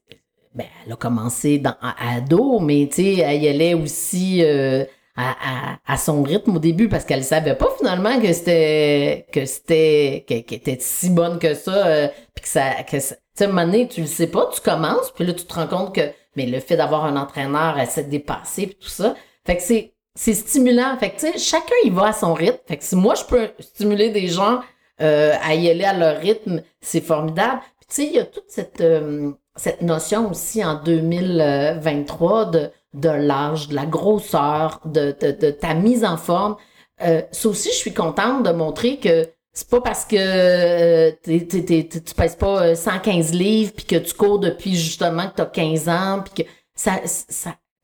ben, 0.53 0.67
elle 0.85 0.93
a 0.93 0.95
commencé 0.95 1.57
dans, 1.57 1.75
à 1.81 1.95
ado, 2.17 2.59
mais, 2.59 2.87
tu 2.89 2.97
sais, 3.15 3.17
elle 3.21 3.41
y 3.41 3.47
allait 3.47 3.73
aussi 3.73 4.41
euh, 4.43 4.85
à, 5.15 5.31
à, 5.31 5.93
à 5.93 5.97
son 5.97 6.21
rythme 6.21 6.55
au 6.57 6.59
début 6.59 6.89
parce 6.89 7.05
qu'elle 7.05 7.23
savait 7.23 7.55
pas 7.55 7.69
finalement 7.79 8.19
que 8.21 8.31
c'était, 8.33 9.25
que 9.31 9.45
c'était, 9.45 10.25
que- 10.29 10.41
qu'elle 10.41 10.57
était 10.59 10.77
si 10.79 11.09
bonne 11.09 11.39
que 11.39 11.55
ça, 11.55 11.87
euh, 11.87 12.07
puis 12.35 12.43
que 12.43 12.49
ça, 12.49 12.83
que 12.83 12.99
ça- 12.99 13.15
tu 13.15 13.21
sais, 13.35 13.45
à 13.45 13.47
un 13.47 13.51
moment 13.51 13.65
donné, 13.65 13.87
tu 13.87 14.01
le 14.01 14.07
sais 14.07 14.27
pas, 14.27 14.47
tu 14.53 14.61
commences, 14.61 15.11
puis 15.15 15.25
là, 15.25 15.33
tu 15.33 15.43
te 15.45 15.53
rends 15.55 15.65
compte 15.67 15.95
que, 15.95 16.01
mais 16.35 16.45
le 16.45 16.59
fait 16.59 16.77
d'avoir 16.77 17.05
un 17.05 17.15
entraîneur, 17.17 17.77
elle 17.79 17.87
s'est 17.87 18.03
dépassée, 18.03 18.67
puis 18.67 18.77
tout 18.79 18.89
ça. 18.89 19.15
Fait 19.45 19.57
que 19.57 19.63
c'est, 19.63 19.92
c'est 20.15 20.33
stimulant. 20.33 20.95
Fait 20.97 21.11
que, 21.11 21.19
tu 21.19 21.31
sais, 21.31 21.37
chacun 21.37 21.75
y 21.83 21.89
va 21.89 22.07
à 22.07 22.13
son 22.13 22.33
rythme. 22.33 22.59
Fait 22.67 22.77
que 22.77 22.83
si 22.83 22.95
moi, 22.95 23.15
je 23.15 23.23
peux 23.25 23.49
stimuler 23.59 24.09
des 24.09 24.27
gens 24.27 24.61
euh, 25.01 25.33
à 25.41 25.55
y 25.55 25.69
aller 25.69 25.83
à 25.85 25.93
leur 25.93 26.19
rythme, 26.21 26.61
c'est 26.81 27.01
formidable. 27.01 27.61
Puis, 27.79 27.87
tu 27.89 27.95
sais, 27.95 28.05
il 28.07 28.13
y 28.13 28.19
a 28.19 28.25
toute 28.25 28.45
cette, 28.49 28.81
euh, 28.81 29.31
cette 29.55 29.81
notion 29.81 30.29
aussi 30.29 30.63
en 30.63 30.75
2023 30.75 32.45
de, 32.45 32.69
de 32.93 33.09
l'âge, 33.09 33.69
de 33.69 33.75
la 33.75 33.85
grosseur, 33.85 34.79
de, 34.85 35.15
de, 35.19 35.51
ta 35.51 35.73
mise 35.73 36.05
en 36.05 36.17
forme. 36.17 36.55
Euh, 37.01 37.21
ça 37.31 37.49
aussi, 37.49 37.69
je 37.69 37.75
suis 37.77 37.93
contente 37.93 38.43
de 38.43 38.51
montrer 38.51 38.97
que 38.97 39.27
c'est 39.51 39.69
pas 39.69 39.81
parce 39.81 40.05
que 40.05 40.15
euh, 40.17 41.11
t'es- 41.23 41.45
t'es- 41.45 41.63
t'es- 41.63 41.87
tu 42.01 42.13
pèses 42.15 42.35
pas 42.35 42.63
euh, 42.63 42.75
115 42.75 43.33
livres 43.33 43.71
puis 43.75 43.85
que 43.85 43.95
tu 43.97 44.13
cours 44.13 44.39
depuis 44.39 44.75
justement 44.75 45.27
que 45.29 45.35
tu 45.35 45.41
as 45.41 45.45
15 45.45 45.89
ans 45.89 46.23
puis 46.23 46.43
que 46.43 46.49
ça 46.75 46.99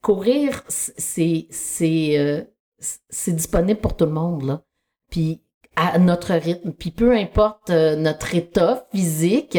courir 0.02 0.62
c'est 0.68 1.48
euh, 2.18 2.42
disponible 3.26 3.80
pour 3.80 3.96
tout 3.96 4.06
le 4.06 4.12
monde 4.12 4.42
là. 4.44 4.62
Puis 5.10 5.42
à 5.76 5.98
notre 5.98 6.34
rythme, 6.34 6.72
puis 6.72 6.90
peu 6.90 7.12
importe 7.16 7.70
euh, 7.70 7.96
notre 7.96 8.34
état 8.34 8.86
physique, 8.92 9.56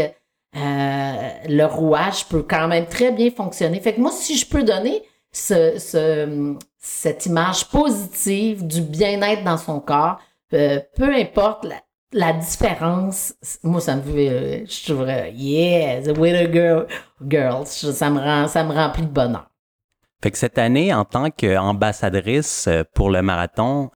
euh, 0.56 1.30
le 1.48 1.64
rouage 1.66 2.28
peut 2.28 2.44
quand 2.44 2.68
même 2.68 2.86
très 2.86 3.12
bien 3.12 3.32
fonctionner. 3.32 3.80
Fait 3.80 3.94
que 3.94 4.02
moi 4.02 4.12
si 4.12 4.38
je 4.38 4.46
peux 4.46 4.64
donner 4.64 5.02
ce, 5.32 5.78
ce 5.80 6.58
cette 6.78 7.26
image 7.28 7.70
positive 7.70 8.66
du 8.66 8.82
bien-être 8.82 9.44
dans 9.44 9.58
son 9.58 9.80
corps, 9.80 10.20
euh, 10.54 10.80
peu 10.96 11.14
importe 11.16 11.66
la, 11.66 11.82
la 12.12 12.34
différence, 12.34 13.34
moi 13.64 13.80
ça 13.80 13.96
me 13.96 14.02
fait, 14.02 14.30
euh, 14.30 14.66
je 14.66 14.92
trouve 14.92 15.08
yeah, 15.08 16.02
the 16.02 16.14
to 16.14 16.52
girl, 16.52 16.88
girls, 17.26 17.68
ça 17.68 18.10
me 18.10 18.20
rend, 18.20 18.48
ça 18.48 18.64
me 18.64 18.74
remplit 18.74 19.04
de 19.04 19.12
bonheur. 19.12 19.51
Fait 20.24 20.30
que 20.32 20.38
cette 20.38 20.60
année, 20.60 20.94
en 20.94 21.04
tant 21.04 21.32
qu'ambassadrice 21.32 22.68
euh, 22.68 22.84
pour 22.94 23.10
le 23.10 23.22
marathon, 23.24 23.90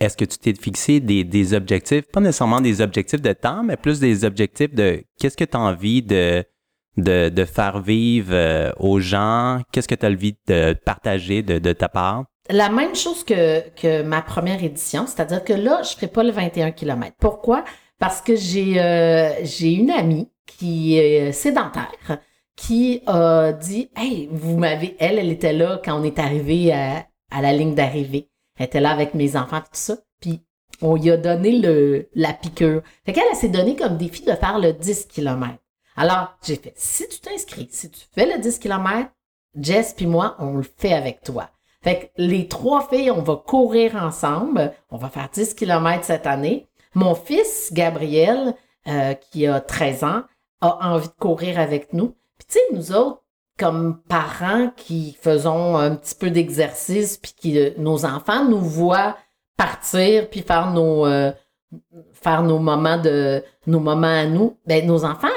est-ce 0.00 0.16
que 0.16 0.24
tu 0.24 0.38
t'es 0.38 0.54
fixé 0.54 0.98
des, 0.98 1.22
des 1.22 1.54
objectifs, 1.54 2.04
pas 2.12 2.20
nécessairement 2.20 2.60
des 2.60 2.80
objectifs 2.80 3.22
de 3.22 3.32
temps, 3.32 3.62
mais 3.62 3.76
plus 3.76 4.00
des 4.00 4.24
objectifs 4.24 4.74
de 4.74 5.04
qu'est-ce 5.20 5.36
que 5.36 5.44
tu 5.44 5.56
as 5.56 5.60
envie 5.60 6.02
de, 6.02 6.44
de, 6.96 7.28
de 7.28 7.44
faire 7.44 7.80
vivre 7.80 8.32
euh, 8.32 8.72
aux 8.80 8.98
gens, 8.98 9.60
qu'est-ce 9.70 9.86
que 9.86 9.94
tu 9.94 10.04
as 10.04 10.08
envie 10.08 10.36
de 10.48 10.74
partager 10.84 11.42
de, 11.42 11.60
de 11.60 11.72
ta 11.72 11.88
part? 11.88 12.24
La 12.50 12.70
même 12.70 12.96
chose 12.96 13.22
que, 13.22 13.68
que 13.76 14.02
ma 14.02 14.22
première 14.22 14.64
édition, 14.64 15.06
c'est-à-dire 15.06 15.44
que 15.44 15.52
là, 15.52 15.82
je 15.84 15.90
ne 15.90 15.94
ferai 15.94 16.08
pas 16.08 16.24
le 16.24 16.32
21 16.32 16.72
km. 16.72 17.14
Pourquoi? 17.20 17.62
Parce 18.00 18.20
que 18.20 18.34
j'ai 18.34 18.80
euh, 18.80 19.30
j'ai 19.44 19.72
une 19.74 19.90
amie 19.90 20.28
qui 20.46 20.96
est 20.98 21.30
sédentaire 21.30 22.18
qui 22.58 23.02
a 23.06 23.52
dit 23.52 23.88
Hey, 23.96 24.28
vous 24.30 24.58
m'avez. 24.58 24.96
Elle, 24.98 25.18
elle 25.18 25.30
était 25.30 25.52
là 25.52 25.80
quand 25.82 25.98
on 25.98 26.04
est 26.04 26.18
arrivé 26.18 26.72
à, 26.72 27.06
à 27.30 27.40
la 27.40 27.52
ligne 27.52 27.74
d'arrivée. 27.74 28.28
Elle 28.58 28.66
était 28.66 28.80
là 28.80 28.90
avec 28.90 29.14
mes 29.14 29.36
enfants 29.36 29.60
tout 29.60 29.68
ça. 29.72 29.96
Puis 30.20 30.42
on 30.82 30.96
lui 30.96 31.10
a 31.10 31.16
donné 31.16 31.58
le, 31.58 32.08
la 32.14 32.32
piqûre. 32.32 32.82
Fait 33.06 33.12
qu'elle, 33.12 33.24
elle 33.30 33.36
s'est 33.36 33.48
donné 33.48 33.76
comme 33.76 33.96
défi 33.96 34.22
de 34.24 34.32
faire 34.32 34.58
le 34.58 34.72
10 34.72 35.06
km. 35.06 35.54
Alors, 35.96 36.36
j'ai 36.44 36.56
fait 36.56 36.74
si 36.76 37.08
tu 37.08 37.20
t'inscris, 37.20 37.68
si 37.70 37.90
tu 37.90 38.00
fais 38.12 38.26
le 38.26 38.40
10 38.40 38.58
km, 38.58 39.10
Jess 39.56 39.94
puis 39.94 40.06
moi, 40.06 40.36
on 40.38 40.56
le 40.56 40.66
fait 40.76 40.92
avec 40.92 41.22
toi. 41.22 41.50
Fait 41.82 41.98
que 42.00 42.22
les 42.22 42.48
trois 42.48 42.86
filles, 42.88 43.10
on 43.10 43.22
va 43.22 43.36
courir 43.36 43.96
ensemble. 43.96 44.72
On 44.90 44.96
va 44.96 45.08
faire 45.08 45.28
10 45.32 45.54
km 45.54 46.04
cette 46.04 46.26
année. 46.26 46.68
Mon 46.94 47.14
fils, 47.14 47.70
Gabriel, 47.72 48.54
euh, 48.88 49.14
qui 49.14 49.46
a 49.46 49.60
13 49.60 50.02
ans, 50.04 50.22
a 50.60 50.90
envie 50.90 51.08
de 51.08 51.12
courir 51.12 51.60
avec 51.60 51.92
nous. 51.92 52.16
Tu 52.50 52.58
sais, 52.58 52.60
nous 52.72 52.92
autres, 52.92 53.22
comme 53.58 54.00
parents 54.08 54.70
qui 54.76 55.16
faisons 55.20 55.76
un 55.76 55.94
petit 55.96 56.14
peu 56.14 56.30
d'exercice, 56.30 57.18
puis 57.18 57.32
qui 57.36 57.58
euh, 57.58 57.70
nos 57.76 58.04
enfants 58.04 58.44
nous 58.44 58.60
voient 58.60 59.16
partir, 59.56 60.30
puis 60.30 60.40
faire 60.40 60.70
nos 60.70 61.06
euh, 61.06 61.32
faire 62.12 62.42
nos 62.42 62.58
moments 62.58 62.98
de 62.98 63.42
nos 63.66 63.80
moments 63.80 64.06
à 64.06 64.24
nous, 64.24 64.56
ben 64.66 64.86
nos 64.86 65.04
enfants 65.04 65.28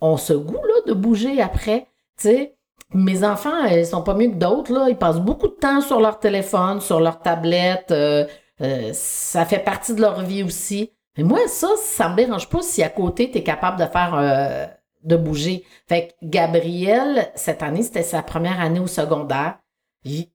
ont 0.00 0.16
ce 0.16 0.32
goût 0.32 0.62
là 0.62 0.74
de 0.86 0.92
bouger 0.92 1.40
après, 1.40 1.88
tu 2.16 2.28
sais. 2.28 2.56
Mes 2.92 3.22
enfants, 3.22 3.64
ils 3.66 3.86
sont 3.86 4.02
pas 4.02 4.14
mieux 4.14 4.30
que 4.30 4.36
d'autres 4.36 4.72
là, 4.72 4.88
ils 4.88 4.96
passent 4.96 5.20
beaucoup 5.20 5.46
de 5.46 5.54
temps 5.54 5.80
sur 5.80 6.00
leur 6.00 6.18
téléphone, 6.18 6.80
sur 6.80 6.98
leur 6.98 7.20
tablette, 7.20 7.92
euh, 7.92 8.26
euh, 8.60 8.90
ça 8.92 9.44
fait 9.44 9.60
partie 9.60 9.94
de 9.94 10.00
leur 10.00 10.22
vie 10.22 10.42
aussi. 10.42 10.92
Mais 11.16 11.24
moi 11.24 11.40
ça, 11.46 11.68
ça 11.76 12.08
me 12.08 12.16
dérange 12.16 12.48
pas 12.48 12.62
si 12.62 12.82
à 12.82 12.88
côté 12.88 13.30
tu 13.30 13.38
es 13.38 13.42
capable 13.42 13.78
de 13.78 13.86
faire 13.86 14.70
de 15.04 15.16
bouger. 15.16 15.64
Fait 15.88 16.08
que 16.08 16.26
Gabriel, 16.26 17.30
cette 17.34 17.62
année, 17.62 17.82
c'était 17.82 18.02
sa 18.02 18.22
première 18.22 18.60
année 18.60 18.80
au 18.80 18.86
secondaire. 18.86 19.58
Il- 20.04 20.28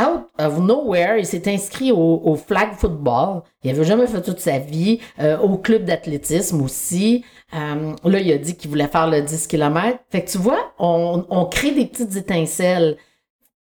out 0.00 0.24
of 0.40 0.58
nowhere, 0.58 1.18
il 1.20 1.24
s'est 1.26 1.48
inscrit 1.48 1.92
au, 1.92 2.34
flag 2.34 2.72
football. 2.74 3.42
Il 3.62 3.70
avait 3.70 3.84
jamais 3.84 4.08
fait 4.08 4.22
toute 4.22 4.40
sa 4.40 4.58
vie. 4.58 4.98
euh, 5.20 5.38
au 5.38 5.56
club 5.56 5.84
d'athlétisme 5.84 6.60
aussi. 6.62 7.24
Euh, 7.54 7.94
là, 8.04 8.18
il 8.18 8.32
a 8.32 8.38
dit 8.38 8.56
qu'il 8.56 8.70
voulait 8.70 8.88
faire 8.88 9.08
le 9.08 9.22
10 9.22 9.46
km. 9.46 9.98
Fait 10.10 10.24
que 10.24 10.30
tu 10.30 10.38
vois, 10.38 10.72
on, 10.80 11.24
on 11.30 11.44
crée 11.46 11.70
des 11.70 11.86
petites 11.86 12.16
étincelles. 12.16 12.96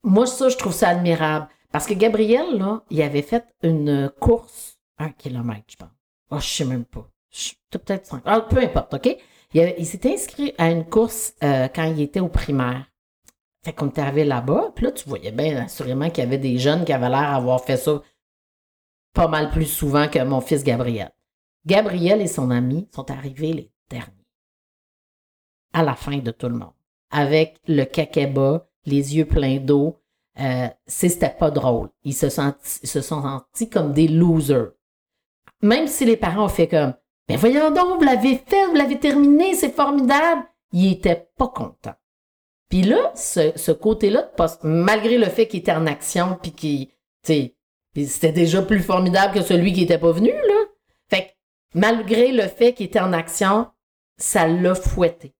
Moi, 0.02 0.26
ça, 0.26 0.48
je 0.48 0.56
trouve 0.56 0.72
ça 0.72 0.88
admirable. 0.88 1.48
Parce 1.70 1.84
que 1.86 1.92
Gabriel, 1.94 2.56
là, 2.56 2.82
il 2.90 3.02
avait 3.02 3.20
fait 3.22 3.44
une 3.62 4.10
course, 4.18 4.78
un 4.98 5.10
kilomètre, 5.10 5.64
je 5.68 5.76
pense. 5.76 5.88
Oh, 6.30 6.38
je 6.40 6.46
sais 6.46 6.64
même 6.64 6.84
pas. 6.86 7.06
Je- 7.30 7.52
Peut-être 7.70 8.06
cinq. 8.06 8.22
Ah, 8.24 8.40
peu 8.40 8.58
importe, 8.62 8.94
OK? 8.94 9.18
Il, 9.56 9.86
s'était 9.86 10.12
inscrit 10.12 10.52
à 10.58 10.70
une 10.70 10.84
course 10.84 11.34
euh, 11.42 11.68
quand 11.74 11.84
il 11.84 12.00
était 12.02 12.20
au 12.20 12.28
primaire. 12.28 12.84
Fait 13.64 13.72
qu'on 13.72 13.88
était 13.88 14.02
arrivé 14.02 14.24
là-bas, 14.24 14.72
puis 14.74 14.84
là, 14.84 14.92
tu 14.92 15.08
voyais 15.08 15.32
bien 15.32 15.64
assurément 15.64 16.10
qu'il 16.10 16.22
y 16.22 16.26
avait 16.26 16.38
des 16.38 16.58
jeunes 16.58 16.84
qui 16.84 16.92
avaient 16.92 17.08
l'air 17.08 17.32
d'avoir 17.32 17.64
fait 17.64 17.78
ça 17.78 18.02
pas 19.14 19.28
mal 19.28 19.50
plus 19.50 19.64
souvent 19.64 20.08
que 20.08 20.22
mon 20.22 20.42
fils 20.42 20.62
Gabriel. 20.62 21.10
Gabriel 21.64 22.20
et 22.20 22.26
son 22.26 22.50
ami 22.50 22.86
sont 22.94 23.10
arrivés 23.10 23.54
les 23.54 23.72
derniers. 23.88 24.12
À 25.72 25.82
la 25.82 25.94
fin 25.94 26.18
de 26.18 26.30
tout 26.30 26.48
le 26.48 26.58
monde. 26.58 26.74
Avec 27.10 27.58
le 27.66 27.84
kakeba, 27.84 28.68
les 28.84 29.16
yeux 29.16 29.24
pleins 29.24 29.58
d'eau. 29.58 29.96
euh, 30.38 30.68
c'était 30.86 31.30
pas 31.30 31.50
drôle. 31.50 31.88
Ils 32.04 32.12
se, 32.12 32.26
ils 32.26 32.88
se 32.88 33.00
sont 33.00 33.22
sentis 33.22 33.70
comme 33.70 33.94
des 33.94 34.06
losers. 34.06 34.72
Même 35.62 35.86
si 35.86 36.04
les 36.04 36.18
parents 36.18 36.44
ont 36.44 36.48
fait 36.48 36.68
comme, 36.68 36.92
ben 37.28 37.36
voyons 37.36 37.70
donc, 37.70 37.98
vous 37.98 38.04
l'avez 38.04 38.36
fait, 38.36 38.66
vous 38.66 38.74
l'avez 38.74 38.98
terminé, 38.98 39.54
c'est 39.54 39.74
formidable. 39.74 40.44
Ils 40.72 40.92
étaient 40.92 41.28
pas 41.36 41.48
contents. 41.48 41.96
Puis 42.68 42.82
là, 42.82 43.12
ce, 43.14 43.52
ce 43.56 43.72
côté-là 43.72 44.22
de 44.22 44.34
poste, 44.36 44.60
malgré 44.62 45.18
le 45.18 45.26
fait 45.26 45.46
qu'il 45.46 45.60
était 45.60 45.72
en 45.72 45.86
action, 45.86 46.38
puis 46.40 46.52
qu'il, 46.52 46.88
c'était 47.24 48.32
déjà 48.32 48.62
plus 48.62 48.80
formidable 48.80 49.34
que 49.34 49.42
celui 49.42 49.72
qui 49.72 49.82
était 49.82 49.98
pas 49.98 50.12
venu, 50.12 50.30
là. 50.30 50.64
Fait 51.08 51.22
que, 51.22 51.30
malgré 51.78 52.32
le 52.32 52.42
fait 52.42 52.72
qu'il 52.74 52.86
était 52.86 53.00
en 53.00 53.12
action, 53.12 53.68
ça 54.18 54.46
l'a 54.46 54.74
fouetté. 54.74 55.34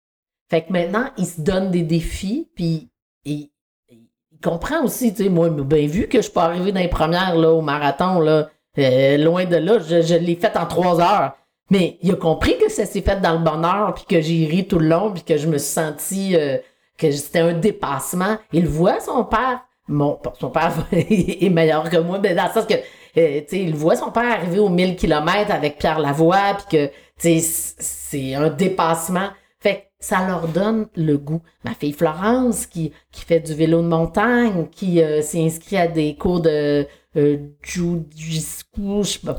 Fait 0.49 0.63
que 0.63 0.73
maintenant, 0.73 1.11
il 1.19 1.27
se 1.27 1.41
donne 1.41 1.71
des 1.71 1.83
défis, 1.83 2.49
puis 2.55 2.89
il, 3.25 3.51
il 3.89 4.41
comprend 4.43 4.85
aussi, 4.85 5.13
tu 5.13 5.25
sais, 5.25 5.29
moi, 5.29 5.51
bien 5.51 5.87
vu 5.87 6.09
que 6.09 6.19
je 6.19 6.23
suis 6.23 6.33
pas 6.33 6.57
dans 6.57 6.63
les 6.63 6.89
premières, 6.89 7.37
là, 7.37 7.53
au 7.53 7.63
marathon, 7.63 8.21
là, 8.21 8.49
euh, 8.79 9.17
loin 9.17 9.47
de 9.47 9.57
là, 9.57 9.79
je, 9.79 10.03
je 10.03 10.15
l'ai 10.15 10.37
fait 10.37 10.57
en 10.57 10.67
trois 10.67 11.01
heures. 11.01 11.37
Mais 11.71 11.99
il 12.03 12.13
a 12.13 12.17
compris 12.17 12.57
que 12.59 12.71
ça 12.71 12.87
s'est 12.87 13.01
fait 13.01 13.21
dans 13.21 13.33
le 13.33 13.45
bonheur, 13.45 13.95
puis 13.95 14.05
que 14.05 14.21
j'ai 14.21 14.47
ri 14.47 14.67
tout 14.67 14.79
le 14.79 14.89
long, 14.89 15.13
puis 15.13 15.23
que 15.23 15.37
je 15.37 15.47
me 15.47 15.59
suis 15.59 15.73
senti 15.73 16.37
euh, 16.37 16.59
que 16.97 17.11
c'était 17.11 17.41
un 17.41 17.55
dépassement. 17.55 18.39
Il 18.53 18.67
voit 18.67 19.01
son 19.01 19.25
père, 19.25 19.65
mon, 19.89 20.19
son 20.39 20.51
père 20.51 20.73
est 20.93 21.51
meilleur 21.51 21.89
que 21.91 21.97
moi, 21.99 22.19
mais 22.23 22.35
dans 22.35 22.47
le 22.47 22.53
sens 22.53 22.67
que, 22.67 22.75
euh, 23.19 23.41
il 23.51 23.75
voit 23.75 23.97
son 23.97 24.11
père 24.11 24.31
arriver 24.31 24.59
aux 24.59 24.69
1000 24.69 24.97
km 24.97 25.51
avec 25.51 25.79
Pierre 25.79 25.99
Lavoie, 25.99 26.57
puis 26.59 26.79
que, 26.79 26.93
c'est 27.19 28.35
un 28.35 28.51
dépassement. 28.51 29.29
Fait 29.59 29.77
que 29.77 29.83
ça 29.99 30.27
leur 30.27 30.49
donne 30.49 30.87
le 30.95 31.17
goût. 31.17 31.41
Ma 31.65 31.73
fille 31.73 31.95
Florence, 31.95 32.67
qui, 32.67 32.93
qui 33.11 33.25
fait 33.25 33.41
du 33.41 33.55
vélo 33.55 33.83
de 33.83 33.89
montagne, 33.89 34.67
qui 34.71 35.03
euh, 35.03 35.23
s'est 35.23 35.43
inscrite 35.43 35.79
à 35.79 35.89
des 35.89 36.15
cours 36.15 36.41
de 36.41 36.87
euh, 37.17 37.39
je 37.65 38.39
sais 38.39 39.19
pas, 39.25 39.39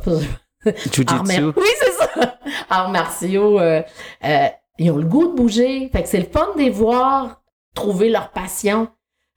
Oui, 1.56 1.68
c'est 1.80 1.92
ça. 1.92 2.38
Arts 2.70 2.90
martiaux. 2.90 3.60
Euh, 3.60 3.82
euh, 4.24 4.48
ils 4.80 4.92
ont 4.92 4.98
le 4.98 5.06
goût 5.06 5.28
de 5.28 5.36
bouger. 5.36 5.90
Fait 5.92 6.04
que 6.04 6.10
c'est 6.10 6.20
le 6.20 6.26
fun 6.26 6.48
de 6.56 6.62
les 6.62 6.70
voir 6.70 7.42
trouver 7.74 8.10
leur 8.10 8.32
passion. 8.32 8.88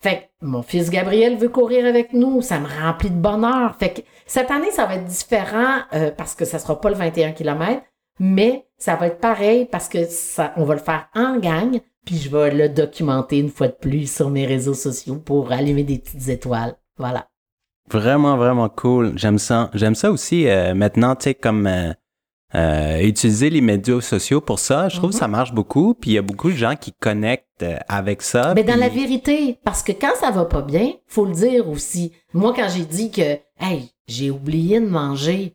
Fait 0.02 0.30
que 0.40 0.46
mon 0.46 0.62
fils 0.62 0.88
Gabriel 0.90 1.36
veut 1.36 1.48
courir 1.48 1.84
avec 1.84 2.12
nous. 2.12 2.40
Ça 2.40 2.58
me 2.58 2.66
remplit 2.66 3.10
de 3.10 3.20
bonheur. 3.20 3.76
Fait 3.78 3.92
que 3.92 4.00
cette 4.26 4.50
année, 4.50 4.70
ça 4.70 4.86
va 4.86 4.96
être 4.96 5.04
différent 5.04 5.80
euh, 5.92 6.10
parce 6.10 6.34
que 6.34 6.44
ça 6.44 6.58
sera 6.58 6.80
pas 6.80 6.88
le 6.88 6.96
21 6.96 7.32
km, 7.32 7.82
mais 8.18 8.66
ça 8.78 8.96
va 8.96 9.08
être 9.08 9.20
pareil 9.20 9.66
parce 9.70 9.88
que 9.88 10.06
ça, 10.06 10.54
on 10.56 10.64
va 10.64 10.74
le 10.74 10.80
faire 10.80 11.08
en 11.14 11.38
gang. 11.38 11.80
Puis 12.06 12.16
je 12.16 12.30
vais 12.30 12.50
le 12.50 12.68
documenter 12.70 13.38
une 13.38 13.50
fois 13.50 13.68
de 13.68 13.74
plus 13.74 14.10
sur 14.10 14.30
mes 14.30 14.46
réseaux 14.46 14.74
sociaux 14.74 15.16
pour 15.16 15.52
allumer 15.52 15.84
des 15.84 15.98
petites 15.98 16.28
étoiles. 16.28 16.76
Voilà. 16.96 17.29
Vraiment, 17.90 18.36
vraiment 18.36 18.68
cool. 18.68 19.12
J'aime 19.16 19.38
ça. 19.38 19.70
J'aime 19.74 19.94
ça 19.94 20.10
aussi 20.10 20.48
euh, 20.48 20.74
maintenant, 20.74 21.16
tu 21.16 21.24
sais, 21.24 21.34
comme 21.34 21.66
euh, 21.66 21.92
euh, 22.54 22.98
utiliser 23.02 23.48
les 23.48 23.60
médias 23.60 24.00
sociaux 24.00 24.40
pour 24.40 24.58
ça. 24.58 24.88
Je 24.88 24.96
trouve 24.96 25.10
que 25.10 25.16
ça 25.16 25.28
marche 25.28 25.52
beaucoup. 25.52 25.94
Puis 25.94 26.10
il 26.10 26.14
y 26.14 26.18
a 26.18 26.22
beaucoup 26.22 26.50
de 26.50 26.56
gens 26.56 26.74
qui 26.74 26.92
connectent 26.92 27.62
euh, 27.62 27.76
avec 27.88 28.22
ça. 28.22 28.54
Mais 28.54 28.64
dans 28.64 28.78
la 28.78 28.88
vérité, 28.88 29.58
parce 29.64 29.82
que 29.82 29.92
quand 29.92 30.14
ça 30.20 30.30
va 30.30 30.44
pas 30.44 30.62
bien, 30.62 30.92
faut 31.06 31.26
le 31.26 31.32
dire 31.32 31.68
aussi. 31.68 32.12
Moi, 32.32 32.52
quand 32.54 32.68
j'ai 32.68 32.84
dit 32.84 33.10
que, 33.12 33.38
hey, 33.60 33.90
j'ai 34.08 34.30
oublié 34.30 34.80
de 34.80 34.88
manger, 34.88 35.54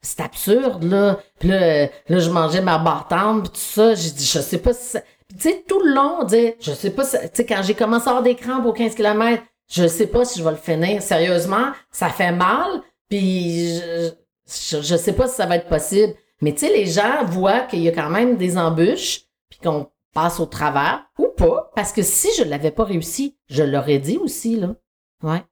c'est 0.00 0.20
absurde, 0.20 0.84
là. 0.84 1.18
Puis 1.38 1.50
là, 1.50 1.88
là, 2.08 2.18
je 2.18 2.30
mangeais 2.30 2.62
ma 2.62 2.78
bartende, 2.78 3.42
puis 3.42 3.50
tout 3.50 3.58
ça, 3.58 3.94
j'ai 3.94 4.10
dit, 4.10 4.24
je 4.24 4.38
sais 4.38 4.58
pas 4.58 4.72
si 4.72 4.92
ça... 4.92 5.00
Puis 5.28 5.38
tu 5.38 5.48
sais, 5.48 5.64
tout 5.68 5.80
le 5.80 5.94
long, 5.94 6.18
on 6.22 6.24
dit, 6.24 6.54
je 6.58 6.72
sais 6.72 6.90
pas 6.90 7.04
si... 7.04 7.18
Tu 7.18 7.28
sais, 7.34 7.46
quand 7.46 7.60
j'ai 7.62 7.74
commencé 7.74 8.06
à 8.08 8.10
avoir 8.10 8.22
des 8.22 8.34
crampes 8.34 8.64
aux 8.64 8.72
15 8.72 8.94
km, 8.94 9.42
je 9.70 9.86
sais 9.86 10.06
pas 10.06 10.24
si 10.24 10.38
je 10.38 10.44
vais 10.44 10.50
le 10.50 10.56
finir. 10.56 11.00
Sérieusement, 11.02 11.72
ça 11.90 12.08
fait 12.08 12.32
mal, 12.32 12.82
puis 13.08 13.76
je, 13.76 14.10
je, 14.46 14.82
je 14.82 14.96
sais 14.96 15.12
pas 15.12 15.28
si 15.28 15.36
ça 15.36 15.46
va 15.46 15.56
être 15.56 15.68
possible. 15.68 16.14
Mais 16.40 16.52
tu 16.52 16.66
sais, 16.66 16.72
les 16.72 16.86
gens 16.86 17.24
voient 17.24 17.60
qu'il 17.60 17.80
y 17.80 17.88
a 17.88 17.92
quand 17.92 18.10
même 18.10 18.36
des 18.36 18.58
embûches, 18.58 19.22
puis 19.48 19.60
qu'on 19.62 19.88
passe 20.12 20.40
au 20.40 20.46
travers, 20.46 21.04
ou 21.18 21.28
pas, 21.36 21.70
parce 21.76 21.92
que 21.92 22.02
si 22.02 22.28
je 22.38 22.44
l'avais 22.44 22.70
pas 22.70 22.84
réussi, 22.84 23.36
je 23.48 23.62
l'aurais 23.62 23.98
dit 23.98 24.16
aussi, 24.18 24.56
là. 24.56 24.74
Ouais. 25.22 25.42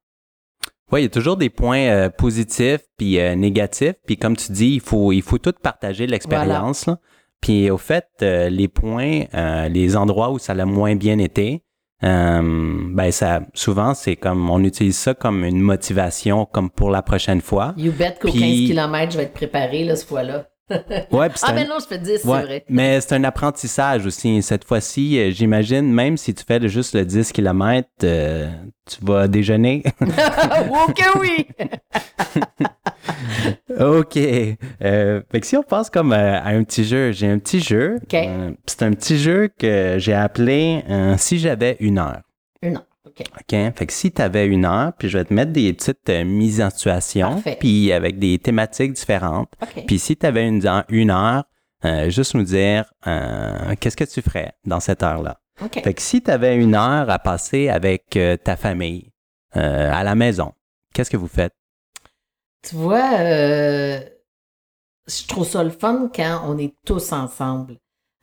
Oui, 0.90 1.00
il 1.00 1.02
y 1.04 1.06
a 1.06 1.10
toujours 1.10 1.36
des 1.36 1.50
points 1.50 1.86
euh, 1.88 2.08
positifs 2.08 2.80
puis 2.96 3.20
euh, 3.20 3.34
négatifs. 3.34 3.96
Puis 4.06 4.16
comme 4.16 4.36
tu 4.36 4.52
dis, 4.52 4.74
il 4.74 4.80
faut, 4.80 5.12
il 5.12 5.20
faut 5.20 5.36
tout 5.36 5.52
partager 5.62 6.06
l'expérience. 6.06 6.86
là. 6.86 6.98
Puis 7.42 7.70
au 7.70 7.76
fait, 7.76 8.06
euh, 8.22 8.48
les 8.48 8.68
points, 8.68 9.24
les 9.68 9.96
endroits 9.96 10.30
où 10.30 10.38
ça 10.38 10.54
l'a 10.54 10.64
moins 10.64 10.96
bien 10.96 11.18
été, 11.18 11.62
euh, 12.04 12.40
ben 12.90 13.10
ça, 13.10 13.40
souvent 13.54 13.94
c'est 13.94 14.16
comme 14.16 14.48
on 14.50 14.62
utilise 14.62 14.96
ça 14.96 15.14
comme 15.14 15.44
une 15.44 15.60
motivation, 15.60 16.46
comme 16.46 16.70
pour 16.70 16.90
la 16.90 17.02
prochaine 17.02 17.40
fois. 17.40 17.74
You 17.76 17.92
bet 17.92 18.16
qu'au 18.20 18.28
Puis- 18.30 18.40
15 18.40 18.76
km, 18.76 19.12
je 19.12 19.16
vais 19.18 19.24
être 19.24 19.32
préparé, 19.32 19.84
là, 19.84 19.96
cette 19.96 20.08
fois-là. 20.08 20.46
Ouais, 21.10 21.28
Ah, 21.42 21.50
un- 21.50 21.54
ben 21.54 21.66
non, 21.68 21.76
je 21.80 21.86
fais 21.86 21.98
10, 21.98 22.10
Ouais, 22.10 22.18
c'est 22.40 22.46
vrai. 22.46 22.64
Mais 22.68 23.00
c'est 23.00 23.14
un 23.14 23.24
apprentissage 23.24 24.04
aussi. 24.06 24.42
Cette 24.42 24.64
fois-ci, 24.64 25.18
euh, 25.18 25.30
j'imagine, 25.30 25.92
même 25.92 26.16
si 26.16 26.34
tu 26.34 26.44
fais 26.46 26.66
juste 26.68 26.94
le 26.94 27.04
10 27.04 27.32
km, 27.32 27.88
tu 28.00 28.96
vas 29.02 29.28
déjeuner. 29.28 29.82
oh 30.00 30.86
que 30.94 31.18
oui! 31.18 31.46
OK. 33.78 34.16
Euh, 34.16 35.20
fait 35.30 35.40
que 35.40 35.46
si 35.46 35.56
on 35.56 35.62
passe 35.62 35.90
comme 35.90 36.12
euh, 36.12 36.38
à 36.40 36.48
un 36.48 36.64
petit 36.64 36.84
jeu, 36.84 37.12
j'ai 37.12 37.28
un 37.28 37.38
petit 37.38 37.60
jeu. 37.60 37.96
OK. 38.02 38.14
Euh, 38.14 38.50
c'est 38.66 38.82
un 38.82 38.92
petit 38.92 39.18
jeu 39.18 39.48
que 39.58 39.96
j'ai 39.98 40.14
appelé 40.14 40.84
euh, 40.88 41.16
Si 41.16 41.38
j'avais 41.38 41.76
une 41.80 41.98
heure. 41.98 42.20
Une 42.62 42.76
heure, 42.76 42.86
OK. 43.08 43.26
OK? 43.40 43.74
Fait 43.76 43.86
que 43.86 43.92
si 43.92 44.12
tu 44.12 44.22
avais 44.22 44.46
une 44.46 44.64
heure, 44.64 44.92
puis 44.98 45.08
je 45.08 45.18
vais 45.18 45.24
te 45.24 45.32
mettre 45.34 45.52
des 45.52 45.72
petites 45.72 46.08
euh, 46.10 46.24
mises 46.24 46.60
en 46.60 46.70
situation, 46.70 47.34
Parfait. 47.34 47.56
puis 47.58 47.92
avec 47.92 48.18
des 48.18 48.38
thématiques 48.38 48.92
différentes. 48.92 49.52
Puis 49.86 49.98
si 49.98 50.16
tu 50.16 50.26
avais 50.26 50.46
une, 50.46 50.62
une 50.88 51.10
heure, 51.10 51.44
euh, 51.84 52.10
juste 52.10 52.34
nous 52.34 52.42
dire 52.44 52.92
euh, 53.06 53.74
qu'est-ce 53.80 53.96
que 53.96 54.04
tu 54.04 54.20
ferais 54.22 54.52
dans 54.64 54.80
cette 54.80 55.02
heure-là? 55.02 55.40
OK. 55.62 55.82
Fait 55.82 55.94
que 55.94 56.02
si 56.02 56.22
tu 56.22 56.30
avais 56.30 56.56
une 56.56 56.74
heure 56.74 57.08
à 57.10 57.18
passer 57.18 57.68
avec 57.68 58.18
ta 58.44 58.56
famille 58.56 59.10
à 59.52 60.04
la 60.04 60.14
maison, 60.14 60.52
qu'est-ce 60.94 61.10
que 61.10 61.16
vous 61.16 61.26
faites? 61.28 61.52
Tu 62.62 62.74
vois, 62.76 63.18
euh, 63.20 64.00
je 65.06 65.26
trouve 65.26 65.46
ça 65.46 65.62
le 65.64 65.70
fun 65.70 66.10
quand 66.14 66.42
on 66.46 66.58
est 66.58 66.74
tous 66.84 67.12
ensemble. 67.12 67.76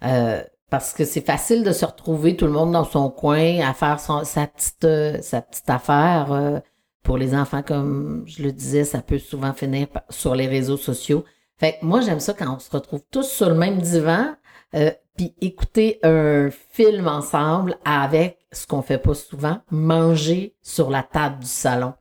Euh, 0.03 0.43
parce 0.69 0.93
que 0.93 1.05
c'est 1.05 1.25
facile 1.25 1.63
de 1.63 1.71
se 1.71 1.85
retrouver 1.85 2.35
tout 2.35 2.45
le 2.45 2.51
monde 2.51 2.71
dans 2.71 2.83
son 2.85 3.09
coin 3.09 3.59
à 3.59 3.73
faire 3.73 3.99
sa, 3.99 4.47
petite, 4.47 4.85
euh, 4.85 5.21
sa 5.21 5.41
petite 5.41 5.69
affaire. 5.69 6.31
euh, 6.31 6.59
pour 7.05 7.17
les 7.17 7.35
enfants, 7.35 7.61
comme 7.61 8.23
je 8.25 8.41
le 8.41 8.51
disais, 8.51 8.83
ça 8.83 9.01
peut 9.01 9.19
souvent 9.19 9.53
finir 9.53 9.87
sur 10.09 10.33
les 10.33 10.47
réseaux 10.47 10.75
sociaux. 10.75 11.23
Fait 11.57 11.77
que 11.77 11.85
moi, 11.85 12.01
j'aime 12.01 12.19
ça 12.19 12.33
quand 12.33 12.55
on 12.55 12.59
se 12.59 12.71
retrouve 12.71 13.03
tous 13.11 13.29
sur 13.29 13.47
le 13.47 13.55
même 13.55 13.79
divan, 13.79 14.35
euh, 14.73 14.91
puis 15.15 15.35
écouter 15.39 15.99
un 16.03 16.49
film 16.49 17.07
ensemble 17.07 17.77
avec 17.85 18.39
ce 18.51 18.65
qu'on 18.65 18.81
fait 18.81 18.97
pas 18.97 19.13
souvent, 19.13 19.59
manger 19.69 20.55
sur 20.63 20.89
la 20.89 21.03
table 21.03 21.39
du 21.39 21.47
salon 21.47 21.93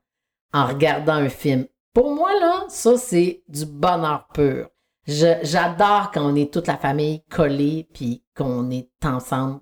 en 0.53 0.67
regardant 0.67 1.13
un 1.13 1.29
film. 1.29 1.67
Pour 1.93 2.13
moi, 2.15 2.33
là, 2.41 2.65
ça, 2.69 2.97
c'est 2.97 3.45
du 3.49 3.67
bonheur 3.67 4.27
pur. 4.33 4.69
Je- 5.07 5.39
J'adore 5.43 6.11
quand 6.13 6.25
on 6.31 6.35
est 6.35 6.53
toute 6.53 6.67
la 6.67 6.77
famille 6.77 7.23
collée 7.31 7.87
puis 7.93 8.23
qu'on 8.37 8.71
est 8.71 8.89
ensemble 9.05 9.61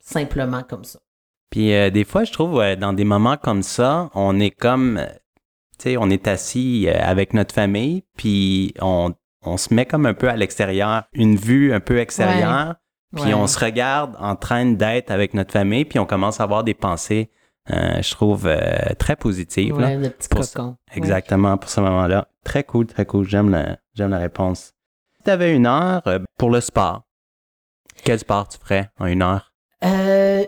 simplement 0.00 0.62
comme 0.62 0.84
ça. 0.84 1.00
Puis 1.50 1.72
euh, 1.74 1.90
des 1.90 2.04
fois, 2.04 2.24
je 2.24 2.32
trouve, 2.32 2.60
euh, 2.60 2.76
dans 2.76 2.92
des 2.92 3.04
moments 3.04 3.36
comme 3.36 3.62
ça, 3.62 4.10
on 4.14 4.38
est 4.40 4.50
comme, 4.50 4.98
euh, 4.98 5.06
tu 5.78 5.90
sais, 5.90 5.96
on 5.96 6.10
est 6.10 6.28
assis 6.28 6.88
avec 6.88 7.32
notre 7.34 7.54
famille, 7.54 8.04
puis 8.16 8.74
on, 8.80 9.12
on 9.42 9.56
se 9.56 9.72
met 9.74 9.86
comme 9.86 10.06
un 10.06 10.14
peu 10.14 10.28
à 10.28 10.36
l'extérieur, 10.36 11.04
une 11.12 11.36
vue 11.36 11.72
un 11.72 11.80
peu 11.80 11.98
extérieure, 11.98 12.76
puis 13.14 13.26
Ouais. 13.26 13.34
on 13.34 13.46
se 13.46 13.58
regarde 13.58 14.16
en 14.18 14.36
train 14.36 14.66
d'être 14.66 15.10
avec 15.10 15.34
notre 15.34 15.52
famille, 15.52 15.84
puis 15.84 15.98
on 15.98 16.06
commence 16.06 16.40
à 16.40 16.44
avoir 16.44 16.64
des 16.64 16.74
pensées, 16.74 17.30
je 17.68 18.10
trouve, 18.12 18.48
très 18.98 19.16
positives. 19.16 19.78
là. 19.78 19.86
Ouais, 19.88 19.96
le 19.96 20.10
petit 20.10 20.28
Pour- 20.28 20.40
cocon. 20.40 20.76
Exactement, 20.94 21.56
pour 21.56 21.70
ce 21.70 21.80
moment-là. 21.80 22.26
Très 22.44 22.64
cool, 22.64 22.86
très 22.86 23.06
cool. 23.06 23.26
J'aime 23.28 23.50
la, 23.50 23.78
j'aime 23.94 24.10
la 24.10 24.18
réponse. 24.18 24.72
Tu 25.24 25.30
avais 25.30 25.54
une 25.54 25.66
heure 25.66 26.02
euh, 26.06 26.18
pour 26.36 26.50
le 26.50 26.60
sport, 26.60 27.02
quel 28.04 28.18
sport 28.18 28.46
tu 28.46 28.58
ferais 28.58 28.90
en 28.98 29.06
une 29.06 29.22
heure? 29.22 29.54
Euh, 29.82 30.44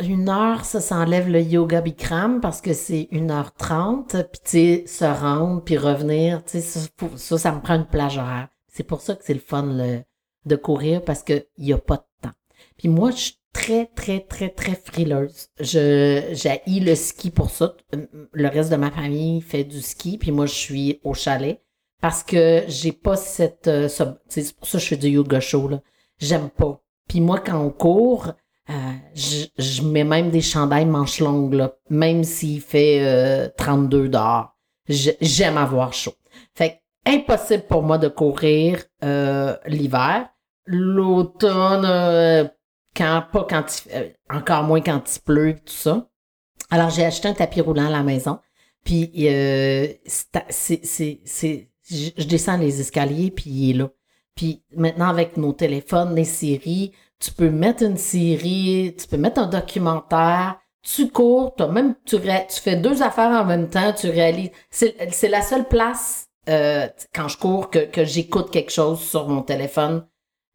une 0.00 0.28
heure, 0.28 0.64
ça 0.64 0.80
s'enlève 0.80 1.28
le 1.28 1.40
yoga 1.40 1.80
Bikram 1.80 2.40
parce 2.40 2.60
que 2.60 2.72
c'est 2.72 3.06
une 3.12 3.30
heure 3.30 3.52
trente. 3.54 4.16
Puis, 4.32 4.40
tu 4.44 4.50
sais, 4.50 4.84
se 4.86 5.04
rendre, 5.04 5.62
puis 5.62 5.78
revenir, 5.78 6.44
tu 6.44 6.60
sais, 6.60 6.88
ça, 7.16 7.38
ça, 7.38 7.52
me 7.52 7.60
prend 7.60 7.76
une 7.76 7.86
plage 7.86 8.18
horaire. 8.18 8.48
C'est 8.66 8.82
pour 8.82 9.02
ça 9.02 9.14
que 9.14 9.24
c'est 9.24 9.34
le 9.34 9.40
fun 9.40 9.62
de 9.62 10.56
courir 10.56 11.04
parce 11.04 11.22
qu'il 11.22 11.46
n'y 11.58 11.72
a 11.72 11.78
pas 11.78 11.96
de 11.96 12.28
temps. 12.28 12.34
Puis 12.76 12.88
moi, 12.88 13.12
je 13.12 13.16
suis 13.16 13.40
très, 13.52 13.86
très, 13.86 14.18
très, 14.18 14.48
très 14.48 14.74
frileuse. 14.74 15.48
Je, 15.60 16.30
j'ai 16.32 16.80
le 16.80 16.94
ski 16.96 17.30
pour 17.30 17.50
ça. 17.50 17.76
Le 18.32 18.48
reste 18.48 18.70
de 18.70 18.76
ma 18.76 18.90
famille 18.90 19.40
fait 19.42 19.62
du 19.62 19.80
ski, 19.80 20.18
puis 20.18 20.32
moi, 20.32 20.46
je 20.46 20.54
suis 20.54 21.00
au 21.04 21.14
chalet 21.14 21.62
parce 22.00 22.22
que 22.22 22.64
j'ai 22.68 22.92
pas 22.92 23.16
cette... 23.16 23.68
euh, 23.68 23.88
c'est 23.88 24.56
pour 24.56 24.66
ça 24.66 24.78
que 24.78 24.84
je 24.84 24.88
fais 24.88 24.96
du 24.96 25.08
yoga 25.08 25.40
chaud, 25.40 25.68
là. 25.68 25.80
J'aime 26.18 26.50
pas. 26.50 26.80
Puis 27.08 27.20
moi, 27.20 27.38
quand 27.40 27.58
on 27.60 27.70
court, 27.70 28.32
Euh, 28.70 28.72
je, 29.14 29.46
je 29.58 29.82
mets 29.82 30.04
même 30.04 30.30
des 30.30 30.42
chandails 30.42 30.86
manches 30.86 31.18
longues, 31.20 31.54
là, 31.54 31.72
même 31.88 32.22
s'il 32.22 32.60
fait 32.60 33.00
euh, 33.02 33.48
32 33.56 34.08
dehors. 34.08 34.54
J'aime 34.88 35.56
avoir 35.56 35.92
chaud. 35.92 36.14
Fait 36.54 36.80
impossible 37.04 37.64
pour 37.68 37.82
moi 37.82 37.98
de 37.98 38.06
courir 38.08 38.84
euh, 39.02 39.56
l'hiver. 39.66 40.28
L'automne, 40.66 41.84
euh, 41.84 42.44
quand 42.96 43.24
pas 43.32 43.44
quand 43.50 43.64
il, 43.86 43.92
euh, 43.96 44.08
encore 44.28 44.62
moins 44.62 44.80
quand 44.82 45.02
il 45.16 45.20
pleut, 45.22 45.56
tout 45.66 45.72
ça. 45.72 46.08
Alors 46.70 46.90
j'ai 46.90 47.04
acheté 47.04 47.26
un 47.26 47.34
tapis 47.34 47.62
roulant 47.62 47.86
à 47.88 47.90
la 47.90 48.04
maison. 48.04 48.38
Puis 48.84 49.10
euh, 49.28 49.88
c'est 50.50 51.69
je 51.90 52.24
descends 52.26 52.56
les 52.56 52.80
escaliers 52.80 53.30
puis 53.30 53.50
il 53.50 53.70
est 53.70 53.74
là. 53.74 53.90
Puis 54.34 54.62
maintenant 54.76 55.08
avec 55.08 55.36
nos 55.36 55.52
téléphones, 55.52 56.14
les 56.14 56.24
séries, 56.24 56.92
tu 57.18 57.32
peux 57.32 57.50
mettre 57.50 57.82
une 57.82 57.96
série, 57.98 58.94
tu 58.98 59.06
peux 59.06 59.16
mettre 59.16 59.40
un 59.40 59.46
documentaire, 59.48 60.58
tu 60.82 61.10
cours, 61.10 61.54
t'as 61.56 61.68
même 61.68 61.94
tu, 62.06 62.16
ré- 62.16 62.46
tu 62.48 62.60
fais 62.60 62.76
deux 62.76 63.02
affaires 63.02 63.30
en 63.42 63.44
même 63.44 63.68
temps, 63.68 63.92
tu 63.92 64.08
réalises. 64.08 64.50
C'est 64.70 64.96
c'est 65.12 65.28
la 65.28 65.42
seule 65.42 65.68
place 65.68 66.28
euh, 66.48 66.88
quand 67.14 67.28
je 67.28 67.36
cours 67.36 67.70
que, 67.70 67.80
que 67.80 68.04
j'écoute 68.04 68.50
quelque 68.50 68.72
chose 68.72 69.00
sur 69.00 69.28
mon 69.28 69.42
téléphone. 69.42 70.06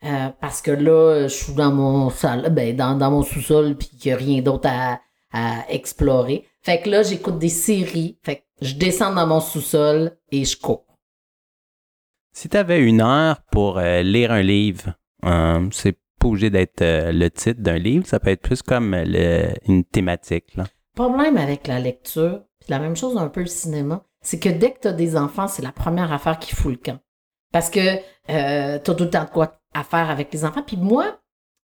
Euh, 0.04 0.30
parce 0.40 0.62
que 0.62 0.72
là, 0.72 1.24
je 1.28 1.34
suis 1.34 1.54
dans 1.54 1.72
mon 1.72 2.10
salle, 2.10 2.50
ben 2.52 2.76
dans, 2.76 2.96
dans 2.96 3.10
mon 3.12 3.24
sous-sol, 3.24 3.76
puis 3.76 3.88
qu'il 3.90 4.12
n'y 4.12 4.14
a 4.14 4.18
rien 4.18 4.42
d'autre 4.42 4.70
à, 4.70 5.00
à 5.32 5.66
explorer. 5.70 6.46
Fait 6.62 6.82
que 6.82 6.90
là, 6.90 7.02
j'écoute 7.04 7.40
des 7.40 7.50
séries. 7.50 8.18
Fait 8.24 8.38
que 8.38 8.42
je 8.62 8.74
descends 8.76 9.14
dans 9.14 9.26
mon 9.28 9.40
sous-sol 9.42 10.18
et 10.32 10.46
je 10.46 10.58
cours. 10.58 10.85
Si 12.36 12.50
tu 12.50 12.58
avais 12.58 12.82
une 12.82 13.00
heure 13.00 13.42
pour 13.50 13.78
euh, 13.78 14.02
lire 14.02 14.34
un 14.34 14.42
livre, 14.42 14.94
euh, 15.24 15.70
c'est 15.72 15.94
pas 16.20 16.28
obligé 16.28 16.50
d'être 16.50 16.82
euh, 16.82 17.14
le 17.14 17.32
titre 17.32 17.62
d'un 17.62 17.78
livre, 17.78 18.06
ça 18.06 18.20
peut 18.20 18.30
être 18.30 18.42
plus 18.42 18.62
comme 18.62 18.94
une 18.94 19.86
thématique. 19.86 20.54
Là. 20.58 20.66
problème 20.96 21.38
avec 21.38 21.66
la 21.66 21.80
lecture, 21.80 22.42
puis 22.60 22.72
la 22.72 22.80
même 22.80 22.98
chose 22.98 23.18
un 23.18 23.30
peu 23.30 23.40
le 23.40 23.46
cinéma, 23.48 24.04
c'est 24.22 24.40
que 24.40 24.50
dès 24.50 24.74
que 24.74 24.82
tu 24.82 24.88
as 24.90 24.94
des 24.94 25.16
enfants, 25.16 25.48
c'est 25.48 25.62
la 25.62 25.72
première 25.72 26.12
affaire 26.12 26.38
qui 26.38 26.54
fout 26.54 26.74
le 26.74 26.78
camp. 26.78 27.00
Parce 27.54 27.70
que 27.70 28.00
tu 28.28 28.34
as 28.34 28.80
tout 28.80 29.06
le 29.06 29.10
temps 29.10 29.24
de 29.24 29.30
quoi 29.30 29.62
à 29.74 29.86
faire 29.86 30.10
avec 30.10 30.34
les 30.34 30.44
enfants. 30.44 30.64
Puis 30.64 30.76
moi, 30.76 31.22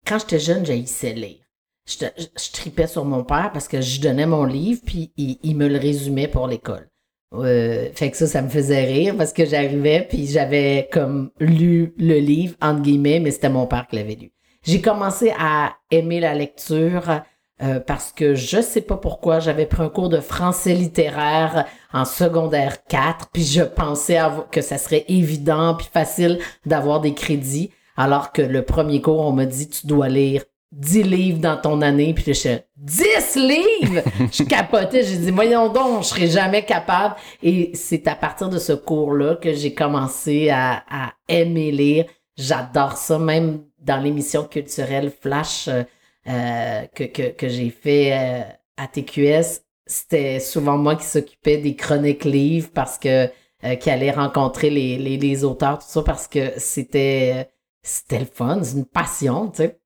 quand 0.06 0.18
j'étais 0.18 0.38
jeune, 0.38 0.66
j'haïssais 0.66 1.14
lire. 1.14 1.40
Je, 1.86 2.52
tripais 2.52 2.86
sur 2.86 3.06
mon 3.06 3.24
père 3.24 3.50
parce 3.52 3.66
que 3.66 3.80
je 3.80 4.00
donnais 4.02 4.26
mon 4.26 4.44
livre, 4.44 4.82
puis 4.84 5.10
il 5.16 5.56
me 5.56 5.68
le 5.68 5.78
résumait 5.78 6.28
pour 6.28 6.46
l'école. 6.46 6.90
Euh, 7.32 7.88
fait 7.94 8.10
que 8.10 8.16
ça, 8.16 8.26
ça 8.26 8.42
me 8.42 8.48
faisait 8.48 8.84
rire 8.84 9.14
parce 9.16 9.32
que 9.32 9.44
j'arrivais, 9.44 10.06
puis 10.08 10.26
j'avais 10.26 10.88
comme 10.92 11.30
lu 11.38 11.94
le 11.96 12.18
livre, 12.18 12.56
entre 12.60 12.82
guillemets, 12.82 13.20
mais 13.20 13.30
c'était 13.30 13.48
mon 13.48 13.66
père 13.66 13.86
qui 13.86 13.96
l'avait 13.96 14.16
lu. 14.16 14.32
J'ai 14.62 14.80
commencé 14.80 15.32
à 15.38 15.74
aimer 15.90 16.20
la 16.20 16.34
lecture 16.34 17.22
euh, 17.62 17.78
parce 17.78 18.12
que 18.12 18.34
je 18.34 18.60
sais 18.60 18.80
pas 18.80 18.96
pourquoi 18.96 19.38
j'avais 19.38 19.66
pris 19.66 19.82
un 19.82 19.88
cours 19.88 20.08
de 20.08 20.20
français 20.20 20.74
littéraire 20.74 21.66
en 21.92 22.04
secondaire 22.04 22.84
4 22.86 23.28
puis 23.32 23.44
je 23.44 23.62
pensais 23.62 24.18
que 24.50 24.62
ça 24.62 24.78
serait 24.78 25.04
évident 25.08 25.74
puis 25.74 25.88
facile 25.92 26.38
d'avoir 26.64 27.00
des 27.00 27.12
crédits 27.12 27.70
alors 27.98 28.32
que 28.32 28.40
le 28.40 28.62
premier 28.62 29.02
cours 29.02 29.20
on 29.20 29.32
m'a 29.32 29.44
dit 29.44 29.68
tu 29.68 29.86
dois 29.86 30.08
lire 30.08 30.44
10 30.72 31.02
livres 31.02 31.38
dans 31.40 31.56
ton 31.56 31.82
année 31.82 32.14
puis 32.14 32.24
je 32.26 32.32
suis 32.32 32.50
10 32.76 33.36
livres? 33.36 34.02
Je 34.32 34.44
capotais 34.44 35.02
j'ai 35.02 35.16
dit 35.16 35.30
voyons 35.30 35.72
donc 35.72 36.02
je 36.02 36.08
serai 36.08 36.28
jamais 36.28 36.64
capable. 36.64 37.16
Et 37.42 37.72
c'est 37.74 38.06
à 38.06 38.14
partir 38.14 38.48
de 38.48 38.58
ce 38.58 38.72
cours 38.72 39.12
là 39.14 39.36
que 39.36 39.52
j'ai 39.52 39.74
commencé 39.74 40.50
à, 40.50 40.84
à 40.88 41.12
aimer 41.28 41.72
lire. 41.72 42.04
J'adore 42.36 42.96
ça 42.96 43.18
même 43.18 43.64
dans 43.78 44.00
l'émission 44.00 44.44
culturelle 44.44 45.10
Flash 45.10 45.68
euh, 45.68 45.82
euh, 46.28 46.86
que, 46.94 47.04
que, 47.04 47.30
que 47.30 47.48
j'ai 47.48 47.70
fait 47.70 48.12
euh, 48.12 48.42
à 48.76 48.86
TQS, 48.86 49.62
c'était 49.86 50.38
souvent 50.38 50.76
moi 50.76 50.94
qui 50.96 51.04
s'occupais 51.04 51.56
des 51.56 51.74
chroniques 51.76 52.24
livres 52.24 52.70
parce 52.74 52.98
que 52.98 53.28
euh, 53.64 53.74
qui 53.76 53.90
allait 53.90 54.10
rencontrer 54.10 54.70
les, 54.70 54.98
les, 54.98 55.16
les 55.16 55.44
auteurs, 55.44 55.78
tout 55.78 55.88
ça, 55.88 56.02
parce 56.02 56.28
que 56.28 56.52
c'était 56.58 57.50
c'était 57.82 58.20
le 58.20 58.26
fun, 58.26 58.62
c'est 58.62 58.76
une 58.76 58.86
passion, 58.86 59.48
tu 59.48 59.58
sais. 59.58 59.79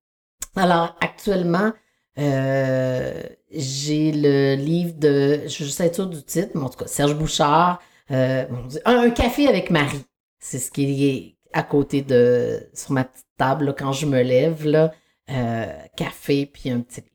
Alors, 0.57 0.97
actuellement, 1.01 1.73
euh, 2.19 3.23
j'ai 3.51 4.13
le 4.13 4.55
livre 4.55 4.95
de, 4.99 5.41
je 5.45 5.49
suis 5.49 5.65
juste 5.65 5.81
être 5.81 6.07
du 6.07 6.23
titre, 6.23 6.51
mais 6.55 6.63
en 6.63 6.69
tout 6.69 6.79
cas, 6.79 6.87
Serge 6.87 7.17
Bouchard, 7.17 7.81
euh, 8.11 8.45
un, 8.85 9.11
café 9.11 9.49
avec 9.49 9.71
Marie. 9.71 10.05
C'est 10.39 10.59
ce 10.59 10.71
qui 10.71 11.07
est 11.07 11.37
à 11.53 11.63
côté 11.63 12.03
de, 12.03 12.69
sur 12.73 12.93
ma 12.93 13.05
petite 13.05 13.27
table, 13.37 13.75
quand 13.77 13.93
je 13.93 14.07
me 14.07 14.23
lève, 14.23 14.67
là, 14.67 14.93
euh, 15.31 15.73
café 15.97 16.47
puis 16.47 16.71
un 16.71 16.81
petit 16.81 17.01
livre. 17.01 17.11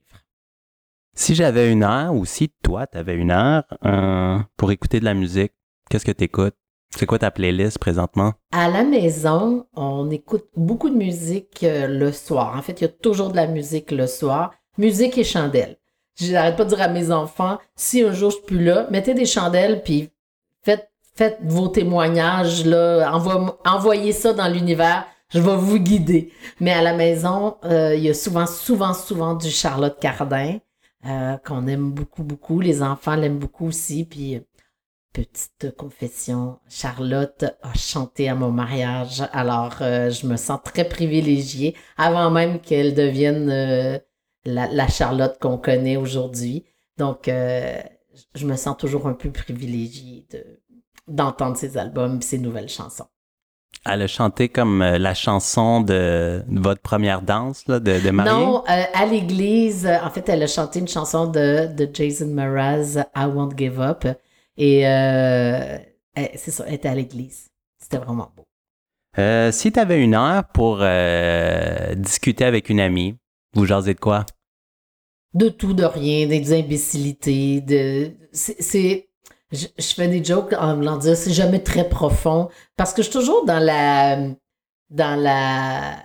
Si 1.16 1.36
j'avais 1.36 1.72
une 1.72 1.84
heure 1.84 2.14
ou 2.14 2.26
si 2.26 2.50
toi, 2.64 2.88
tu 2.88 2.98
avais 2.98 3.16
une 3.16 3.32
heure 3.32 3.64
pour 4.58 4.72
écouter 4.72 5.00
de 5.00 5.06
la 5.06 5.14
musique, 5.14 5.54
qu'est-ce 5.90 6.06
que 6.06 6.12
tu 6.12 6.24
écoutes? 6.26 6.56
C'est 6.96 7.06
quoi 7.06 7.20
ta 7.20 7.32
playlist 7.32 7.78
présentement? 7.78 8.34
À 8.52 8.70
la 8.70 8.84
maison, 8.84 9.66
on 9.76 10.10
écoute 10.10 10.46
beaucoup 10.56 10.90
de 10.90 10.96
musique 10.96 11.64
euh, 11.64 11.88
le 11.88 12.12
soir. 12.12 12.56
En 12.58 12.62
fait, 12.62 12.82
il 12.82 12.84
y 12.84 12.88
a 12.88 12.92
toujours 12.92 13.30
de 13.30 13.36
la 13.36 13.48
musique 13.48 13.92
le 13.92 14.08
soir. 14.08 14.54
Musique 14.78 15.18
et 15.18 15.24
chandelles. 15.24 15.78
J'arrête 16.16 16.58
pas 16.58 16.66
de 16.66 16.70
dire 16.70 16.82
à 16.82 16.88
mes 16.88 17.12
enfants, 17.12 17.60
si 17.76 18.02
un 18.02 18.12
jour 18.12 18.32
je 18.32 18.38
suis 18.38 18.46
plus 18.46 18.64
là, 18.64 18.88
mettez 18.92 19.14
des 19.14 19.26
chandelles 19.26 19.84
puis 19.84 20.10
faites, 20.64 20.90
vos 21.44 21.68
témoignages, 21.68 22.66
là, 22.66 23.12
envoyez 23.66 24.14
ça 24.14 24.34
dans 24.34 24.48
l'univers. 24.48 25.06
Je 25.30 25.40
vais 25.40 25.56
vous 25.58 25.78
guider. 25.78 26.32
Mais 26.60 26.72
à 26.72 26.82
la 26.82 26.94
maison, 26.94 27.58
euh, 27.66 27.94
il 27.96 28.04
y 28.04 28.10
a 28.10 28.14
souvent, 28.14 28.48
souvent, 28.48 28.94
souvent 28.94 29.36
du 29.36 29.50
Charlotte 29.50 29.98
Cardin 30.00 30.58
euh, 31.06 31.38
qu'on 31.46 31.68
aime 31.68 31.92
beaucoup, 31.92 32.24
beaucoup. 32.24 32.60
Les 32.62 32.82
enfants 32.82 33.16
l'aiment 33.16 33.38
beaucoup 33.38 33.68
aussi. 33.68 34.06
Puis 34.06 34.42
petite 35.14 35.76
confession, 35.76 36.60
Charlotte 36.70 37.46
a 37.62 37.74
chanté 37.74 38.30
à 38.30 38.36
mon 38.36 38.52
mariage. 38.52 39.24
Alors, 39.34 39.78
euh, 39.82 40.10
je 40.10 40.28
me 40.28 40.38
sens 40.38 40.60
très 40.64 40.88
privilégiée 40.88 41.76
avant 41.98 42.30
même 42.30 42.60
qu'elle 42.60 42.94
devienne 42.94 43.50
euh, 43.50 44.00
la, 44.46 44.68
la 44.68 44.88
Charlotte 44.88 45.38
qu'on 45.40 45.58
connaît 45.58 45.98
aujourd'hui. 45.98 46.66
Donc, 46.98 47.28
euh, 47.28 47.82
je 48.36 48.46
me 48.46 48.56
sens 48.56 48.78
toujours 48.78 49.08
un 49.08 49.14
peu 49.14 49.32
privilégiée 49.32 50.28
de, 50.32 50.44
d'entendre 51.08 51.58
ses 51.58 51.78
albums, 51.78 52.22
ses 52.22 52.38
nouvelles 52.38 52.70
chansons. 52.70 53.08
Elle 53.86 54.02
a 54.02 54.08
chanté 54.08 54.50
comme 54.50 54.84
la 54.84 55.14
chanson 55.14 55.80
de, 55.82 56.44
de 56.48 56.60
votre 56.60 56.82
première 56.82 57.22
danse 57.22 57.66
là, 57.68 57.80
de, 57.80 58.00
de 58.00 58.12
mariée? 58.12 58.32
Non, 58.32 58.64
euh, 58.70 58.84
à 58.94 59.06
l'église, 59.06 59.88
en 59.88 60.10
fait, 60.10 60.28
elle 60.28 60.44
a 60.44 60.48
chanté 60.48 60.80
une 60.80 60.88
chanson 60.88 61.28
de, 61.28 61.74
de 61.74 61.90
Jason 61.92 62.28
Mraz, 62.28 62.98
I 63.16 63.26
Won't 63.26 63.58
Give 63.58 63.80
Up. 63.80 64.06
Et 64.60 64.88
euh, 64.88 65.78
c'est 66.36 66.52
ça, 66.52 66.66
elle 66.68 66.76
était 66.76 66.90
à 66.90 66.96
l'église. 66.96 67.48
C'était 67.82 67.98
vraiment 67.98 68.32
beau. 68.36 68.44
Euh, 69.18 69.52
si 69.52 69.72
tu 69.72 69.80
avais 69.80 70.04
une 70.04 70.14
heure 70.14 70.44
pour 70.54 70.78
euh, 70.82 71.96
discuter 71.96 72.46
avec 72.46 72.70
une 72.70 72.80
amie, 72.80 73.16
vous 73.56 73.66
jasez 73.66 73.96
de 73.96 74.00
quoi? 74.00 74.26
De 75.34 75.50
tout, 75.50 75.74
de 75.74 75.84
rien, 75.84 76.28
des 76.28 76.54
imbécilités, 76.54 77.62
de... 77.62 78.12
C'est... 78.32 78.62
c'est- 78.62 79.08
Je, 79.52 79.66
je 79.80 79.94
fais 79.96 80.08
des 80.08 80.24
jokes 80.24 80.54
en 80.54 80.76
me 80.78 80.86
disant 81.00 81.16
c'est 81.16 81.34
jamais 81.34 81.64
très 81.64 81.90
profond 81.90 82.50
parce 82.78 82.94
que 82.94 83.02
je 83.02 83.10
suis 83.10 83.18
toujours 83.20 83.46
dans 83.46 83.58
la 83.60 84.16
dans 84.92 85.16
la 85.20 86.04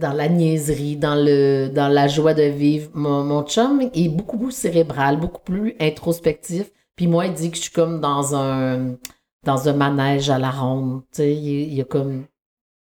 dans 0.00 0.12
la 0.12 0.28
niaiserie, 0.28 0.96
dans 0.96 1.14
le 1.14 1.68
dans 1.68 1.86
la 1.88 2.08
joie 2.08 2.34
de 2.34 2.42
vivre. 2.42 2.90
Mon, 2.94 3.22
mon 3.22 3.44
chum 3.44 3.80
est 3.94 4.08
beaucoup 4.08 4.38
plus 4.38 4.50
cérébral, 4.64 5.18
beaucoup 5.20 5.42
plus 5.52 5.76
introspectif. 5.80 6.66
Puis 6.98 7.06
moi, 7.06 7.26
il 7.26 7.32
dit 7.32 7.48
que 7.52 7.56
je 7.56 7.62
suis 7.62 7.70
comme 7.70 8.00
dans 8.00 8.34
un 8.34 8.96
dans 9.44 9.68
un 9.68 9.72
manège 9.72 10.30
à 10.30 10.38
la 10.40 10.50
ronde. 10.50 11.02
Tu 11.12 11.18
sais, 11.18 11.32
il, 11.32 11.72
y 11.72 11.80
a 11.80 11.84
comme 11.84 12.26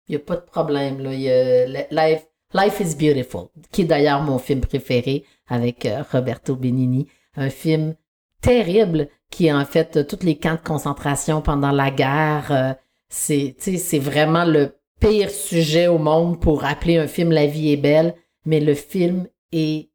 il 0.08 0.14
y 0.14 0.16
a 0.16 0.18
pas 0.18 0.36
de 0.36 0.40
problème 0.40 1.00
là. 1.00 1.12
Il 1.12 1.20
y 1.20 1.30
a, 1.30 1.66
life 1.90 2.26
Life 2.54 2.80
is 2.80 2.94
Beautiful, 2.94 3.48
qui 3.70 3.82
est 3.82 3.84
d'ailleurs 3.84 4.22
mon 4.22 4.38
film 4.38 4.62
préféré 4.62 5.24
avec 5.48 5.84
euh, 5.84 6.02
Roberto 6.10 6.56
Benigni, 6.56 7.08
un 7.34 7.50
film 7.50 7.94
terrible 8.40 9.08
qui 9.30 9.48
est 9.48 9.52
en 9.52 9.66
fait 9.66 9.98
euh, 9.98 10.02
tous 10.02 10.24
les 10.24 10.38
camps 10.38 10.54
de 10.54 10.66
concentration 10.66 11.42
pendant 11.42 11.72
la 11.72 11.90
guerre. 11.90 12.46
euh, 12.50 12.72
c'est 13.10 13.54
c'est 13.58 13.98
vraiment 13.98 14.46
le 14.46 14.78
pire 14.98 15.28
sujet 15.30 15.88
au 15.88 15.98
monde 15.98 16.40
pour 16.40 16.64
appeler 16.64 16.96
un 16.96 17.06
film 17.06 17.32
La 17.32 17.46
vie 17.46 17.72
est 17.72 17.76
belle, 17.76 18.14
mais 18.46 18.60
le 18.60 18.74
film 18.74 19.28
est 19.52 19.90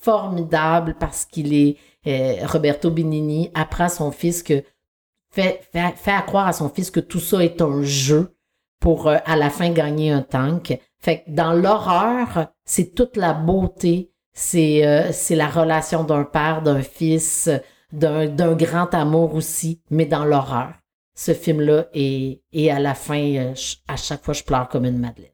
formidable 0.00 0.96
parce 0.98 1.26
qu'il 1.26 1.52
est 1.52 1.76
euh, 2.06 2.46
Roberto 2.46 2.90
Benigni 2.90 3.50
apprend 3.54 3.84
à 3.84 3.88
son 3.88 4.10
fils 4.10 4.42
que 4.42 4.62
fait, 5.30 5.60
fait, 5.72 5.94
fait 5.96 6.12
à 6.12 6.22
croire 6.22 6.46
à 6.46 6.52
son 6.52 6.68
fils 6.68 6.90
que 6.90 7.00
tout 7.00 7.20
ça 7.20 7.42
est 7.44 7.62
un 7.62 7.82
jeu 7.82 8.34
pour 8.80 9.08
euh, 9.08 9.18
à 9.24 9.36
la 9.36 9.50
fin 9.50 9.70
gagner 9.70 10.10
un 10.10 10.22
tank. 10.22 10.78
Fait 10.98 11.22
que 11.22 11.30
dans 11.30 11.52
l'horreur, 11.52 12.48
c'est 12.64 12.94
toute 12.94 13.16
la 13.16 13.32
beauté, 13.32 14.12
c'est 14.32 14.86
euh, 14.86 15.12
c'est 15.12 15.36
la 15.36 15.48
relation 15.48 16.04
d'un 16.04 16.24
père, 16.24 16.62
d'un 16.62 16.82
fils, 16.82 17.50
d'un 17.92 18.54
grand 18.54 18.92
amour 18.94 19.34
aussi, 19.34 19.80
mais 19.90 20.06
dans 20.06 20.24
l'horreur. 20.24 20.72
Ce 21.14 21.34
film-là 21.34 21.86
est 21.92 22.40
et 22.52 22.70
à 22.70 22.80
la 22.80 22.94
fin, 22.94 23.52
à 23.86 23.96
chaque 23.96 24.24
fois, 24.24 24.34
je 24.34 24.42
pleure 24.42 24.68
comme 24.68 24.86
une 24.86 24.98
madeleine. 24.98 25.31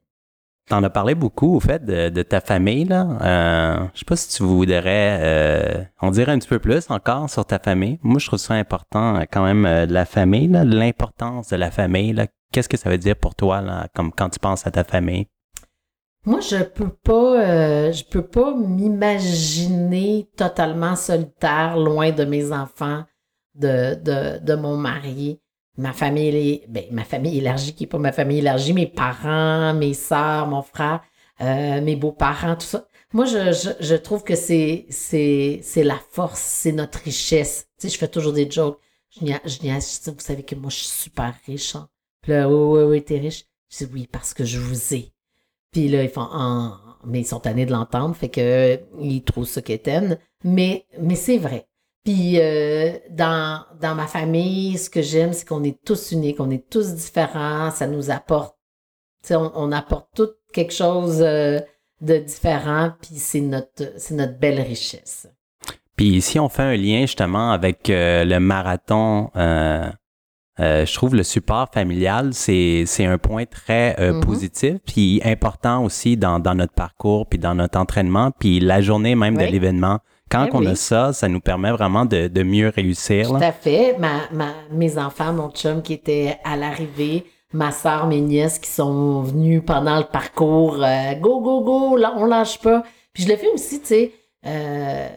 T'en 0.69 0.83
as 0.83 0.89
parlé 0.91 1.15
beaucoup, 1.15 1.55
au 1.55 1.59
fait, 1.59 1.83
de, 1.83 2.21
ta 2.21 2.41
famille, 2.41 2.85
là. 2.85 3.07
Euh, 3.23 3.87
je 3.95 3.99
sais 3.99 4.05
pas 4.05 4.15
si 4.15 4.29
tu 4.29 4.43
voudrais, 4.43 5.17
euh, 5.19 5.83
on 5.99 6.11
dirait 6.11 6.31
un 6.31 6.37
petit 6.37 6.47
peu 6.47 6.59
plus 6.59 6.91
encore 6.91 7.27
sur 7.27 7.43
ta 7.43 7.57
famille. 7.57 7.97
Moi, 8.03 8.19
je 8.19 8.27
trouve 8.27 8.37
ça 8.37 8.53
important, 8.53 9.15
euh, 9.15 9.23
quand 9.31 9.43
même, 9.43 9.87
de 9.87 9.91
la 9.91 10.05
famille, 10.05 10.47
l'importance 10.47 11.49
de 11.49 11.55
la 11.55 11.71
famille. 11.71 12.15
Qu'est-ce 12.51 12.69
que 12.69 12.77
ça 12.77 12.91
veut 12.91 12.99
dire 12.99 13.15
pour 13.15 13.33
toi, 13.33 13.61
là, 13.61 13.87
comme 13.95 14.11
quand 14.11 14.29
tu 14.29 14.37
penses 14.37 14.67
à 14.67 14.71
ta 14.71 14.83
famille? 14.83 15.25
Moi, 16.23 16.39
je 16.39 16.61
peux 16.63 16.89
pas, 16.89 17.91
je 17.91 18.03
peux 18.03 18.27
pas 18.27 18.53
m'imaginer 18.53 20.29
totalement 20.37 20.95
solitaire, 20.95 21.77
loin 21.77 22.11
de 22.11 22.25
mes 22.25 22.51
enfants, 22.51 23.05
de, 23.55 23.95
de, 23.95 24.37
de 24.45 24.53
mon 24.53 24.77
mari 24.77 25.39
ma 25.79 25.93
famille, 25.93 26.61
ben, 26.67 26.83
ma 26.91 27.05
famille 27.05 27.37
élargie, 27.37 27.73
qui 27.73 27.83
n'est 27.83 27.87
pas 27.87 27.97
ma 27.97 28.11
famille 28.11 28.39
élargie, 28.39 28.73
mes 28.73 28.87
parents, 28.87 29.73
mes 29.73 29.93
sœurs, 29.93 30.45
mon 30.47 30.61
frère, 30.61 31.01
euh, 31.41 31.81
mes 31.81 31.95
beaux-parents, 31.95 32.55
tout 32.55 32.67
ça. 32.67 32.85
Moi, 33.13 33.25
je, 33.25 33.73
je, 33.79 33.95
trouve 33.95 34.23
que 34.23 34.35
c'est, 34.35 34.85
c'est, 34.89 35.61
c'est 35.63 35.83
la 35.83 35.99
force, 36.11 36.41
c'est 36.41 36.73
notre 36.73 36.99
richesse. 36.99 37.67
Tu 37.79 37.87
sais, 37.87 37.93
je 37.93 37.97
fais 37.97 38.09
toujours 38.09 38.33
des 38.33 38.51
jokes. 38.51 38.79
Je 39.09 39.23
n'y 39.23 39.31
je, 39.45 39.49
je 39.49 40.11
vous 40.11 40.19
savez 40.19 40.43
que 40.43 40.53
moi, 40.55 40.69
je 40.69 40.75
suis 40.75 40.87
super 40.87 41.33
riche. 41.47 41.75
Hein? 41.75 41.89
Puis 42.21 42.33
là, 42.33 42.47
oui, 42.49 42.79
oui, 42.79 42.83
oui, 42.83 43.03
t'es 43.03 43.17
riche. 43.17 43.45
Je 43.71 43.85
dis 43.85 43.91
oui, 43.93 44.07
parce 44.11 44.33
que 44.33 44.43
je 44.43 44.59
vous 44.59 44.93
ai. 44.93 45.13
Puis 45.71 45.87
là, 45.87 46.03
ils 46.03 46.09
font, 46.09 46.27
ah, 46.31 46.99
mais 47.05 47.21
ils 47.21 47.25
sont 47.25 47.39
tannés 47.39 47.65
de 47.65 47.71
l'entendre, 47.71 48.15
fait 48.15 48.29
que 48.29 48.79
ils 48.99 49.23
trouvent 49.23 49.47
ça 49.47 49.61
qu'étaient. 49.61 50.19
Mais, 50.43 50.85
mais 50.99 51.15
c'est 51.15 51.37
vrai. 51.37 51.68
Puis 52.05 52.39
euh, 52.39 52.93
dans, 53.09 53.65
dans 53.81 53.93
ma 53.93 54.07
famille, 54.07 54.77
ce 54.77 54.89
que 54.89 55.01
j'aime, 55.01 55.33
c'est 55.33 55.45
qu'on 55.45 55.63
est 55.63 55.83
tous 55.83 56.11
uniques, 56.11 56.39
on 56.39 56.49
est 56.49 56.69
tous 56.69 56.93
différents, 56.93 57.71
ça 57.71 57.87
nous 57.87 58.09
apporte, 58.09 58.55
on, 59.31 59.51
on 59.53 59.71
apporte 59.71 60.07
tout 60.15 60.29
quelque 60.53 60.73
chose 60.73 61.21
euh, 61.21 61.59
de 62.01 62.17
différent, 62.17 62.93
puis 63.01 63.15
c'est 63.15 63.41
notre, 63.41 63.93
c'est 63.97 64.15
notre 64.15 64.39
belle 64.39 64.61
richesse. 64.61 65.27
Puis 65.97 66.21
si 66.21 66.39
on 66.39 66.47
fait 66.47 66.63
un 66.63 66.77
lien 66.77 67.01
justement 67.01 67.51
avec 67.51 67.89
euh, 67.89 68.23
le 68.23 68.39
marathon, 68.39 69.29
je 69.35 70.93
trouve 70.93 71.15
le 71.15 71.23
support 71.23 71.67
familial, 71.73 72.33
c'est, 72.33 72.85
c'est 72.85 73.05
un 73.05 73.17
point 73.17 73.45
très 73.45 73.93
mm-hmm. 73.93 74.19
positif, 74.21 74.77
puis 74.85 75.21
important 75.25 75.83
aussi 75.83 76.15
dans, 76.15 76.39
dans 76.39 76.55
notre 76.55 76.73
parcours, 76.73 77.27
puis 77.27 77.39
dans 77.39 77.55
notre 77.55 77.77
entraînement, 77.77 78.31
puis 78.31 78.61
la 78.61 78.81
journée 78.81 79.15
même 79.15 79.37
de 79.37 79.43
l'événement. 79.43 79.99
Quand 80.29 80.45
ben 80.45 80.51
on 80.53 80.65
a 80.67 80.75
ça, 80.75 81.11
ça 81.11 81.27
nous 81.27 81.39
permet 81.39 81.71
vraiment 81.71 82.05
de, 82.05 82.43
mieux 82.43 82.69
réussir. 82.69 83.29
Tout 83.29 83.35
à 83.35 83.51
fait. 83.51 83.97
Ma, 83.97 84.29
ma, 84.31 84.53
mes 84.71 84.97
enfants, 84.97 85.33
mon 85.33 85.49
chum 85.49 85.81
qui 85.81 85.93
était 85.93 86.37
à 86.43 86.55
l'arrivée, 86.55 87.25
ma 87.51 87.71
soeur, 87.71 88.07
mes 88.07 88.21
nièces 88.21 88.59
qui 88.59 88.69
sont 88.69 89.21
venues 89.21 89.61
pendant 89.61 89.97
le 89.97 90.05
parcours, 90.05 90.83
euh, 90.83 91.15
go, 91.15 91.41
go, 91.41 91.61
go, 91.61 91.97
là, 91.97 92.13
on 92.15 92.25
lâche 92.25 92.59
pas. 92.59 92.83
Puis 93.13 93.23
je 93.23 93.29
le 93.29 93.37
fais 93.37 93.49
aussi, 93.49 93.81
tu 93.81 93.87
sais, 93.87 94.11
euh, 94.45 95.09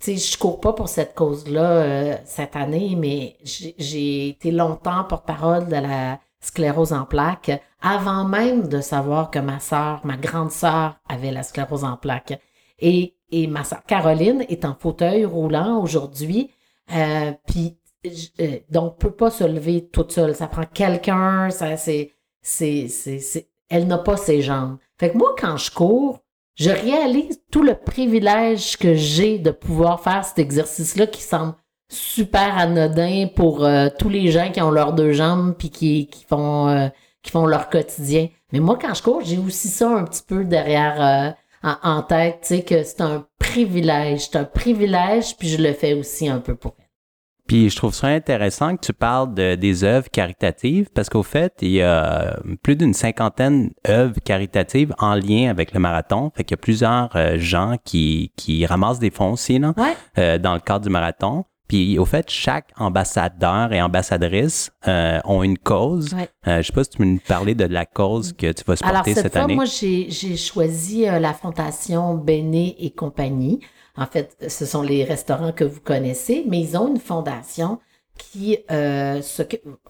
tu 0.00 0.16
sais, 0.16 0.32
je 0.32 0.38
cours 0.38 0.60
pas 0.60 0.72
pour 0.72 0.88
cette 0.88 1.14
cause-là 1.14 1.70
euh, 1.70 2.16
cette 2.24 2.56
année, 2.56 2.96
mais 2.96 3.36
j'ai 3.44 4.28
été 4.28 4.50
longtemps 4.50 5.04
porte-parole 5.04 5.68
de 5.68 5.76
la 5.76 6.18
sclérose 6.40 6.92
en 6.92 7.04
plaques 7.04 7.52
avant 7.80 8.24
même 8.24 8.68
de 8.68 8.80
savoir 8.80 9.30
que 9.30 9.38
ma 9.38 9.60
soeur, 9.60 10.00
ma 10.04 10.16
grande 10.16 10.50
sœur 10.50 10.96
avait 11.08 11.30
la 11.30 11.42
sclérose 11.42 11.84
en 11.84 11.96
plaques. 11.96 12.38
Et 12.80 13.13
et 13.34 13.48
ma 13.48 13.64
soeur 13.64 13.82
Caroline 13.84 14.44
est 14.48 14.64
en 14.64 14.74
fauteuil 14.74 15.24
roulant 15.24 15.82
aujourd'hui. 15.82 16.50
Euh, 16.94 17.32
puis 17.48 17.76
euh, 18.40 18.58
donc 18.70 18.98
peut 18.98 19.10
pas 19.10 19.30
se 19.30 19.44
lever 19.44 19.88
toute 19.88 20.12
seule. 20.12 20.36
Ça 20.36 20.46
prend 20.46 20.64
quelqu'un. 20.64 21.50
Ça 21.50 21.76
c'est 21.76 22.12
c'est 22.42 22.88
c'est 22.88 23.48
elle 23.68 23.88
n'a 23.88 23.98
pas 23.98 24.16
ses 24.16 24.40
jambes. 24.40 24.76
Fait 25.00 25.10
que 25.10 25.18
moi 25.18 25.34
quand 25.36 25.56
je 25.56 25.72
cours, 25.72 26.20
je 26.54 26.70
réalise 26.70 27.42
tout 27.50 27.64
le 27.64 27.74
privilège 27.74 28.76
que 28.76 28.94
j'ai 28.94 29.38
de 29.38 29.50
pouvoir 29.50 30.00
faire 30.00 30.24
cet 30.24 30.38
exercice-là 30.38 31.08
qui 31.08 31.22
semble 31.22 31.54
super 31.88 32.56
anodin 32.56 33.26
pour 33.34 33.64
euh, 33.64 33.88
tous 33.98 34.08
les 34.08 34.30
gens 34.30 34.52
qui 34.52 34.60
ont 34.62 34.70
leurs 34.70 34.92
deux 34.92 35.12
jambes 35.12 35.54
puis 35.58 35.70
qui, 35.70 36.06
qui 36.06 36.24
font 36.24 36.68
euh, 36.68 36.88
qui 37.22 37.32
font 37.32 37.46
leur 37.46 37.68
quotidien. 37.68 38.28
Mais 38.52 38.60
moi 38.60 38.78
quand 38.80 38.94
je 38.94 39.02
cours, 39.02 39.22
j'ai 39.24 39.38
aussi 39.38 39.66
ça 39.66 39.90
un 39.90 40.04
petit 40.04 40.22
peu 40.22 40.44
derrière 40.44 41.34
en, 41.64 42.02
tête, 42.02 42.40
tu 42.42 42.48
sais, 42.48 42.62
que 42.62 42.82
c'est 42.82 43.00
un 43.00 43.26
privilège. 43.38 44.28
C'est 44.30 44.36
un 44.36 44.44
privilège, 44.44 45.36
puis 45.36 45.48
je 45.48 45.62
le 45.62 45.72
fais 45.72 45.94
aussi 45.94 46.28
un 46.28 46.38
peu 46.38 46.54
pour 46.54 46.74
elle. 46.78 46.84
Puis 47.46 47.68
je 47.68 47.76
trouve 47.76 47.94
ça 47.94 48.06
intéressant 48.06 48.74
que 48.74 48.86
tu 48.86 48.92
parles 48.94 49.34
de, 49.34 49.54
des 49.54 49.84
œuvres 49.84 50.08
caritatives 50.10 50.88
parce 50.94 51.10
qu'au 51.10 51.22
fait, 51.22 51.52
il 51.60 51.72
y 51.72 51.82
a 51.82 52.38
plus 52.62 52.74
d'une 52.74 52.94
cinquantaine 52.94 53.70
d'œuvres 53.84 54.18
caritatives 54.24 54.94
en 54.98 55.14
lien 55.14 55.50
avec 55.50 55.74
le 55.74 55.80
marathon. 55.80 56.32
Fait 56.34 56.44
qu'il 56.44 56.56
y 56.56 56.60
a 56.60 56.62
plusieurs 56.62 57.14
euh, 57.16 57.36
gens 57.36 57.76
qui, 57.84 58.32
qui 58.36 58.64
ramassent 58.64 58.98
des 58.98 59.10
fonds 59.10 59.32
aussi 59.32 59.58
là, 59.58 59.74
euh, 60.16 60.38
dans 60.38 60.54
le 60.54 60.60
cadre 60.60 60.86
du 60.86 60.90
marathon. 60.90 61.44
Puis 61.68 61.98
au 61.98 62.04
fait, 62.04 62.28
chaque 62.28 62.70
ambassadeur 62.76 63.72
et 63.72 63.80
ambassadrice 63.80 64.70
euh, 64.86 65.18
ont 65.24 65.42
une 65.42 65.56
cause. 65.56 66.14
Euh, 66.46 66.58
je 66.60 66.66
sais 66.66 66.72
pas 66.72 66.84
si 66.84 66.90
tu 66.90 66.98
peux 66.98 67.04
nous 67.04 67.20
parler 67.26 67.54
de 67.54 67.64
la 67.64 67.86
cause 67.86 68.34
que 68.34 68.52
tu 68.52 68.64
vas 68.64 68.76
supporter 68.76 69.14
cette, 69.14 69.36
année. 69.36 69.54
Moi, 69.54 69.64
j'ai 69.64 70.36
choisi 70.36 71.08
euh, 71.08 71.18
la 71.18 71.32
fondation 71.32 72.14
Béné 72.14 72.76
et 72.78 72.90
compagnie. 72.90 73.60
En 73.96 74.06
fait, 74.06 74.36
ce 74.46 74.66
sont 74.66 74.82
les 74.82 75.04
restaurants 75.04 75.52
que 75.52 75.64
vous 75.64 75.80
connaissez, 75.80 76.44
mais 76.48 76.60
ils 76.60 76.76
ont 76.76 76.88
une 76.88 77.00
fondation 77.00 77.80
qui 78.18 78.58
euh, 78.70 79.22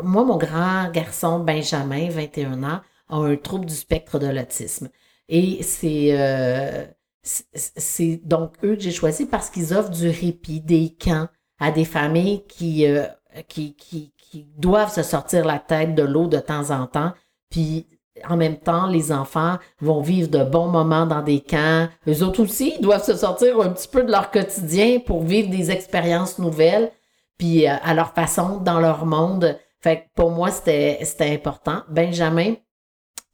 Moi, 0.03 0.25
mon 0.25 0.37
grand 0.37 0.91
garçon 0.93 1.41
Benjamin, 1.41 2.09
21 2.09 2.63
ans, 2.63 2.81
a 3.09 3.17
un 3.17 3.37
trouble 3.37 3.67
du 3.67 3.75
spectre 3.75 4.19
de 4.19 4.29
l'autisme. 4.29 4.91
Et 5.29 5.63
c'est 5.63 6.95
c'est 7.25 8.21
donc 8.23 8.53
eux 8.63 8.77
que 8.77 8.83
j'ai 8.83 8.91
choisi 8.91 9.25
parce 9.25 9.49
qu'ils 9.49 9.73
offrent 9.73 9.91
du 9.91 10.11
répit, 10.11 10.61
des 10.61 10.95
camps 10.95 11.29
à 11.59 11.71
des 11.71 11.85
familles 11.85 12.45
qui, 12.47 12.87
euh, 12.87 13.07
qui, 13.49 13.75
qui, 13.75 14.13
qui, 14.17 14.47
doivent 14.57 14.93
se 14.93 15.03
sortir 15.03 15.45
la 15.45 15.59
tête 15.59 15.95
de 15.95 16.03
l'eau 16.03 16.27
de 16.27 16.39
temps 16.39 16.71
en 16.71 16.87
temps. 16.87 17.13
Puis 17.51 17.87
en 18.29 18.37
même 18.37 18.57
temps, 18.57 18.87
les 18.87 19.13
enfants 19.13 19.59
vont 19.81 20.01
vivre 20.01 20.29
de 20.29 20.45
bons 20.45 20.69
moments 20.69 21.07
dans 21.07 21.23
des 21.23 21.41
camps. 21.41 21.89
Eux 22.09 22.23
autres 22.23 22.43
aussi 22.43 22.79
doivent 22.81 23.05
se 23.05 23.17
sortir 23.17 23.61
un 23.61 23.71
petit 23.71 23.89
peu 23.89 24.03
de 24.05 24.11
leur 24.11 24.31
quotidien 24.31 25.01
pour 25.01 25.23
vivre 25.23 25.51
des 25.51 25.71
expériences 25.71 26.39
nouvelles, 26.39 26.93
puis 27.39 27.69
euh, 27.69 27.75
à 27.83 27.95
leur 27.95 28.13
façon, 28.13 28.59
dans 28.59 28.81
leur 28.81 29.07
monde. 29.07 29.59
Fait 29.81 29.99
que 29.99 30.05
pour 30.15 30.31
moi, 30.31 30.51
c'était, 30.51 31.01
important. 31.21 31.83
Benjamin, 31.89 32.55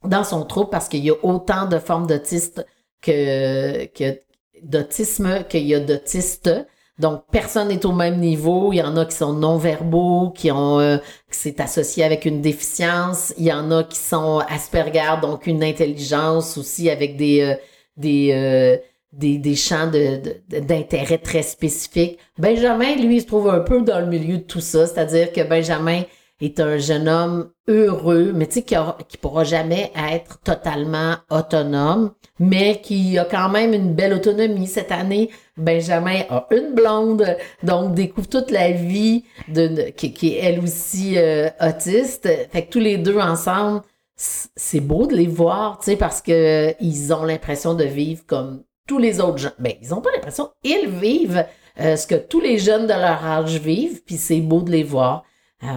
dans 0.03 0.23
son 0.23 0.45
troupe, 0.45 0.71
parce 0.71 0.89
qu'il 0.89 1.05
y 1.05 1.11
a 1.11 1.15
autant 1.23 1.67
de 1.67 1.77
formes 1.77 2.07
d'autistes 2.07 2.65
que, 3.01 3.85
que 3.85 4.19
d'autisme 4.63 5.43
qu'il 5.45 5.65
y 5.67 5.75
a 5.75 5.79
d'autistes. 5.79 6.51
Donc, 6.99 7.23
personne 7.31 7.69
n'est 7.69 7.85
au 7.85 7.91
même 7.91 8.19
niveau. 8.19 8.73
Il 8.73 8.77
y 8.77 8.81
en 8.81 8.95
a 8.97 9.05
qui 9.05 9.15
sont 9.15 9.33
non-verbaux, 9.33 10.31
qui 10.35 10.51
ont, 10.51 10.79
euh, 10.79 10.97
c'est 11.29 11.59
associé 11.59 12.03
avec 12.03 12.25
une 12.25 12.41
déficience. 12.41 13.33
Il 13.37 13.45
y 13.45 13.53
en 13.53 13.71
a 13.71 13.83
qui 13.83 13.97
sont 13.97 14.39
Asperger, 14.47 15.19
donc 15.21 15.47
une 15.47 15.63
intelligence 15.63 16.57
aussi 16.57 16.89
avec 16.89 17.17
des, 17.17 17.41
euh, 17.41 17.55
des, 17.97 18.31
euh, 18.33 18.77
des, 19.13 19.37
des, 19.37 19.55
champs 19.55 19.87
d'intérêt 19.87 21.17
de, 21.17 21.23
très 21.23 21.43
spécifiques. 21.43 22.19
Benjamin, 22.37 22.95
lui, 22.95 23.17
il 23.17 23.21
se 23.21 23.27
trouve 23.27 23.49
un 23.49 23.61
peu 23.61 23.81
dans 23.81 23.99
le 23.99 24.07
milieu 24.07 24.37
de 24.37 24.43
tout 24.43 24.61
ça. 24.61 24.85
C'est-à-dire 24.85 25.31
que 25.31 25.41
Benjamin, 25.41 26.03
est 26.41 26.59
un 26.59 26.77
jeune 26.77 27.07
homme 27.07 27.51
heureux, 27.67 28.31
mais 28.33 28.47
tu 28.47 28.55
sais, 28.55 28.61
qui, 28.63 28.75
qui 29.07 29.17
pourra 29.17 29.43
jamais 29.43 29.91
être 29.95 30.39
totalement 30.39 31.15
autonome, 31.29 32.11
mais 32.39 32.81
qui 32.81 33.17
a 33.17 33.25
quand 33.25 33.49
même 33.49 33.73
une 33.73 33.93
belle 33.93 34.13
autonomie. 34.13 34.67
Cette 34.67 34.91
année, 34.91 35.29
Benjamin 35.61 36.21
a 36.29 36.47
une 36.51 36.73
blonde, 36.73 37.37
donc 37.63 37.93
découvre 37.93 38.27
toute 38.27 38.51
la 38.51 38.71
vie 38.71 39.23
de, 39.47 39.89
qui, 39.91 40.35
est 40.35 40.39
elle 40.39 40.59
aussi 40.59 41.17
euh, 41.17 41.49
autiste. 41.59 42.27
Fait 42.51 42.65
que 42.65 42.71
tous 42.71 42.79
les 42.79 42.97
deux 42.97 43.19
ensemble, 43.19 43.81
c'est 44.15 44.79
beau 44.79 45.07
de 45.07 45.15
les 45.15 45.27
voir, 45.27 45.79
tu 45.79 45.85
sais, 45.85 45.95
parce 45.95 46.21
que 46.21 46.75
ils 46.79 47.13
ont 47.13 47.23
l'impression 47.23 47.73
de 47.73 47.85
vivre 47.85 48.23
comme 48.27 48.63
tous 48.87 48.99
les 48.99 49.19
autres 49.19 49.37
gens. 49.37 49.51
Ben, 49.59 49.73
ils 49.81 49.93
ont 49.93 50.01
pas 50.01 50.11
l'impression, 50.11 50.49
ils 50.63 50.89
vivent 50.89 51.45
euh, 51.79 51.95
ce 51.95 52.05
que 52.05 52.15
tous 52.15 52.41
les 52.41 52.57
jeunes 52.57 52.83
de 52.83 52.93
leur 52.93 53.25
âge 53.25 53.59
vivent, 53.59 54.03
puis 54.03 54.17
c'est 54.17 54.41
beau 54.41 54.61
de 54.61 54.71
les 54.71 54.83
voir. 54.83 55.23
Euh, 55.63 55.67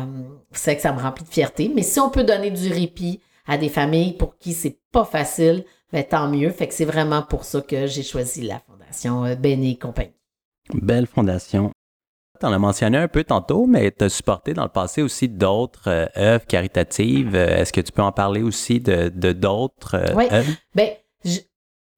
c'est 0.52 0.76
que 0.76 0.82
ça 0.82 0.92
me 0.92 1.00
remplit 1.00 1.24
de 1.24 1.30
fierté. 1.30 1.70
Mais 1.74 1.82
si 1.82 2.00
on 2.00 2.10
peut 2.10 2.24
donner 2.24 2.50
du 2.50 2.72
répit 2.72 3.20
à 3.46 3.58
des 3.58 3.68
familles 3.68 4.14
pour 4.14 4.36
qui 4.38 4.52
c'est 4.52 4.78
pas 4.92 5.04
facile, 5.04 5.64
ben, 5.92 6.02
tant 6.04 6.28
mieux. 6.28 6.50
Fait 6.50 6.66
que 6.66 6.74
c'est 6.74 6.84
vraiment 6.84 7.22
pour 7.22 7.44
ça 7.44 7.60
que 7.60 7.86
j'ai 7.86 8.02
choisi 8.02 8.42
la 8.42 8.60
Fondation 8.94 9.24
euh, 9.24 9.34
Béné 9.34 9.76
Compagnie. 9.76 10.12
Belle 10.72 11.06
fondation. 11.06 11.70
Tu 12.40 12.46
en 12.46 12.52
as 12.52 12.58
mentionné 12.58 12.98
un 12.98 13.08
peu 13.08 13.24
tantôt, 13.24 13.66
mais 13.66 13.90
tu 13.90 14.04
as 14.04 14.08
supporté 14.08 14.54
dans 14.54 14.64
le 14.64 14.68
passé 14.68 15.02
aussi 15.02 15.28
d'autres 15.28 15.88
euh, 15.88 16.06
œuvres 16.16 16.46
caritatives. 16.46 17.34
Est-ce 17.34 17.72
que 17.72 17.80
tu 17.80 17.92
peux 17.92 18.02
en 18.02 18.12
parler 18.12 18.42
aussi 18.42 18.80
de 18.80 19.08
d'autres 19.32 20.14
oui. 20.16 20.24
Ben, 20.74 20.90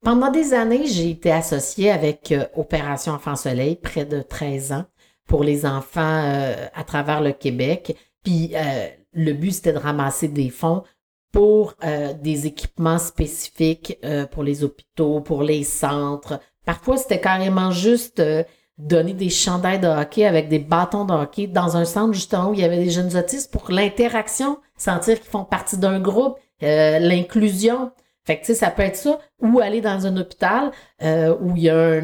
pendant 0.02 0.30
des 0.30 0.54
années, 0.54 0.86
j'ai 0.86 1.10
été 1.10 1.32
associée 1.32 1.90
avec 1.90 2.32
Opération 2.54 3.12
Enfant 3.12 3.34
Soleil, 3.34 3.76
près 3.76 4.04
de 4.04 4.20
13 4.20 4.72
ans 4.72 4.84
pour 5.26 5.42
les 5.42 5.66
enfants 5.66 6.22
euh, 6.24 6.66
à 6.74 6.84
travers 6.84 7.20
le 7.20 7.32
Québec. 7.32 7.96
Puis 8.22 8.52
euh, 8.54 8.88
le 9.12 9.32
but, 9.32 9.52
c'était 9.52 9.72
de 9.72 9.78
ramasser 9.78 10.28
des 10.28 10.50
fonds 10.50 10.84
pour 11.32 11.74
euh, 11.84 12.14
des 12.14 12.46
équipements 12.46 12.98
spécifiques 12.98 13.98
euh, 14.04 14.26
pour 14.26 14.42
les 14.42 14.64
hôpitaux, 14.64 15.20
pour 15.20 15.42
les 15.42 15.64
centres. 15.64 16.40
Parfois, 16.66 16.98
c'était 16.98 17.20
carrément 17.20 17.70
juste 17.70 18.20
euh, 18.20 18.44
donner 18.76 19.14
des 19.14 19.30
chandails 19.30 19.80
de 19.80 19.88
hockey 19.88 20.26
avec 20.26 20.50
des 20.50 20.58
bâtons 20.58 21.06
de 21.06 21.14
hockey 21.14 21.46
dans 21.46 21.78
un 21.78 21.86
centre 21.86 22.12
justement 22.12 22.50
où 22.50 22.54
il 22.54 22.60
y 22.60 22.64
avait 22.64 22.84
des 22.84 22.90
jeunes 22.90 23.16
autistes 23.16 23.50
pour 23.50 23.70
l'interaction, 23.70 24.58
sentir 24.76 25.18
qu'ils 25.18 25.30
font 25.30 25.44
partie 25.44 25.78
d'un 25.78 26.00
groupe, 26.00 26.38
l'inclusion. 26.60 27.92
Fait 28.26 28.36
que 28.36 28.40
tu 28.40 28.46
sais, 28.48 28.54
ça 28.54 28.70
peut 28.70 28.82
être 28.82 28.96
ça, 28.96 29.18
ou 29.40 29.60
aller 29.60 29.80
dans 29.80 30.06
un 30.06 30.16
hôpital 30.18 30.72
où 31.00 31.56
il 31.56 31.62
y 31.62 31.70
a 31.70 32.00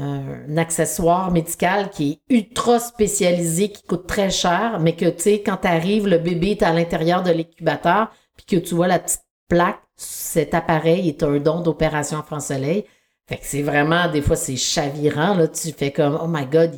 un 0.00 0.56
accessoire 0.56 1.30
médical 1.30 1.90
qui 1.90 2.22
est 2.30 2.34
ultra 2.34 2.78
spécialisé, 2.80 3.70
qui 3.70 3.82
coûte 3.82 4.06
très 4.06 4.30
cher, 4.30 4.78
mais 4.80 4.96
que, 4.96 5.06
tu 5.06 5.22
sais, 5.22 5.42
quand 5.42 5.58
t'arrives, 5.58 6.08
le 6.08 6.18
bébé 6.18 6.52
est 6.52 6.62
à 6.62 6.72
l'intérieur 6.72 7.22
de 7.22 7.30
l'incubateur, 7.30 8.10
puis 8.36 8.46
que 8.46 8.64
tu 8.64 8.74
vois 8.74 8.88
la 8.88 8.98
petite 8.98 9.24
plaque, 9.48 9.80
cet 9.96 10.54
appareil 10.54 11.08
est 11.08 11.22
un 11.22 11.38
don 11.38 11.60
d'opération 11.60 12.22
France 12.22 12.46
Soleil. 12.46 12.84
Fait 13.28 13.36
que 13.36 13.44
c'est 13.44 13.62
vraiment, 13.62 14.10
des 14.10 14.22
fois, 14.22 14.36
c'est 14.36 14.56
chavirant, 14.56 15.34
là. 15.34 15.48
Tu 15.48 15.72
fais 15.72 15.92
comme, 15.92 16.18
oh 16.22 16.26
my 16.28 16.46
God, 16.46 16.72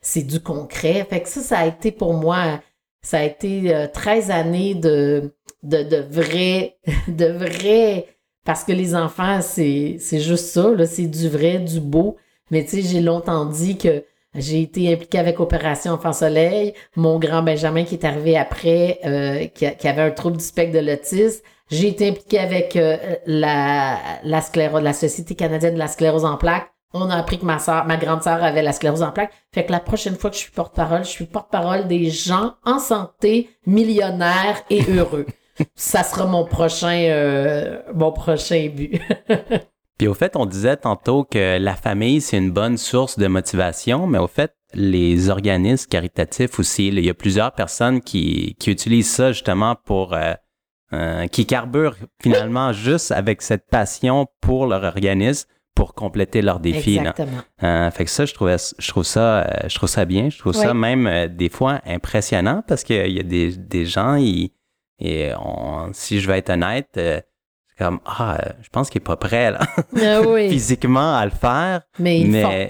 c'est 0.00 0.22
du 0.22 0.40
concret. 0.40 1.06
Fait 1.10 1.20
que 1.20 1.28
ça, 1.28 1.40
ça 1.40 1.58
a 1.58 1.66
été 1.66 1.90
pour 1.90 2.14
moi, 2.14 2.60
ça 3.02 3.18
a 3.18 3.24
été 3.24 3.88
13 3.92 4.30
euh, 4.30 4.32
années 4.32 4.74
de, 4.74 5.32
de, 5.64 5.82
de 5.82 5.96
vrai, 6.08 6.76
de 7.08 7.26
vrai, 7.26 8.06
parce 8.44 8.64
que 8.64 8.72
les 8.72 8.94
enfants, 8.94 9.40
c'est, 9.42 9.96
c'est 9.98 10.20
juste 10.20 10.46
ça, 10.46 10.70
là. 10.70 10.86
C'est 10.86 11.06
du 11.08 11.28
vrai, 11.28 11.58
du 11.58 11.80
beau. 11.80 12.16
Mais 12.50 12.64
tu 12.64 12.70
sais, 12.70 12.82
j'ai 12.82 13.00
longtemps 13.00 13.46
dit 13.46 13.76
que 13.76 14.04
j'ai 14.34 14.62
été 14.62 14.92
impliquée 14.92 15.18
avec 15.18 15.40
Opération 15.40 15.92
Enfant 15.92 16.12
Soleil. 16.12 16.74
Mon 16.96 17.18
grand 17.18 17.42
Benjamin 17.42 17.84
qui 17.84 17.96
est 17.96 18.04
arrivé 18.04 18.36
après, 18.36 19.00
euh, 19.04 19.46
qui, 19.46 19.66
avait 19.66 20.02
un 20.02 20.10
trouble 20.10 20.36
du 20.36 20.44
spectre 20.44 20.72
de 20.72 20.84
l'autisme. 20.84 21.42
J'ai 21.70 21.88
été 21.88 22.08
impliquée 22.08 22.40
avec 22.40 22.74
euh, 22.74 22.96
la, 23.26 23.98
la 24.24 24.40
sclérose, 24.40 24.82
la 24.82 24.92
Société 24.92 25.36
canadienne 25.36 25.74
de 25.74 25.78
la 25.78 25.86
sclérose 25.86 26.24
en 26.24 26.36
plaques. 26.36 26.72
On 26.92 27.08
a 27.08 27.14
appris 27.14 27.38
que 27.38 27.44
ma 27.44 27.60
soeur, 27.60 27.86
ma 27.86 27.96
grande 27.96 28.22
sœur 28.24 28.42
avait 28.42 28.62
la 28.62 28.72
sclérose 28.72 29.02
en 29.02 29.12
plaques. 29.12 29.32
Fait 29.54 29.64
que 29.64 29.70
la 29.70 29.78
prochaine 29.78 30.16
fois 30.16 30.30
que 30.30 30.36
je 30.36 30.40
suis 30.40 30.50
porte-parole, 30.50 31.04
je 31.04 31.10
suis 31.10 31.26
porte-parole 31.26 31.86
des 31.86 32.10
gens 32.10 32.54
en 32.64 32.80
santé, 32.80 33.50
millionnaires 33.66 34.60
et 34.68 34.82
heureux. 34.90 35.26
Ça 35.76 36.02
sera 36.02 36.26
mon 36.26 36.44
prochain, 36.44 37.04
euh, 37.08 37.80
mon 37.94 38.10
prochain 38.10 38.68
but. 38.74 39.00
Puis 39.98 40.08
au 40.08 40.14
fait, 40.14 40.34
on 40.34 40.46
disait 40.46 40.78
tantôt 40.78 41.22
que 41.22 41.58
la 41.58 41.76
famille, 41.76 42.20
c'est 42.20 42.38
une 42.38 42.50
bonne 42.50 42.78
source 42.78 43.18
de 43.18 43.26
motivation, 43.26 44.06
mais 44.06 44.18
au 44.18 44.26
fait, 44.26 44.54
les 44.72 45.28
organismes 45.28 45.88
caritatifs 45.88 46.58
aussi, 46.58 46.88
il 46.88 47.04
y 47.04 47.10
a 47.10 47.14
plusieurs 47.14 47.52
personnes 47.52 48.00
qui, 48.00 48.56
qui 48.58 48.72
utilisent 48.72 49.10
ça 49.10 49.30
justement 49.30 49.76
pour... 49.84 50.14
Euh, 50.14 50.32
euh, 50.92 51.26
qui 51.26 51.46
carburent 51.46 51.96
finalement 52.22 52.72
juste 52.86 53.12
avec 53.12 53.42
cette 53.42 53.68
passion 53.68 54.26
pour 54.40 54.66
leur 54.66 54.84
organisme 54.84 55.48
pour 55.74 55.94
compléter 55.94 56.42
leur 56.42 56.60
défi. 56.60 56.98
Exactement. 56.98 57.38
Euh, 57.62 57.90
fait 57.90 58.04
que 58.04 58.10
ça, 58.10 58.26
je 58.26 58.34
trouvais, 58.34 58.56
je 58.78 58.88
trouve 58.88 59.04
ça, 59.04 59.48
je 59.66 59.74
trouve 59.74 59.88
ça 59.88 60.04
bien. 60.04 60.28
Je 60.28 60.38
trouve 60.38 60.52
ça 60.52 60.74
même 60.74 61.28
des 61.28 61.48
fois 61.48 61.80
impressionnant 61.86 62.62
parce 62.66 62.84
qu'il 62.84 63.12
y 63.12 63.20
a 63.20 63.22
des, 63.22 63.56
des 63.56 63.86
gens, 63.86 64.16
ils, 64.16 64.50
et 64.98 65.30
on, 65.38 65.90
si 65.92 66.20
je 66.20 66.26
vais 66.26 66.38
être 66.38 66.50
honnête, 66.50 67.00
comme 67.80 67.98
ah 68.04 68.36
je 68.60 68.68
pense 68.68 68.90
qu'il 68.90 69.00
est 69.00 69.04
pas 69.04 69.16
prêt 69.16 69.50
là, 69.50 69.60
ah 69.96 70.20
physiquement 70.50 71.16
à 71.16 71.24
le 71.24 71.30
faire 71.30 71.80
mais 71.98 72.20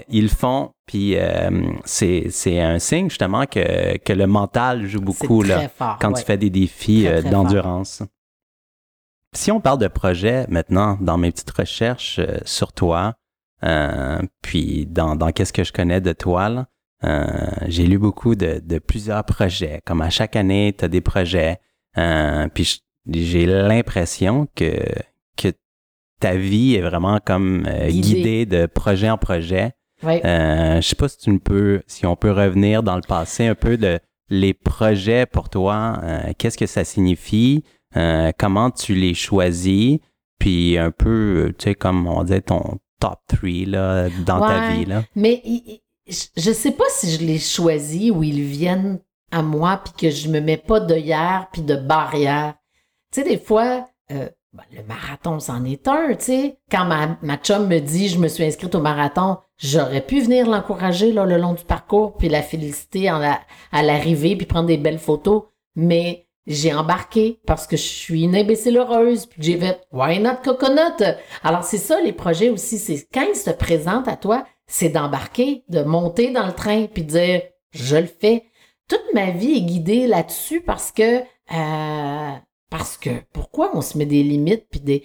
ils, 0.07 0.23
le 0.23 0.29
font. 0.29 0.71
puis 0.85 1.17
euh, 1.17 1.49
c'est 1.83 2.61
un 2.61 2.79
signe 2.79 3.09
justement 3.09 3.45
que, 3.45 3.97
que 3.97 4.13
le 4.13 4.25
mental 4.25 4.85
joue 4.85 5.01
beaucoup 5.01 5.43
là 5.43 5.69
quand 5.99 6.13
tu 6.13 6.23
fais 6.23 6.37
des 6.37 6.49
défis 6.49 7.07
euh, 7.07 7.21
d'endurance. 7.21 8.03
Si 9.33 9.51
on 9.51 9.59
parle 9.59 9.79
de 9.79 9.89
projet 9.89 10.45
maintenant 10.47 10.97
dans 11.01 11.17
mes 11.17 11.31
petites 11.31 11.51
recherches 11.51 12.19
euh, 12.19 12.37
sur 12.45 12.71
toi 12.71 13.15
puis 14.41 14.85
dans, 14.87 15.17
dans 15.17 15.31
qu'est-ce 15.31 15.53
que 15.53 15.65
je 15.65 15.73
connais 15.73 15.99
de 15.99 16.13
toi 16.13 16.67
j'ai 17.67 17.85
lu 17.85 17.97
beaucoup 17.97 18.35
de, 18.35 18.61
de, 18.63 18.79
plusieurs 18.79 19.25
projets. 19.25 19.81
Comme 19.85 20.01
à 20.01 20.09
chaque 20.09 20.37
année 20.37 20.73
tu 20.77 20.85
as 20.85 20.87
des 20.87 21.01
projets 21.01 21.59
puis 22.53 22.81
j'ai 23.09 23.45
l'impression 23.45 24.47
que, 24.55 24.71
que 25.37 25.53
ta 26.19 26.35
vie 26.35 26.75
est 26.75 26.81
vraiment 26.81 27.19
comme 27.23 27.65
euh, 27.67 27.89
guidée 27.89 28.45
de 28.45 28.65
projet 28.65 29.09
en 29.09 29.17
projet. 29.17 29.73
Ouais. 30.03 30.25
Euh, 30.25 30.81
je 30.81 30.87
sais 30.87 30.95
pas 30.95 31.07
si 31.07 31.17
tu 31.17 31.39
peux, 31.39 31.81
si 31.87 32.05
on 32.05 32.15
peut 32.15 32.31
revenir 32.31 32.83
dans 32.83 32.95
le 32.95 33.01
passé 33.01 33.45
un 33.45 33.55
peu 33.55 33.77
de 33.77 33.99
les 34.29 34.53
projets 34.53 35.25
pour 35.25 35.49
toi. 35.49 35.99
Euh, 36.03 36.31
qu'est-ce 36.37 36.57
que 36.57 36.65
ça 36.65 36.83
signifie? 36.83 37.63
Euh, 37.97 38.31
comment 38.37 38.71
tu 38.71 38.95
les 38.95 39.13
choisis? 39.13 39.99
Puis 40.39 40.77
un 40.77 40.89
peu, 40.89 41.53
tu 41.59 41.65
sais, 41.65 41.75
comme 41.75 42.07
on 42.07 42.23
dit, 42.23 42.41
ton 42.41 42.79
top 42.99 43.19
3 43.27 43.49
là, 43.67 44.09
dans 44.25 44.39
ta 44.39 44.71
vie. 44.71 44.85
Là. 44.85 45.03
Mais 45.15 45.43
je 46.07 46.51
sais 46.51 46.71
pas 46.71 46.85
si 46.89 47.11
je 47.11 47.23
les 47.23 47.37
choisis 47.37 48.11
ou 48.11 48.23
ils 48.23 48.41
viennent 48.41 48.99
à 49.31 49.43
moi 49.43 49.81
puis 49.83 49.93
que 49.93 50.15
je 50.15 50.29
me 50.29 50.39
mets 50.39 50.57
pas 50.57 50.79
d'œillère 50.79 51.47
puis 51.51 51.61
de 51.61 51.75
barrière. 51.75 52.55
Tu 53.13 53.21
sais, 53.21 53.27
des 53.27 53.37
fois, 53.37 53.89
euh, 54.11 54.29
ben, 54.53 54.63
le 54.71 54.83
marathon, 54.83 55.39
c'en 55.39 55.65
est 55.65 55.85
un, 55.87 56.15
tu 56.15 56.25
sais. 56.25 56.57
Quand 56.71 56.85
ma, 56.85 57.17
ma 57.21 57.35
chum 57.35 57.67
me 57.67 57.79
dit, 57.79 58.07
je 58.07 58.17
me 58.17 58.29
suis 58.29 58.45
inscrite 58.45 58.73
au 58.73 58.79
marathon, 58.79 59.37
j'aurais 59.57 59.99
pu 59.99 60.21
venir 60.21 60.49
l'encourager 60.49 61.11
là, 61.11 61.25
le 61.25 61.37
long 61.37 61.53
du 61.53 61.65
parcours, 61.65 62.15
puis 62.15 62.29
la 62.29 62.41
féliciter 62.41 63.11
en 63.11 63.17
la, 63.17 63.41
à 63.73 63.83
l'arrivée, 63.83 64.37
puis 64.37 64.45
prendre 64.45 64.67
des 64.67 64.77
belles 64.77 64.97
photos. 64.97 65.43
Mais 65.75 66.29
j'ai 66.47 66.73
embarqué 66.73 67.41
parce 67.45 67.67
que 67.67 67.75
je 67.75 67.81
suis 67.81 68.23
une 68.23 68.35
imbécile 68.35 68.77
heureuse, 68.77 69.25
puis 69.25 69.41
j'ai 69.43 69.57
fait 69.57 69.81
«Why 69.91 70.19
not 70.19 70.37
coconut?» 70.43 71.03
Alors, 71.43 71.63
c'est 71.65 71.77
ça, 71.77 71.99
les 71.99 72.13
projets 72.13 72.49
aussi, 72.49 72.77
c'est 72.77 73.05
quand 73.13 73.25
ils 73.29 73.35
se 73.35 73.51
présentent 73.51 74.07
à 74.07 74.15
toi, 74.15 74.45
c'est 74.67 74.89
d'embarquer, 74.89 75.65
de 75.67 75.83
monter 75.83 76.31
dans 76.31 76.45
le 76.45 76.53
train, 76.53 76.85
puis 76.85 77.03
de 77.03 77.09
dire 77.09 77.41
«Je 77.71 77.97
le 77.97 78.07
fais.» 78.07 78.45
Toute 78.87 79.03
ma 79.13 79.31
vie 79.31 79.57
est 79.57 79.61
guidée 79.61 80.07
là-dessus 80.07 80.61
parce 80.61 80.93
que... 80.93 81.19
Euh, 81.53 82.35
parce 82.71 82.97
que 82.97 83.11
pourquoi 83.33 83.69
on 83.75 83.81
se 83.81 83.97
met 83.99 84.07
des 84.07 84.23
limites 84.23 84.65
puis 84.71 84.79
des 84.79 85.03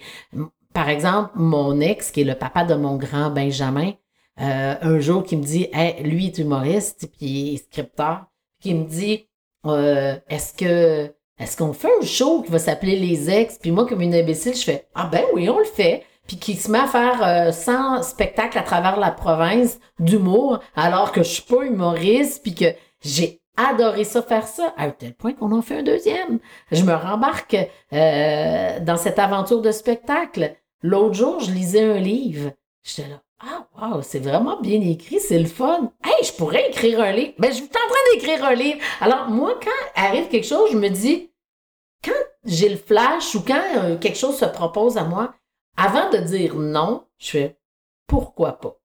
par 0.73 0.89
exemple 0.89 1.31
mon 1.35 1.79
ex 1.79 2.09
qui 2.09 2.21
est 2.21 2.23
le 2.23 2.33
papa 2.33 2.63
de 2.63 2.73
mon 2.73 2.95
grand 2.95 3.29
Benjamin 3.29 3.91
euh, 4.39 4.75
un 4.81 4.99
jour 4.99 5.23
qui 5.23 5.35
me 5.35 5.43
dit 5.43 5.67
lui 6.01 6.27
est 6.27 6.37
humoriste 6.39 7.09
puis 7.11 7.25
il 7.25 7.53
est 7.53 7.57
scripteur 7.57 8.25
qui 8.59 8.73
me 8.73 8.85
dit 8.85 9.27
euh, 9.67 10.15
est-ce 10.29 10.53
que 10.53 11.13
est-ce 11.39 11.55
qu'on 11.57 11.73
fait 11.73 11.91
un 12.01 12.05
show 12.05 12.41
qui 12.41 12.51
va 12.51 12.57
s'appeler 12.57 12.95
les 12.95 13.29
ex? 13.29 13.59
Puis 13.59 13.69
moi 13.69 13.85
comme 13.85 14.01
une 14.01 14.15
imbécile 14.15 14.55
je 14.55 14.63
fais 14.63 14.87
ah 14.95 15.07
ben 15.11 15.23
oui 15.33 15.49
on 15.49 15.59
le 15.59 15.65
fait. 15.65 16.03
Puis 16.25 16.37
qui 16.37 16.55
se 16.55 16.69
met 16.69 16.79
à 16.79 16.87
faire 16.87 17.23
euh, 17.23 17.51
100 17.53 18.03
spectacles 18.03 18.57
à 18.57 18.63
travers 18.63 18.99
la 18.99 19.11
province 19.11 19.79
d'humour 19.99 20.59
alors 20.75 21.11
que 21.11 21.23
je 21.23 21.29
suis 21.29 21.43
pas 21.43 21.63
humoriste 21.63 22.43
puis 22.43 22.53
que 22.53 22.65
j'ai 23.01 23.41
adoré 23.57 24.03
ça, 24.03 24.21
faire 24.21 24.47
ça, 24.47 24.73
à 24.77 24.91
tel 24.91 25.13
point 25.13 25.33
qu'on 25.33 25.51
en 25.51 25.61
fait 25.61 25.79
un 25.79 25.83
deuxième. 25.83 26.39
Je 26.71 26.83
me 26.83 26.93
rembarque 26.93 27.57
euh, 27.93 28.79
dans 28.79 28.97
cette 28.97 29.19
aventure 29.19 29.61
de 29.61 29.71
spectacle. 29.71 30.55
L'autre 30.81 31.15
jour, 31.15 31.39
je 31.39 31.51
lisais 31.51 31.83
un 31.83 31.99
livre. 31.99 32.51
J'étais 32.83 33.09
là, 33.09 33.21
ah 33.39 33.67
wow, 33.77 34.01
c'est 34.01 34.19
vraiment 34.19 34.59
bien 34.61 34.81
écrit, 34.81 35.19
c'est 35.19 35.39
le 35.39 35.45
fun. 35.45 35.91
Hey, 36.03 36.25
je 36.25 36.33
pourrais 36.33 36.69
écrire 36.69 37.01
un 37.01 37.11
livre. 37.11 37.33
Ben, 37.37 37.51
je 37.51 37.57
suis 37.57 37.65
en 37.65 37.69
train 37.69 38.13
d'écrire 38.13 38.45
un 38.45 38.55
livre. 38.55 38.79
Alors, 39.01 39.29
moi, 39.29 39.59
quand 39.61 40.01
arrive 40.01 40.29
quelque 40.29 40.47
chose, 40.47 40.71
je 40.71 40.77
me 40.77 40.89
dis, 40.89 41.31
quand 42.03 42.11
j'ai 42.45 42.69
le 42.69 42.77
flash 42.77 43.35
ou 43.35 43.43
quand 43.43 43.61
euh, 43.77 43.97
quelque 43.97 44.17
chose 44.17 44.37
se 44.37 44.45
propose 44.45 44.97
à 44.97 45.03
moi, 45.03 45.33
avant 45.75 46.09
de 46.09 46.17
dire 46.17 46.55
non, 46.55 47.05
je 47.17 47.29
fais 47.29 47.59
pourquoi 48.07 48.53
pas. 48.53 48.79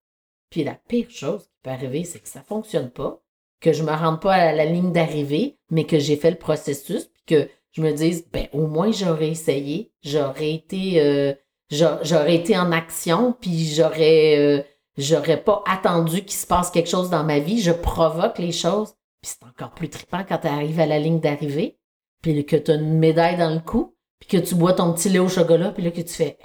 Puis 0.50 0.64
la 0.64 0.74
pire 0.74 1.08
chose 1.10 1.44
qui 1.44 1.58
peut 1.62 1.70
arriver, 1.70 2.04
c'est 2.04 2.20
que 2.20 2.28
ça 2.28 2.42
fonctionne 2.42 2.90
pas 2.90 3.21
que 3.62 3.72
je 3.72 3.84
me 3.84 3.92
rende 3.92 4.20
pas 4.20 4.34
à 4.34 4.52
la 4.52 4.64
ligne 4.66 4.92
d'arrivée, 4.92 5.56
mais 5.70 5.84
que 5.84 5.98
j'ai 5.98 6.16
fait 6.16 6.32
le 6.32 6.36
processus, 6.36 7.06
puis 7.06 7.22
que 7.26 7.48
je 7.70 7.80
me 7.80 7.92
dise, 7.92 8.26
ben 8.30 8.48
au 8.52 8.66
moins 8.66 8.90
j'aurais 8.90 9.30
essayé, 9.30 9.92
j'aurais 10.02 10.52
été, 10.52 11.00
euh, 11.00 11.32
j'aurais 11.70 12.34
été 12.34 12.58
en 12.58 12.72
action, 12.72 13.34
puis 13.40 13.64
j'aurais, 13.66 14.36
euh, 14.36 14.62
j'aurais 14.98 15.42
pas 15.42 15.62
attendu 15.66 16.22
qu'il 16.24 16.36
se 16.36 16.46
passe 16.46 16.70
quelque 16.70 16.90
chose 16.90 17.08
dans 17.08 17.22
ma 17.24 17.38
vie. 17.38 17.62
Je 17.62 17.70
provoque 17.70 18.38
les 18.38 18.52
choses, 18.52 18.94
puis 19.22 19.30
c'est 19.30 19.46
encore 19.46 19.70
plus 19.70 19.88
trippant 19.88 20.24
quand 20.28 20.38
tu 20.38 20.48
arrives 20.48 20.80
à 20.80 20.86
la 20.86 20.98
ligne 20.98 21.20
d'arrivée, 21.20 21.78
puis 22.20 22.44
que 22.44 22.56
tu 22.56 22.72
as 22.72 22.74
une 22.74 22.98
médaille 22.98 23.38
dans 23.38 23.54
le 23.54 23.60
cou, 23.60 23.96
puis 24.18 24.28
que 24.28 24.44
tu 24.44 24.56
bois 24.56 24.72
ton 24.72 24.92
petit 24.92 25.08
lait 25.08 25.20
au 25.20 25.28
chocolat, 25.28 25.70
puis 25.70 25.84
là 25.84 25.92
que 25.92 26.00
tu 26.00 26.12
fais, 26.12 26.36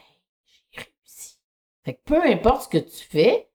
j'ai 0.46 0.82
réussi. 0.84 1.40
Fait 1.84 1.96
que 1.96 2.02
peu 2.06 2.24
importe 2.24 2.64
ce 2.64 2.70
que 2.70 2.78
tu 2.78 3.04
fais, 3.10 3.50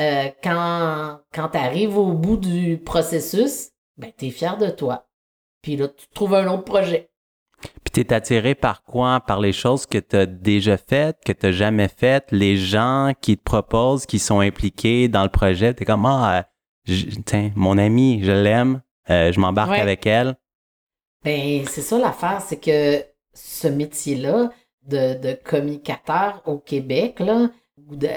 euh, 0.00 0.28
quand, 0.42 1.20
quand 1.32 1.48
tu 1.48 1.58
arrives 1.58 1.98
au 1.98 2.12
bout 2.12 2.36
du 2.36 2.78
processus, 2.78 3.70
ben, 3.96 4.12
tu 4.16 4.26
es 4.26 4.30
fier 4.30 4.56
de 4.56 4.70
toi. 4.70 5.08
Puis 5.62 5.76
là, 5.76 5.88
tu 5.88 6.06
trouves 6.14 6.34
un 6.34 6.46
autre 6.48 6.64
projet. 6.64 7.10
Puis 7.60 7.92
tu 7.92 8.00
es 8.00 8.12
attiré 8.12 8.54
par 8.54 8.84
quoi? 8.84 9.20
Par 9.20 9.40
les 9.40 9.52
choses 9.52 9.86
que 9.86 9.98
tu 9.98 10.16
as 10.16 10.26
déjà 10.26 10.76
faites, 10.76 11.18
que 11.24 11.32
tu 11.32 11.52
jamais 11.52 11.88
faites, 11.88 12.30
les 12.30 12.56
gens 12.56 13.12
qui 13.20 13.36
te 13.36 13.42
proposent, 13.42 14.06
qui 14.06 14.20
sont 14.20 14.40
impliqués 14.40 15.08
dans 15.08 15.24
le 15.24 15.28
projet. 15.28 15.74
Tu 15.74 15.82
es 15.82 15.86
comme, 15.86 16.06
ah, 16.06 16.46
tiens, 17.26 17.50
mon 17.56 17.76
ami, 17.76 18.20
je 18.22 18.30
l'aime, 18.30 18.82
euh, 19.10 19.32
je 19.32 19.40
m'embarque 19.40 19.78
avec 19.78 20.06
elle. 20.06 20.36
Ben, 21.24 21.66
c'est 21.66 21.82
ça 21.82 21.98
l'affaire, 21.98 22.40
c'est 22.40 22.60
que 22.60 23.04
ce 23.34 23.66
métier-là 23.66 24.50
de, 24.86 25.20
de 25.20 25.32
communicateur 25.44 26.42
au 26.46 26.58
Québec, 26.58 27.18
là, 27.18 27.50
ou 27.88 27.96
de 27.96 28.08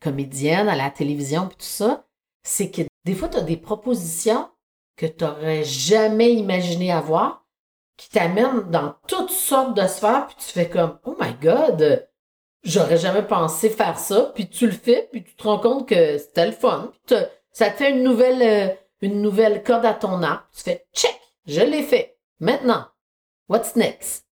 comédienne 0.00 0.68
à 0.68 0.76
la 0.76 0.90
télévision, 0.90 1.48
puis 1.48 1.56
tout 1.56 1.64
ça, 1.64 2.06
c'est 2.42 2.70
que 2.70 2.82
des 3.04 3.14
fois, 3.14 3.28
tu 3.28 3.38
as 3.38 3.42
des 3.42 3.56
propositions 3.56 4.48
que 4.96 5.06
tu 5.06 5.24
n'aurais 5.24 5.64
jamais 5.64 6.32
imaginé 6.32 6.92
avoir, 6.92 7.46
qui 7.96 8.10
t'amènent 8.10 8.70
dans 8.70 8.94
toutes 9.06 9.30
sortes 9.30 9.76
de 9.76 9.86
sphères, 9.86 10.26
puis 10.26 10.36
tu 10.38 10.52
fais 10.52 10.68
comme, 10.68 10.98
oh 11.04 11.16
my 11.20 11.34
God, 11.40 12.08
j'aurais 12.62 12.98
jamais 12.98 13.22
pensé 13.22 13.70
faire 13.70 13.98
ça, 13.98 14.32
puis 14.34 14.48
tu 14.48 14.66
le 14.66 14.72
fais, 14.72 15.08
puis 15.10 15.24
tu 15.24 15.34
te 15.34 15.42
rends 15.42 15.58
compte 15.58 15.88
que 15.88 16.18
c'était 16.18 16.46
le 16.46 16.52
fun, 16.52 16.92
ça 17.52 17.70
te 17.70 17.76
fait 17.76 17.90
une 17.90 18.02
nouvelle, 18.02 18.42
euh, 18.42 18.74
une 19.00 19.22
nouvelle 19.22 19.62
corde 19.62 19.86
à 19.86 19.94
ton 19.94 20.22
arc, 20.22 20.46
tu 20.54 20.62
fais, 20.62 20.86
check, 20.94 21.18
je 21.46 21.60
l'ai 21.60 21.82
fait. 21.82 22.18
Maintenant, 22.40 22.86
what's 23.48 23.74
next? 23.74 24.27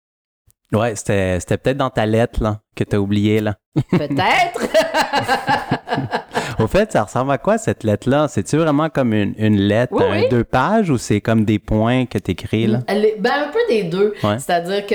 Ouais, 0.75 0.97
c'était, 0.97 1.39
c'était 1.41 1.57
peut-être 1.57 1.77
dans 1.77 1.91
ta 1.91 2.07
lettre 2.07 2.43
là, 2.43 2.61
que 2.75 2.85
tu 2.85 2.97
as 2.97 3.01
oublié. 3.01 3.41
Là. 3.41 3.57
Peut-être! 3.91 4.61
Au 6.59 6.67
fait, 6.67 6.93
ça 6.93 7.05
ressemble 7.05 7.33
à 7.33 7.39
quoi 7.39 7.59
cette 7.59 7.85
lettre-là? 7.85 8.29
C'est-tu 8.29 8.57
vraiment 8.57 8.89
comme 8.89 9.13
une, 9.13 9.35
une 9.39 9.59
lettre, 9.59 9.93
Oui, 9.93 10.27
un 10.27 10.29
deux 10.29 10.45
pages 10.45 10.91
ou 10.91 10.99
c'est 10.99 11.21
comme 11.21 11.45
des 11.45 11.59
points 11.59 12.07
que 12.07 12.19
tu 12.19 12.33
écris 12.33 12.67
là? 12.67 12.81
Ben, 12.87 13.33
un 13.49 13.49
peu 13.49 13.59
des 13.69 13.85
deux. 13.85 14.15
Ouais. 14.23 14.39
C'est-à-dire 14.39 14.87
que, 14.87 14.95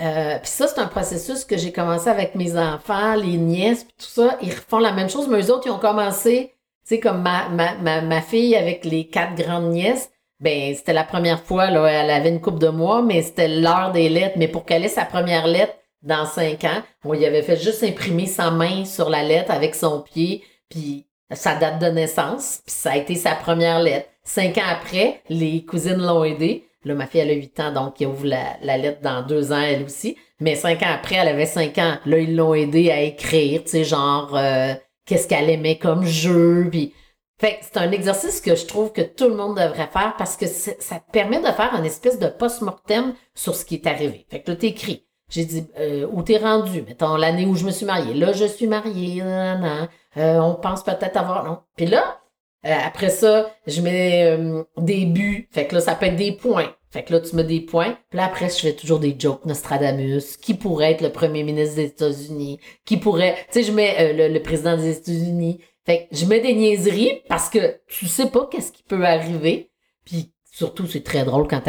euh, 0.00 0.38
puis 0.38 0.50
ça, 0.50 0.66
c'est 0.68 0.80
un 0.80 0.86
processus 0.86 1.44
que 1.44 1.56
j'ai 1.56 1.72
commencé 1.72 2.08
avec 2.08 2.34
mes 2.34 2.56
enfants, 2.58 3.14
les 3.14 3.36
nièces, 3.36 3.84
puis 3.84 3.94
tout 3.98 4.22
ça. 4.22 4.36
Ils 4.42 4.50
refont 4.50 4.78
la 4.78 4.92
même 4.92 5.08
chose, 5.08 5.28
mais 5.28 5.40
eux 5.40 5.52
autres, 5.52 5.66
ils 5.66 5.70
ont 5.70 5.78
commencé, 5.78 6.52
tu 6.86 6.96
sais, 6.96 7.00
comme 7.00 7.22
ma, 7.22 7.48
ma, 7.48 7.74
ma, 7.76 8.00
ma 8.00 8.20
fille 8.20 8.56
avec 8.56 8.84
les 8.84 9.06
quatre 9.08 9.34
grandes 9.34 9.70
nièces. 9.70 10.10
Ben, 10.40 10.74
c'était 10.74 10.92
la 10.92 11.04
première 11.04 11.42
fois, 11.42 11.70
là, 11.70 11.86
elle 11.86 12.10
avait 12.10 12.28
une 12.28 12.40
coupe 12.40 12.58
de 12.58 12.68
mois, 12.68 13.02
mais 13.02 13.22
c'était 13.22 13.48
l'heure 13.48 13.92
des 13.92 14.08
lettres. 14.08 14.36
Mais 14.36 14.48
pour 14.48 14.64
qu'elle 14.64 14.84
ait 14.84 14.88
sa 14.88 15.04
première 15.04 15.46
lettre 15.46 15.74
dans 16.02 16.26
cinq 16.26 16.64
ans, 16.64 16.82
on 17.04 17.14
y 17.14 17.24
avait 17.24 17.42
fait 17.42 17.56
juste 17.56 17.82
imprimer 17.82 18.26
sa 18.26 18.50
main 18.50 18.84
sur 18.84 19.08
la 19.08 19.22
lettre 19.22 19.50
avec 19.50 19.74
son 19.74 20.02
pied, 20.02 20.44
puis 20.68 21.06
sa 21.32 21.56
date 21.56 21.80
de 21.80 21.86
naissance, 21.86 22.60
puis 22.64 22.74
ça 22.74 22.92
a 22.92 22.96
été 22.96 23.14
sa 23.14 23.34
première 23.34 23.80
lettre. 23.80 24.08
Cinq 24.22 24.58
ans 24.58 24.68
après, 24.70 25.22
les 25.28 25.64
cousines 25.64 26.02
l'ont 26.02 26.24
aidé. 26.24 26.64
Là, 26.84 26.94
ma 26.94 27.06
fille, 27.06 27.20
elle 27.20 27.30
a 27.30 27.34
8 27.34 27.60
ans, 27.60 27.72
donc 27.72 28.00
il 28.00 28.06
ouvre 28.06 28.26
la, 28.26 28.56
la 28.62 28.76
lettre 28.76 29.00
dans 29.00 29.22
deux 29.22 29.52
ans, 29.52 29.60
elle 29.60 29.82
aussi. 29.82 30.16
Mais 30.38 30.54
cinq 30.54 30.82
ans 30.82 30.92
après, 30.94 31.16
elle 31.16 31.28
avait 31.28 31.46
cinq 31.46 31.78
ans. 31.78 31.96
Là, 32.04 32.18
ils 32.18 32.36
l'ont 32.36 32.54
aidé 32.54 32.90
à 32.90 33.00
écrire, 33.00 33.64
tu 33.64 33.70
sais, 33.70 33.84
genre, 33.84 34.36
euh, 34.36 34.74
qu'est-ce 35.06 35.26
qu'elle 35.26 35.48
aimait 35.50 35.78
comme 35.78 36.04
jeu, 36.04 36.68
puis... 36.70 36.92
Fait 37.38 37.58
c'est 37.60 37.76
un 37.76 37.90
exercice 37.90 38.40
que 38.40 38.54
je 38.54 38.64
trouve 38.64 38.92
que 38.92 39.02
tout 39.02 39.28
le 39.28 39.34
monde 39.34 39.56
devrait 39.56 39.88
faire 39.92 40.14
parce 40.16 40.36
que 40.36 40.46
ça 40.46 40.72
te 40.72 41.10
permet 41.12 41.40
de 41.40 41.52
faire 41.52 41.74
une 41.78 41.84
espèce 41.84 42.18
de 42.18 42.28
post-mortem 42.28 43.14
sur 43.34 43.54
ce 43.54 43.64
qui 43.64 43.74
est 43.74 43.86
arrivé. 43.86 44.26
Fait 44.30 44.40
que 44.40 44.50
là, 44.50 44.56
t'écris. 44.56 45.06
J'ai 45.28 45.44
dit, 45.44 45.66
euh, 45.78 46.06
où 46.12 46.22
t'es 46.22 46.38
rendu? 46.38 46.82
Mettons, 46.82 47.16
l'année 47.16 47.46
où 47.46 47.56
je 47.56 47.64
me 47.64 47.72
suis 47.72 47.84
mariée. 47.84 48.14
Là, 48.14 48.32
je 48.32 48.44
suis 48.44 48.66
mariée. 48.68 49.22
Euh, 49.22 49.86
on 50.16 50.54
pense 50.54 50.84
peut-être 50.84 51.16
avoir... 51.16 51.44
Non. 51.44 51.58
Puis 51.76 51.86
là, 51.86 52.20
euh, 52.64 52.72
après 52.86 53.10
ça, 53.10 53.50
je 53.66 53.82
mets 53.82 54.24
euh, 54.24 54.62
des 54.78 55.04
buts. 55.04 55.48
Fait 55.50 55.66
que 55.66 55.74
là, 55.74 55.80
ça 55.80 55.96
peut 55.96 56.06
être 56.06 56.16
des 56.16 56.32
points. 56.32 56.72
Fait 56.90 57.02
que 57.02 57.12
là, 57.12 57.20
tu 57.20 57.34
mets 57.34 57.44
des 57.44 57.60
points. 57.60 57.98
Puis 58.08 58.18
là, 58.18 58.26
après, 58.26 58.48
je 58.48 58.54
fais 58.54 58.72
toujours 58.72 59.00
des 59.00 59.16
jokes. 59.18 59.44
Nostradamus. 59.44 60.36
Qui 60.40 60.54
pourrait 60.54 60.92
être 60.92 61.02
le 61.02 61.10
premier 61.10 61.42
ministre 61.42 61.74
des 61.74 61.86
États-Unis? 61.86 62.60
Qui 62.84 62.96
pourrait... 62.96 63.34
Tu 63.50 63.60
sais, 63.60 63.62
je 63.64 63.72
mets 63.72 64.28
le 64.28 64.38
président 64.38 64.76
des 64.76 64.96
États-Unis. 64.96 65.60
Fait 65.86 66.08
que 66.08 66.16
je 66.16 66.26
mets 66.26 66.40
des 66.40 66.52
niaiseries 66.52 67.22
parce 67.28 67.48
que 67.48 67.80
tu 67.86 68.06
sais 68.06 68.28
pas 68.28 68.48
qu'est-ce 68.50 68.72
qui 68.72 68.82
peut 68.82 69.06
arriver. 69.06 69.70
Puis 70.04 70.32
surtout, 70.52 70.86
c'est 70.86 71.04
très 71.04 71.24
drôle 71.24 71.46
quand, 71.46 71.62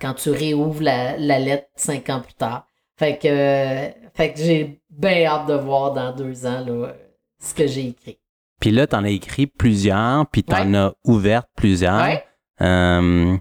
quand 0.00 0.14
tu 0.14 0.30
réouvres 0.30 0.82
la, 0.82 1.16
la 1.16 1.38
lettre 1.38 1.68
cinq 1.76 2.10
ans 2.10 2.20
plus 2.20 2.34
tard. 2.34 2.66
Fait 2.98 3.18
que, 3.18 3.28
euh, 3.28 3.88
fait 4.14 4.32
que 4.32 4.38
j'ai 4.40 4.80
bien 4.90 5.26
hâte 5.26 5.46
de 5.46 5.54
voir 5.54 5.92
dans 5.92 6.12
deux 6.12 6.44
ans 6.46 6.64
là, 6.66 6.94
ce 7.38 7.54
que 7.54 7.66
j'ai 7.66 7.88
écrit. 7.88 8.18
Puis 8.60 8.70
là, 8.70 8.86
t'en 8.86 9.04
as 9.04 9.10
écrit 9.10 9.46
plusieurs, 9.46 10.26
puis 10.26 10.42
t'en 10.42 10.72
as 10.74 10.94
ouvert 11.04 11.44
plusieurs. 11.54 12.02
Ouais. 12.02 12.24
Euh, 12.62 13.36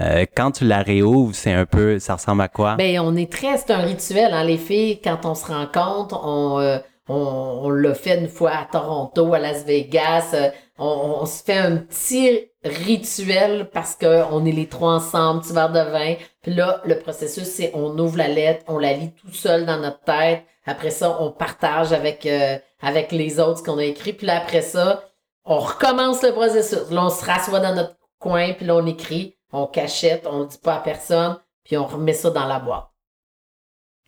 euh, 0.00 0.26
quand 0.36 0.52
tu 0.52 0.66
la 0.66 0.82
réouvres, 0.82 1.34
c'est 1.34 1.52
un 1.52 1.66
peu, 1.66 1.98
ça 1.98 2.14
ressemble 2.14 2.42
à 2.42 2.48
quoi? 2.48 2.76
Ben, 2.76 3.00
on 3.00 3.16
est 3.16 3.32
très, 3.32 3.56
c'est 3.56 3.70
un 3.70 3.78
rituel, 3.78 4.34
hein, 4.34 4.44
les 4.44 4.58
filles, 4.58 5.00
quand 5.00 5.24
on 5.24 5.34
se 5.34 5.46
rencontre, 5.46 6.20
on, 6.22 6.60
euh, 6.60 6.78
on, 7.10 7.66
on 7.66 7.70
l'a 7.70 7.94
fait 7.94 8.18
une 8.18 8.28
fois 8.28 8.52
à 8.52 8.64
Toronto, 8.70 9.34
à 9.34 9.38
Las 9.38 9.64
Vegas, 9.64 10.30
euh, 10.34 10.50
on, 10.78 11.26
se 11.26 11.42
fait 11.42 11.58
un 11.58 11.76
petit 11.76 12.48
rituel 12.64 13.68
parce 13.70 13.94
que 13.96 14.24
on 14.32 14.44
est 14.46 14.52
les 14.52 14.68
trois 14.68 14.94
ensemble, 14.94 15.42
petit 15.42 15.52
verre 15.52 15.72
de 15.72 15.90
vin. 15.90 16.14
Puis 16.42 16.54
là, 16.54 16.80
le 16.84 16.98
processus, 16.98 17.44
c'est 17.44 17.72
on 17.74 17.98
ouvre 17.98 18.16
la 18.16 18.28
lettre, 18.28 18.64
on 18.68 18.78
la 18.78 18.92
lit 18.92 19.12
tout 19.12 19.32
seul 19.32 19.66
dans 19.66 19.78
notre 19.78 20.00
tête. 20.00 20.44
Après 20.64 20.90
ça, 20.90 21.20
on 21.20 21.32
partage 21.32 21.92
avec, 21.92 22.26
euh, 22.26 22.56
avec 22.80 23.12
les 23.12 23.40
autres 23.40 23.58
ce 23.58 23.64
qu'on 23.64 23.78
a 23.78 23.84
écrit. 23.84 24.12
Puis 24.12 24.26
là, 24.26 24.38
après 24.38 24.62
ça, 24.62 25.02
on 25.44 25.58
recommence 25.58 26.22
le 26.22 26.32
processus. 26.32 26.90
Là, 26.90 27.06
on 27.06 27.10
se 27.10 27.24
rassoit 27.24 27.60
dans 27.60 27.74
notre 27.74 27.96
coin, 28.18 28.52
puis 28.52 28.66
là, 28.66 28.76
on 28.76 28.86
écrit, 28.86 29.36
on 29.52 29.66
cachette, 29.66 30.26
on 30.26 30.40
ne 30.40 30.46
dit 30.46 30.58
pas 30.58 30.76
à 30.76 30.80
personne, 30.80 31.38
puis 31.64 31.76
on 31.76 31.86
remet 31.86 32.12
ça 32.12 32.30
dans 32.30 32.46
la 32.46 32.60
boîte. 32.60 32.86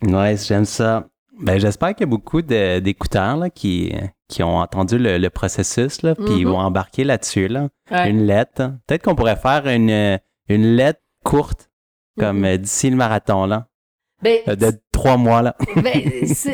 Ouais, 0.02 0.36
j'aime 0.36 0.64
ça. 0.64 1.04
Ben, 1.40 1.58
j'espère 1.58 1.94
qu'il 1.94 2.00
y 2.02 2.08
a 2.08 2.10
beaucoup 2.10 2.42
d'écouteurs 2.42 3.36
là, 3.36 3.50
qui, 3.50 3.92
qui 4.28 4.42
ont 4.42 4.58
entendu 4.58 4.98
le, 4.98 5.18
le 5.18 5.30
processus, 5.30 6.02
là, 6.02 6.14
puis 6.14 6.26
ils 6.38 6.46
Mhm. 6.46 6.52
vont 6.52 6.58
embarquer 6.58 7.04
là-dessus. 7.04 7.48
Là. 7.48 7.68
Ouais. 7.90 8.10
Une 8.10 8.26
lettre. 8.26 8.72
Peut-être 8.86 9.02
qu'on 9.02 9.14
pourrait 9.14 9.36
faire 9.36 9.66
une, 9.66 10.18
une 10.48 10.76
lettre 10.76 11.00
courte, 11.24 11.70
comme 12.18 12.40
Mhm. 12.40 12.44
euh, 12.44 12.56
d'ici 12.58 12.90
le 12.90 12.96
marathon, 12.96 13.46
là, 13.46 13.66
Ben, 14.22 14.38
euh, 14.48 14.56
de 14.56 14.72
trois 14.92 15.16
mois. 15.16 15.42
Là. 15.42 15.56
ben, 15.76 16.00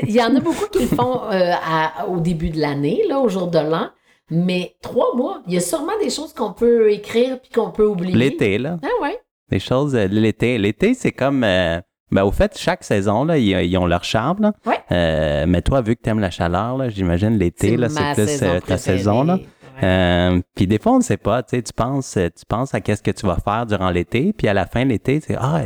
il 0.04 0.10
y 0.12 0.22
en 0.22 0.34
a 0.36 0.40
beaucoup 0.40 0.66
qui 0.70 0.80
le 0.80 0.86
font 0.86 1.24
euh, 1.30 1.52
à- 1.52 2.06
au 2.06 2.20
début 2.20 2.50
de 2.50 2.60
l'année, 2.60 3.02
là, 3.08 3.18
au 3.18 3.28
jour 3.28 3.48
de 3.48 3.58
l'an. 3.58 3.90
Mais 4.30 4.76
trois 4.82 5.14
mois, 5.16 5.42
il 5.46 5.54
y 5.54 5.56
a 5.56 5.60
sûrement 5.60 5.98
des 6.02 6.10
choses 6.10 6.32
qu'on 6.34 6.52
peut 6.52 6.92
écrire 6.92 7.40
puis 7.40 7.50
qu'on 7.50 7.70
peut 7.70 7.86
oublier. 7.86 8.14
L'été, 8.14 8.58
là. 8.58 8.78
Ah 8.82 9.02
ouais. 9.02 9.18
Des 9.50 9.58
choses 9.58 9.92
de 9.92 10.00
l'été. 10.00 10.58
L'été, 10.58 10.92
c'est 10.94 11.12
comme. 11.12 11.42
euh, 11.44 11.80
ben, 12.10 12.24
au 12.24 12.30
fait, 12.32 12.56
chaque 12.58 12.84
saison, 12.84 13.24
là, 13.24 13.38
ils, 13.38 13.50
ils 13.66 13.76
ont 13.78 13.86
leur 13.86 14.04
charme. 14.04 14.38
Là. 14.40 14.52
Ouais. 14.66 14.78
Euh, 14.92 15.44
mais 15.46 15.62
toi, 15.62 15.80
vu 15.82 15.96
que 15.96 16.02
tu 16.02 16.10
aimes 16.10 16.20
la 16.20 16.30
chaleur, 16.30 16.76
là, 16.76 16.88
j'imagine 16.88 17.38
l'été, 17.38 17.76
là, 17.76 17.88
c'est 17.88 18.14
plus 18.14 18.26
saison 18.26 18.46
euh, 18.46 18.60
ta 18.60 18.78
saison. 18.78 19.22
Là. 19.24 19.38
Euh, 19.82 20.40
puis 20.54 20.66
des 20.66 20.78
fois, 20.78 20.92
on 20.92 20.98
ne 20.98 21.02
sait 21.02 21.16
pas, 21.18 21.42
tu 21.42 21.56
sais, 21.56 21.62
tu 21.62 21.72
penses, 21.72 22.16
euh, 22.16 22.28
tu 22.36 22.44
penses 22.48 22.74
à 22.74 22.80
qu'est-ce 22.80 23.02
que 23.02 23.10
tu 23.10 23.26
vas 23.26 23.36
faire 23.36 23.66
durant 23.66 23.90
l'été, 23.90 24.32
puis 24.32 24.48
à 24.48 24.54
la 24.54 24.66
fin 24.66 24.84
de 24.84 24.90
l'été, 24.90 25.20
c'est 25.20 25.36
ah, 25.38 25.62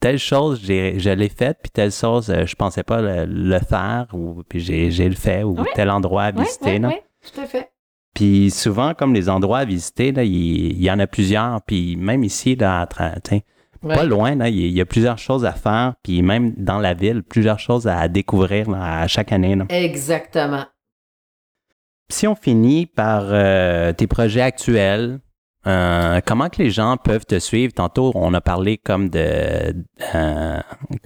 telle 0.00 0.18
chose, 0.18 0.60
j'ai, 0.64 0.98
je 0.98 1.10
l'ai 1.10 1.28
faite, 1.28 1.58
puis 1.62 1.70
telle 1.70 1.92
chose, 1.92 2.32
je 2.46 2.54
pensais 2.54 2.82
pas 2.82 3.02
le, 3.02 3.26
le 3.26 3.58
faire, 3.58 4.06
ou 4.14 4.42
puis 4.48 4.60
j'ai, 4.60 4.90
j'ai 4.90 5.08
le 5.08 5.14
fait, 5.14 5.42
ou 5.42 5.58
Ouais. 5.60 5.68
tel 5.74 5.90
endroit 5.90 6.22
à 6.24 6.30
visiter. 6.30 6.78
là. 6.78 6.88
ouais, 6.88 7.02
tout 7.34 7.40
à 7.40 7.44
fait. 7.44 7.70
Puis 8.14 8.50
souvent, 8.50 8.94
comme 8.94 9.12
les 9.14 9.28
endroits 9.28 9.58
à 9.58 9.64
visiter, 9.66 10.10
là, 10.12 10.24
il, 10.24 10.32
il 10.32 10.82
y 10.82 10.90
en 10.90 10.98
a 10.98 11.06
plusieurs, 11.06 11.60
puis 11.62 11.96
même 11.96 12.24
ici, 12.24 12.56
là, 12.56 12.80
à 12.96 13.20
tu 13.20 13.40
Ouais. 13.82 13.94
pas 13.94 14.04
loin, 14.04 14.34
là, 14.34 14.48
il 14.48 14.58
y- 14.70 14.80
a 14.80 14.84
plusieurs 14.84 15.16
choses 15.18 15.44
à 15.46 15.52
faire, 15.52 15.94
puis 16.02 16.20
même 16.22 16.52
dans 16.56 16.78
la 16.78 16.92
ville, 16.94 17.22
plusieurs 17.22 17.58
choses 17.58 17.86
à 17.86 18.08
découvrir 18.08 18.70
là, 18.70 19.00
à 19.02 19.06
chaque 19.06 19.32
année. 19.32 19.54
là. 19.56 19.64
Exactement. 19.70 20.64
Si 22.10 22.26
on 22.26 22.34
finit 22.34 22.86
par 22.86 23.22
euh, 23.28 23.92
tes 23.92 24.06
projets 24.06 24.40
actuels, 24.40 25.20
euh, 25.66 26.20
comment 26.26 26.48
que 26.48 26.60
les 26.62 26.70
gens 26.70 26.96
peuvent 26.96 27.24
te 27.24 27.38
suivre? 27.38 27.72
Tantôt, 27.72 28.12
on 28.14 28.34
a 28.34 28.40
parlé 28.40 28.78
comme 28.78 29.08
de 29.10 29.74
euh, 30.14 30.60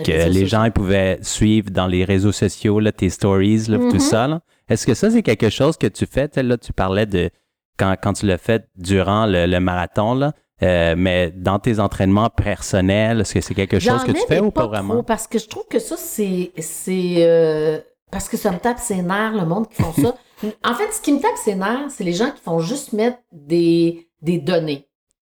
que 0.05 0.29
les 0.29 0.47
gens 0.47 0.65
ils 0.65 0.73
pouvaient 0.73 1.19
suivre 1.23 1.71
dans 1.71 1.87
les 1.87 2.05
réseaux 2.05 2.33
sociaux 2.33 2.81
là, 2.81 2.91
tes 2.93 3.11
stories, 3.11 3.67
là, 3.69 3.79
tout 3.79 3.99
ça. 3.99 4.27
là. 4.29 4.41
Est-ce 4.69 4.87
que 4.87 4.95
ça, 4.95 5.11
c'est 5.11 5.23
quelque 5.23 5.51
chose 5.51 5.77
que 5.77 5.87
tu 5.89 6.07
fais? 6.07 6.31
Là, 6.43 6.57
tu 6.57 6.73
parlais 6.73 7.05
de 7.07 7.31
quand, 7.77 7.95
quand 8.01 8.15
tu 8.15 8.27
l'as 8.27 8.39
fait 8.39 8.67
durant 8.77 9.27
le, 9.27 9.47
le 9.47 9.61
marathon, 9.61 10.15
là, 10.15 10.33
euh, 10.65 10.95
mais 10.97 11.31
dans 11.31 11.59
tes 11.59 11.79
entraînements 11.79 12.31
personnels, 12.31 13.21
est-ce 13.21 13.35
que 13.35 13.41
c'est 13.41 13.55
quelque 13.55 13.79
chose 13.79 14.03
que 14.05 14.13
tu 14.13 14.19
ai, 14.19 14.27
fais 14.27 14.41
ou 14.41 14.51
pas 14.51 14.63
trop, 14.63 14.71
vraiment? 14.71 15.03
parce 15.03 15.27
que 15.27 15.39
je 15.39 15.47
trouve 15.47 15.67
que 15.69 15.79
ça, 15.79 15.97
c'est. 15.97 16.53
c'est 16.59 17.17
euh, 17.19 17.79
parce 18.11 18.29
que 18.29 18.37
ça 18.37 18.51
me 18.51 18.59
tape 18.59 18.79
ses 18.79 19.03
nerfs, 19.03 19.35
le 19.35 19.45
monde 19.45 19.69
qui 19.69 19.83
font 19.83 19.93
ça. 19.93 20.15
en 20.65 20.75
fait, 20.75 20.93
ce 20.93 21.01
qui 21.01 21.13
me 21.13 21.21
tape 21.21 21.37
ses 21.37 21.55
nerfs, 21.55 21.91
c'est 21.91 22.05
les 22.05 22.13
gens 22.13 22.31
qui 22.31 22.41
font 22.41 22.61
juste 22.61 22.93
mettre 22.93 23.19
des, 23.33 24.09
des 24.23 24.39
données. 24.39 24.89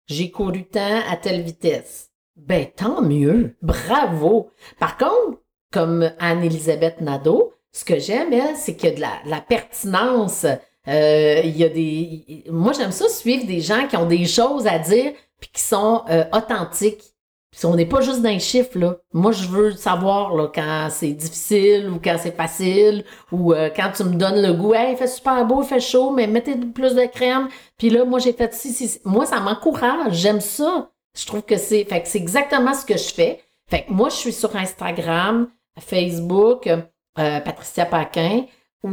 J'ai 0.06 0.32
couru 0.32 0.66
tant 0.66 1.02
à 1.10 1.18
telle 1.18 1.42
vitesse. 1.42 2.12
Ben, 2.36 2.68
tant 2.74 3.02
mieux. 3.02 3.56
Bravo. 3.62 4.52
Par 4.80 4.98
contre, 4.98 5.42
comme 5.74 6.12
Anne-Élisabeth 6.20 7.02
Nadeau, 7.02 7.54
ce 7.74 7.84
que 7.84 8.00
j'aime, 8.00 8.32
elle, 8.32 8.56
c'est 8.56 8.76
qu'il 8.76 8.90
y 8.90 8.94
a 8.94 8.96
de 8.96 9.02
la, 9.02 9.12
de 9.26 9.30
la 9.30 9.42
pertinence. 9.42 10.46
Euh, 10.88 11.42
il 11.44 11.58
y 11.58 11.64
a 11.64 11.70
des. 11.70 12.44
Moi, 12.50 12.74
j'aime 12.74 12.92
ça 12.92 13.10
suivre 13.10 13.46
des 13.46 13.60
gens 13.60 13.88
qui 13.88 13.98
ont 13.98 14.06
des 14.06 14.26
choses 14.26 14.68
à 14.68 14.80
dire 14.80 15.14
puis 15.40 15.50
qui 15.54 15.62
sont 15.62 16.04
euh, 16.10 16.24
authentiques. 16.34 17.04
Puis 17.52 17.66
on 17.66 17.76
n'est 17.76 17.86
pas 17.86 18.02
juste 18.02 18.22
dans 18.22 18.30
les 18.30 18.40
chiffres, 18.40 18.78
là. 18.78 18.98
Moi, 19.14 19.32
je 19.32 19.48
veux 19.48 19.72
savoir 19.72 20.36
là, 20.36 20.48
quand 20.54 20.90
c'est 20.92 21.14
difficile 21.14 21.90
ou 21.90 22.00
quand 22.04 22.18
c'est 22.20 22.36
facile 22.36 23.04
ou 23.32 23.54
euh, 23.54 23.70
quand 23.76 23.92
tu 23.96 24.04
me 24.04 24.16
donnes 24.16 24.42
le 24.42 24.54
goût. 24.54 24.74
Hey, 24.74 24.94
il 24.94 24.98
fait 24.98 25.08
super 25.08 25.46
beau, 25.46 25.64
il 25.64 25.68
fait 25.68 25.80
chaud, 25.80 26.12
mais 26.12 26.28
mettez 26.28 26.56
plus 26.56 26.94
de 26.94 27.06
crème. 27.06 27.48
Puis 27.78 27.90
là, 27.90 28.06
moi, 28.06 28.20
j'ai 28.20 28.34
fait 28.34 28.54
ci, 28.54 28.72
ci, 28.72 28.88
ci. 28.88 29.00
Moi, 29.06 29.26
ça 29.26 29.40
m'encourage. 29.40 30.14
J'aime 30.14 30.42
ça. 30.42 30.92
Je 31.18 31.26
trouve 31.26 31.42
que 31.42 31.58
c'est. 31.58 31.84
Fait 31.86 32.02
que 32.02 32.08
c'est 32.08 32.20
exactement 32.20 32.74
ce 32.74 32.86
que 32.86 32.98
je 32.98 33.14
fais. 33.14 33.42
Fait 33.70 33.84
que 33.84 33.92
moi, 33.92 34.10
je 34.10 34.16
suis 34.16 34.34
sur 34.34 34.56
Instagram, 34.56 35.50
Facebook, 35.80 36.68
euh, 36.68 37.40
Patricia 37.40 37.86
Paquin, 37.86 38.46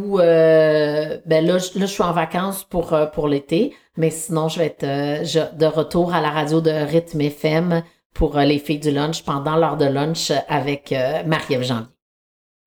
ou 0.02 0.18
euh, 0.20 1.18
ben 1.26 1.44
là, 1.46 1.58
je- 1.58 1.78
là, 1.78 1.86
je 1.86 1.92
suis 1.92 2.02
en 2.02 2.12
vacances 2.12 2.64
pour, 2.64 2.92
euh, 2.92 3.06
pour 3.06 3.28
l'été, 3.28 3.74
mais 3.96 4.10
sinon, 4.10 4.48
je 4.48 4.58
vais 4.58 4.66
être 4.66 4.84
euh, 4.84 5.24
je- 5.24 5.56
de 5.56 5.66
retour 5.66 6.12
à 6.14 6.20
la 6.20 6.30
radio 6.30 6.60
de 6.60 6.70
Rythme 6.70 7.20
FM 7.22 7.82
pour 8.14 8.36
euh, 8.38 8.44
les 8.44 8.58
filles 8.58 8.78
du 8.80 8.90
lunch 8.90 9.22
pendant 9.24 9.56
l'heure 9.56 9.76
de 9.76 9.86
lunch 9.86 10.32
avec 10.48 10.94
Marie-Ève 11.26 11.62
Janvier. 11.64 11.86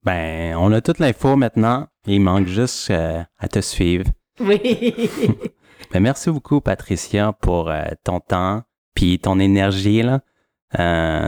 Ben, 0.03 0.55
on 0.57 0.71
a 0.71 0.81
toute 0.81 0.99
l'info 0.99 1.35
maintenant. 1.35 1.87
Il 2.05 2.21
manque 2.21 2.47
juste 2.47 2.91
à 2.91 3.47
te 3.47 3.59
suivre. 3.61 4.05
Oui. 4.39 4.59
Ben, 5.93 6.01
merci 6.01 6.29
beaucoup, 6.31 6.59
Patricia, 6.59 7.31
pour 7.39 7.71
ton 8.03 8.19
temps 8.19 8.63
puis 8.93 9.19
ton 9.19 9.39
énergie. 9.39 10.01
Là. 10.01 10.19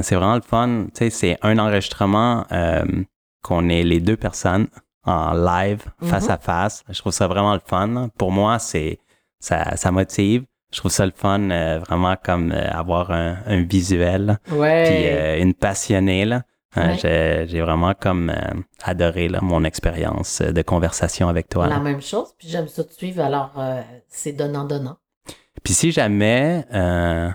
C'est 0.01 0.15
vraiment 0.15 0.35
le 0.35 0.41
fun. 0.41 0.87
Tu 0.87 1.05
sais, 1.05 1.09
c'est 1.11 1.37
un 1.43 1.57
enregistrement 1.59 2.45
qu'on 3.43 3.69
est 3.69 3.83
les 3.83 3.99
deux 4.01 4.17
personnes 4.17 4.67
en 5.05 5.33
live, 5.33 5.83
face 6.03 6.25
Mhm. 6.25 6.31
à 6.31 6.37
face. 6.37 6.83
Je 6.89 6.99
trouve 6.99 7.13
ça 7.13 7.27
vraiment 7.27 7.53
le 7.53 7.61
fun. 7.65 8.09
Pour 8.17 8.31
moi, 8.31 8.59
c'est 8.59 8.99
ça, 9.39 9.75
ça 9.75 9.91
motive. 9.91 10.43
Je 10.71 10.77
trouve 10.79 10.91
ça 10.91 11.05
le 11.05 11.11
fun, 11.15 11.49
euh, 11.49 11.79
vraiment 11.79 12.15
comme 12.23 12.51
euh, 12.51 12.69
avoir 12.71 13.09
un, 13.11 13.37
un 13.47 13.63
visuel, 13.63 14.37
ouais. 14.51 14.83
puis 14.85 15.07
euh, 15.07 15.41
une 15.41 15.53
passionnée. 15.55 16.25
Là. 16.25 16.43
Ouais. 16.75 16.95
j'ai, 17.47 17.61
vraiment 17.61 17.95
comme 17.99 18.31
adoré 18.83 19.27
là, 19.27 19.39
mon 19.41 19.63
expérience 19.63 20.43
de 20.43 20.61
conversation 20.61 21.27
avec 21.27 21.49
toi. 21.49 21.67
là. 21.67 21.75
La 21.77 21.81
même 21.81 22.01
chose, 22.01 22.35
puis 22.37 22.47
j'aime 22.47 22.67
ça 22.67 22.83
te 22.83 22.93
suivre, 22.93 23.23
alors 23.23 23.53
euh, 23.57 23.81
c'est 24.07 24.33
donnant-donnant. 24.33 24.97
Puis 25.63 25.73
si 25.73 25.91
jamais 25.91 26.65
euh, 26.71 27.31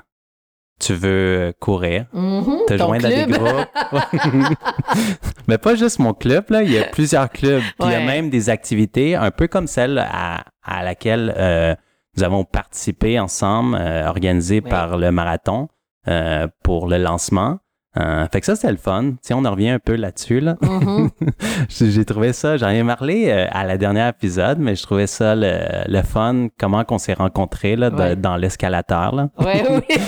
tu 0.81 0.93
veux 0.95 1.53
courir, 1.61 2.07
Mhm, 2.12 2.59
te 2.66 2.77
joindre 2.77 3.07
à 3.07 3.09
des 3.11 3.27
groupes. 3.27 3.68
Mais 5.49 5.59
pas 5.59 5.75
juste 5.75 5.99
mon 5.99 6.14
club, 6.14 6.45
là. 6.51 6.62
Il 6.62 6.72
y 6.72 6.79
a 6.79 6.85
plusieurs 6.85 7.31
clubs. 7.31 7.62
Puis 7.79 7.89
il 7.89 7.93
y 7.93 7.95
a 7.95 8.01
même 8.01 8.31
des 8.31 8.51
activités 8.51 9.14
un 9.14 9.31
peu 9.31 9.47
comme 9.47 9.66
celle 9.66 9.99
à, 9.99 10.45
à 10.62 10.83
laquelle 10.83 11.35
euh, 11.37 11.75
nous 12.16 12.22
avons 12.25 12.45
participé 12.45 13.18
ensemble, 13.20 13.77
euh, 13.81 14.07
organisée 14.07 14.61
par 14.61 14.97
le 14.99 15.11
marathon 15.11 15.68
euh, 16.09 16.47
pour 16.62 16.87
le 16.89 16.99
lancement. 16.99 17.59
Euh, 17.97 18.26
fait 18.32 18.40
que 18.40 18.47
ça, 18.47 18.57
c'était 18.57 18.72
le 18.72 18.76
fun. 18.78 19.11
Tu 19.12 19.16
sais, 19.22 19.34
on 19.34 19.45
en 19.45 19.51
revient 19.53 19.70
un 19.70 19.78
peu 19.78 19.95
là-dessus, 19.95 20.40
là. 20.40 20.57
Mhm. 20.62 21.11
J'ai 21.68 21.90
j'ai 21.92 22.05
trouvé 22.05 22.32
ça, 22.32 22.57
j'en 22.57 22.68
ai 22.70 22.82
parlé 22.82 23.26
euh, 23.30 23.47
à 23.53 23.64
la 23.64 23.78
dernière 23.78 24.09
épisode, 24.09 24.59
mais 24.59 24.74
je 24.74 24.82
trouvais 24.82 25.07
ça 25.07 25.34
le, 25.36 25.59
le 25.86 26.03
fun, 26.03 26.49
comment 26.59 26.82
qu'on 26.84 26.99
s'est 26.99 27.14
rencontrés 27.14 27.76
là, 27.76 27.90
de- 27.90 27.97
Ouais. 27.97 28.16
dans 28.16 28.36
l'escalateur. 28.36 29.14
là. 29.14 29.28
Ouais, 29.38 29.62
oui. 29.70 29.97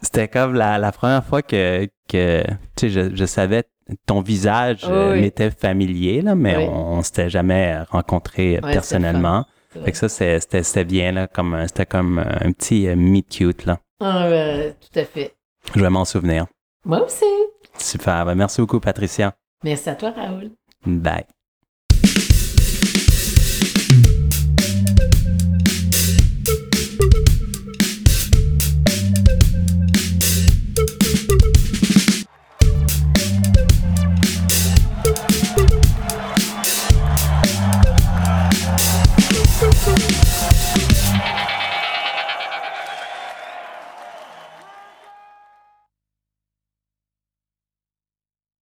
C'était 0.00 0.28
comme 0.28 0.54
la, 0.54 0.78
la 0.78 0.92
première 0.92 1.24
fois 1.24 1.42
que, 1.42 1.86
que 2.08 2.42
tu 2.76 2.88
sais, 2.88 2.90
je, 2.90 3.14
je 3.14 3.24
savais 3.24 3.64
ton 4.06 4.20
visage 4.20 4.84
euh, 4.88 5.12
Oui. 5.14 5.22
m'était 5.22 5.50
familier, 5.50 6.20
là, 6.22 6.34
mais 6.34 6.56
Oui. 6.56 6.64
on, 6.70 6.98
on 6.98 7.02
s'était 7.02 7.28
jamais 7.30 7.78
rencontrés 7.90 8.60
Ouais, 8.62 8.72
personnellement. 8.72 9.44
Fait 9.84 9.92
que 9.92 9.98
ça, 9.98 10.08
c'était 10.08 10.84
bien, 10.84 11.12
là, 11.12 11.26
comme, 11.26 11.54
un- 11.54 11.66
c'était 11.66 11.86
comme 11.86 12.18
un 12.18 12.52
petit 12.52 12.88
meet 12.96 13.28
cute. 13.28 13.66
Là. 13.66 13.78
Ah, 14.00 14.28
tout 14.80 14.98
à 14.98 15.04
fait. 15.04 15.34
Je 15.74 15.80
vais 15.80 15.90
m'en 15.90 16.04
souvenir. 16.04 16.46
Moi 16.84 17.04
aussi. 17.04 17.24
Super. 17.78 18.24
Ben, 18.24 18.34
merci 18.34 18.60
beaucoup, 18.60 18.80
Patricia. 18.80 19.34
Merci 19.64 19.90
à 19.90 19.94
toi, 19.94 20.10
Raoul. 20.10 20.50
Bye. 20.86 21.26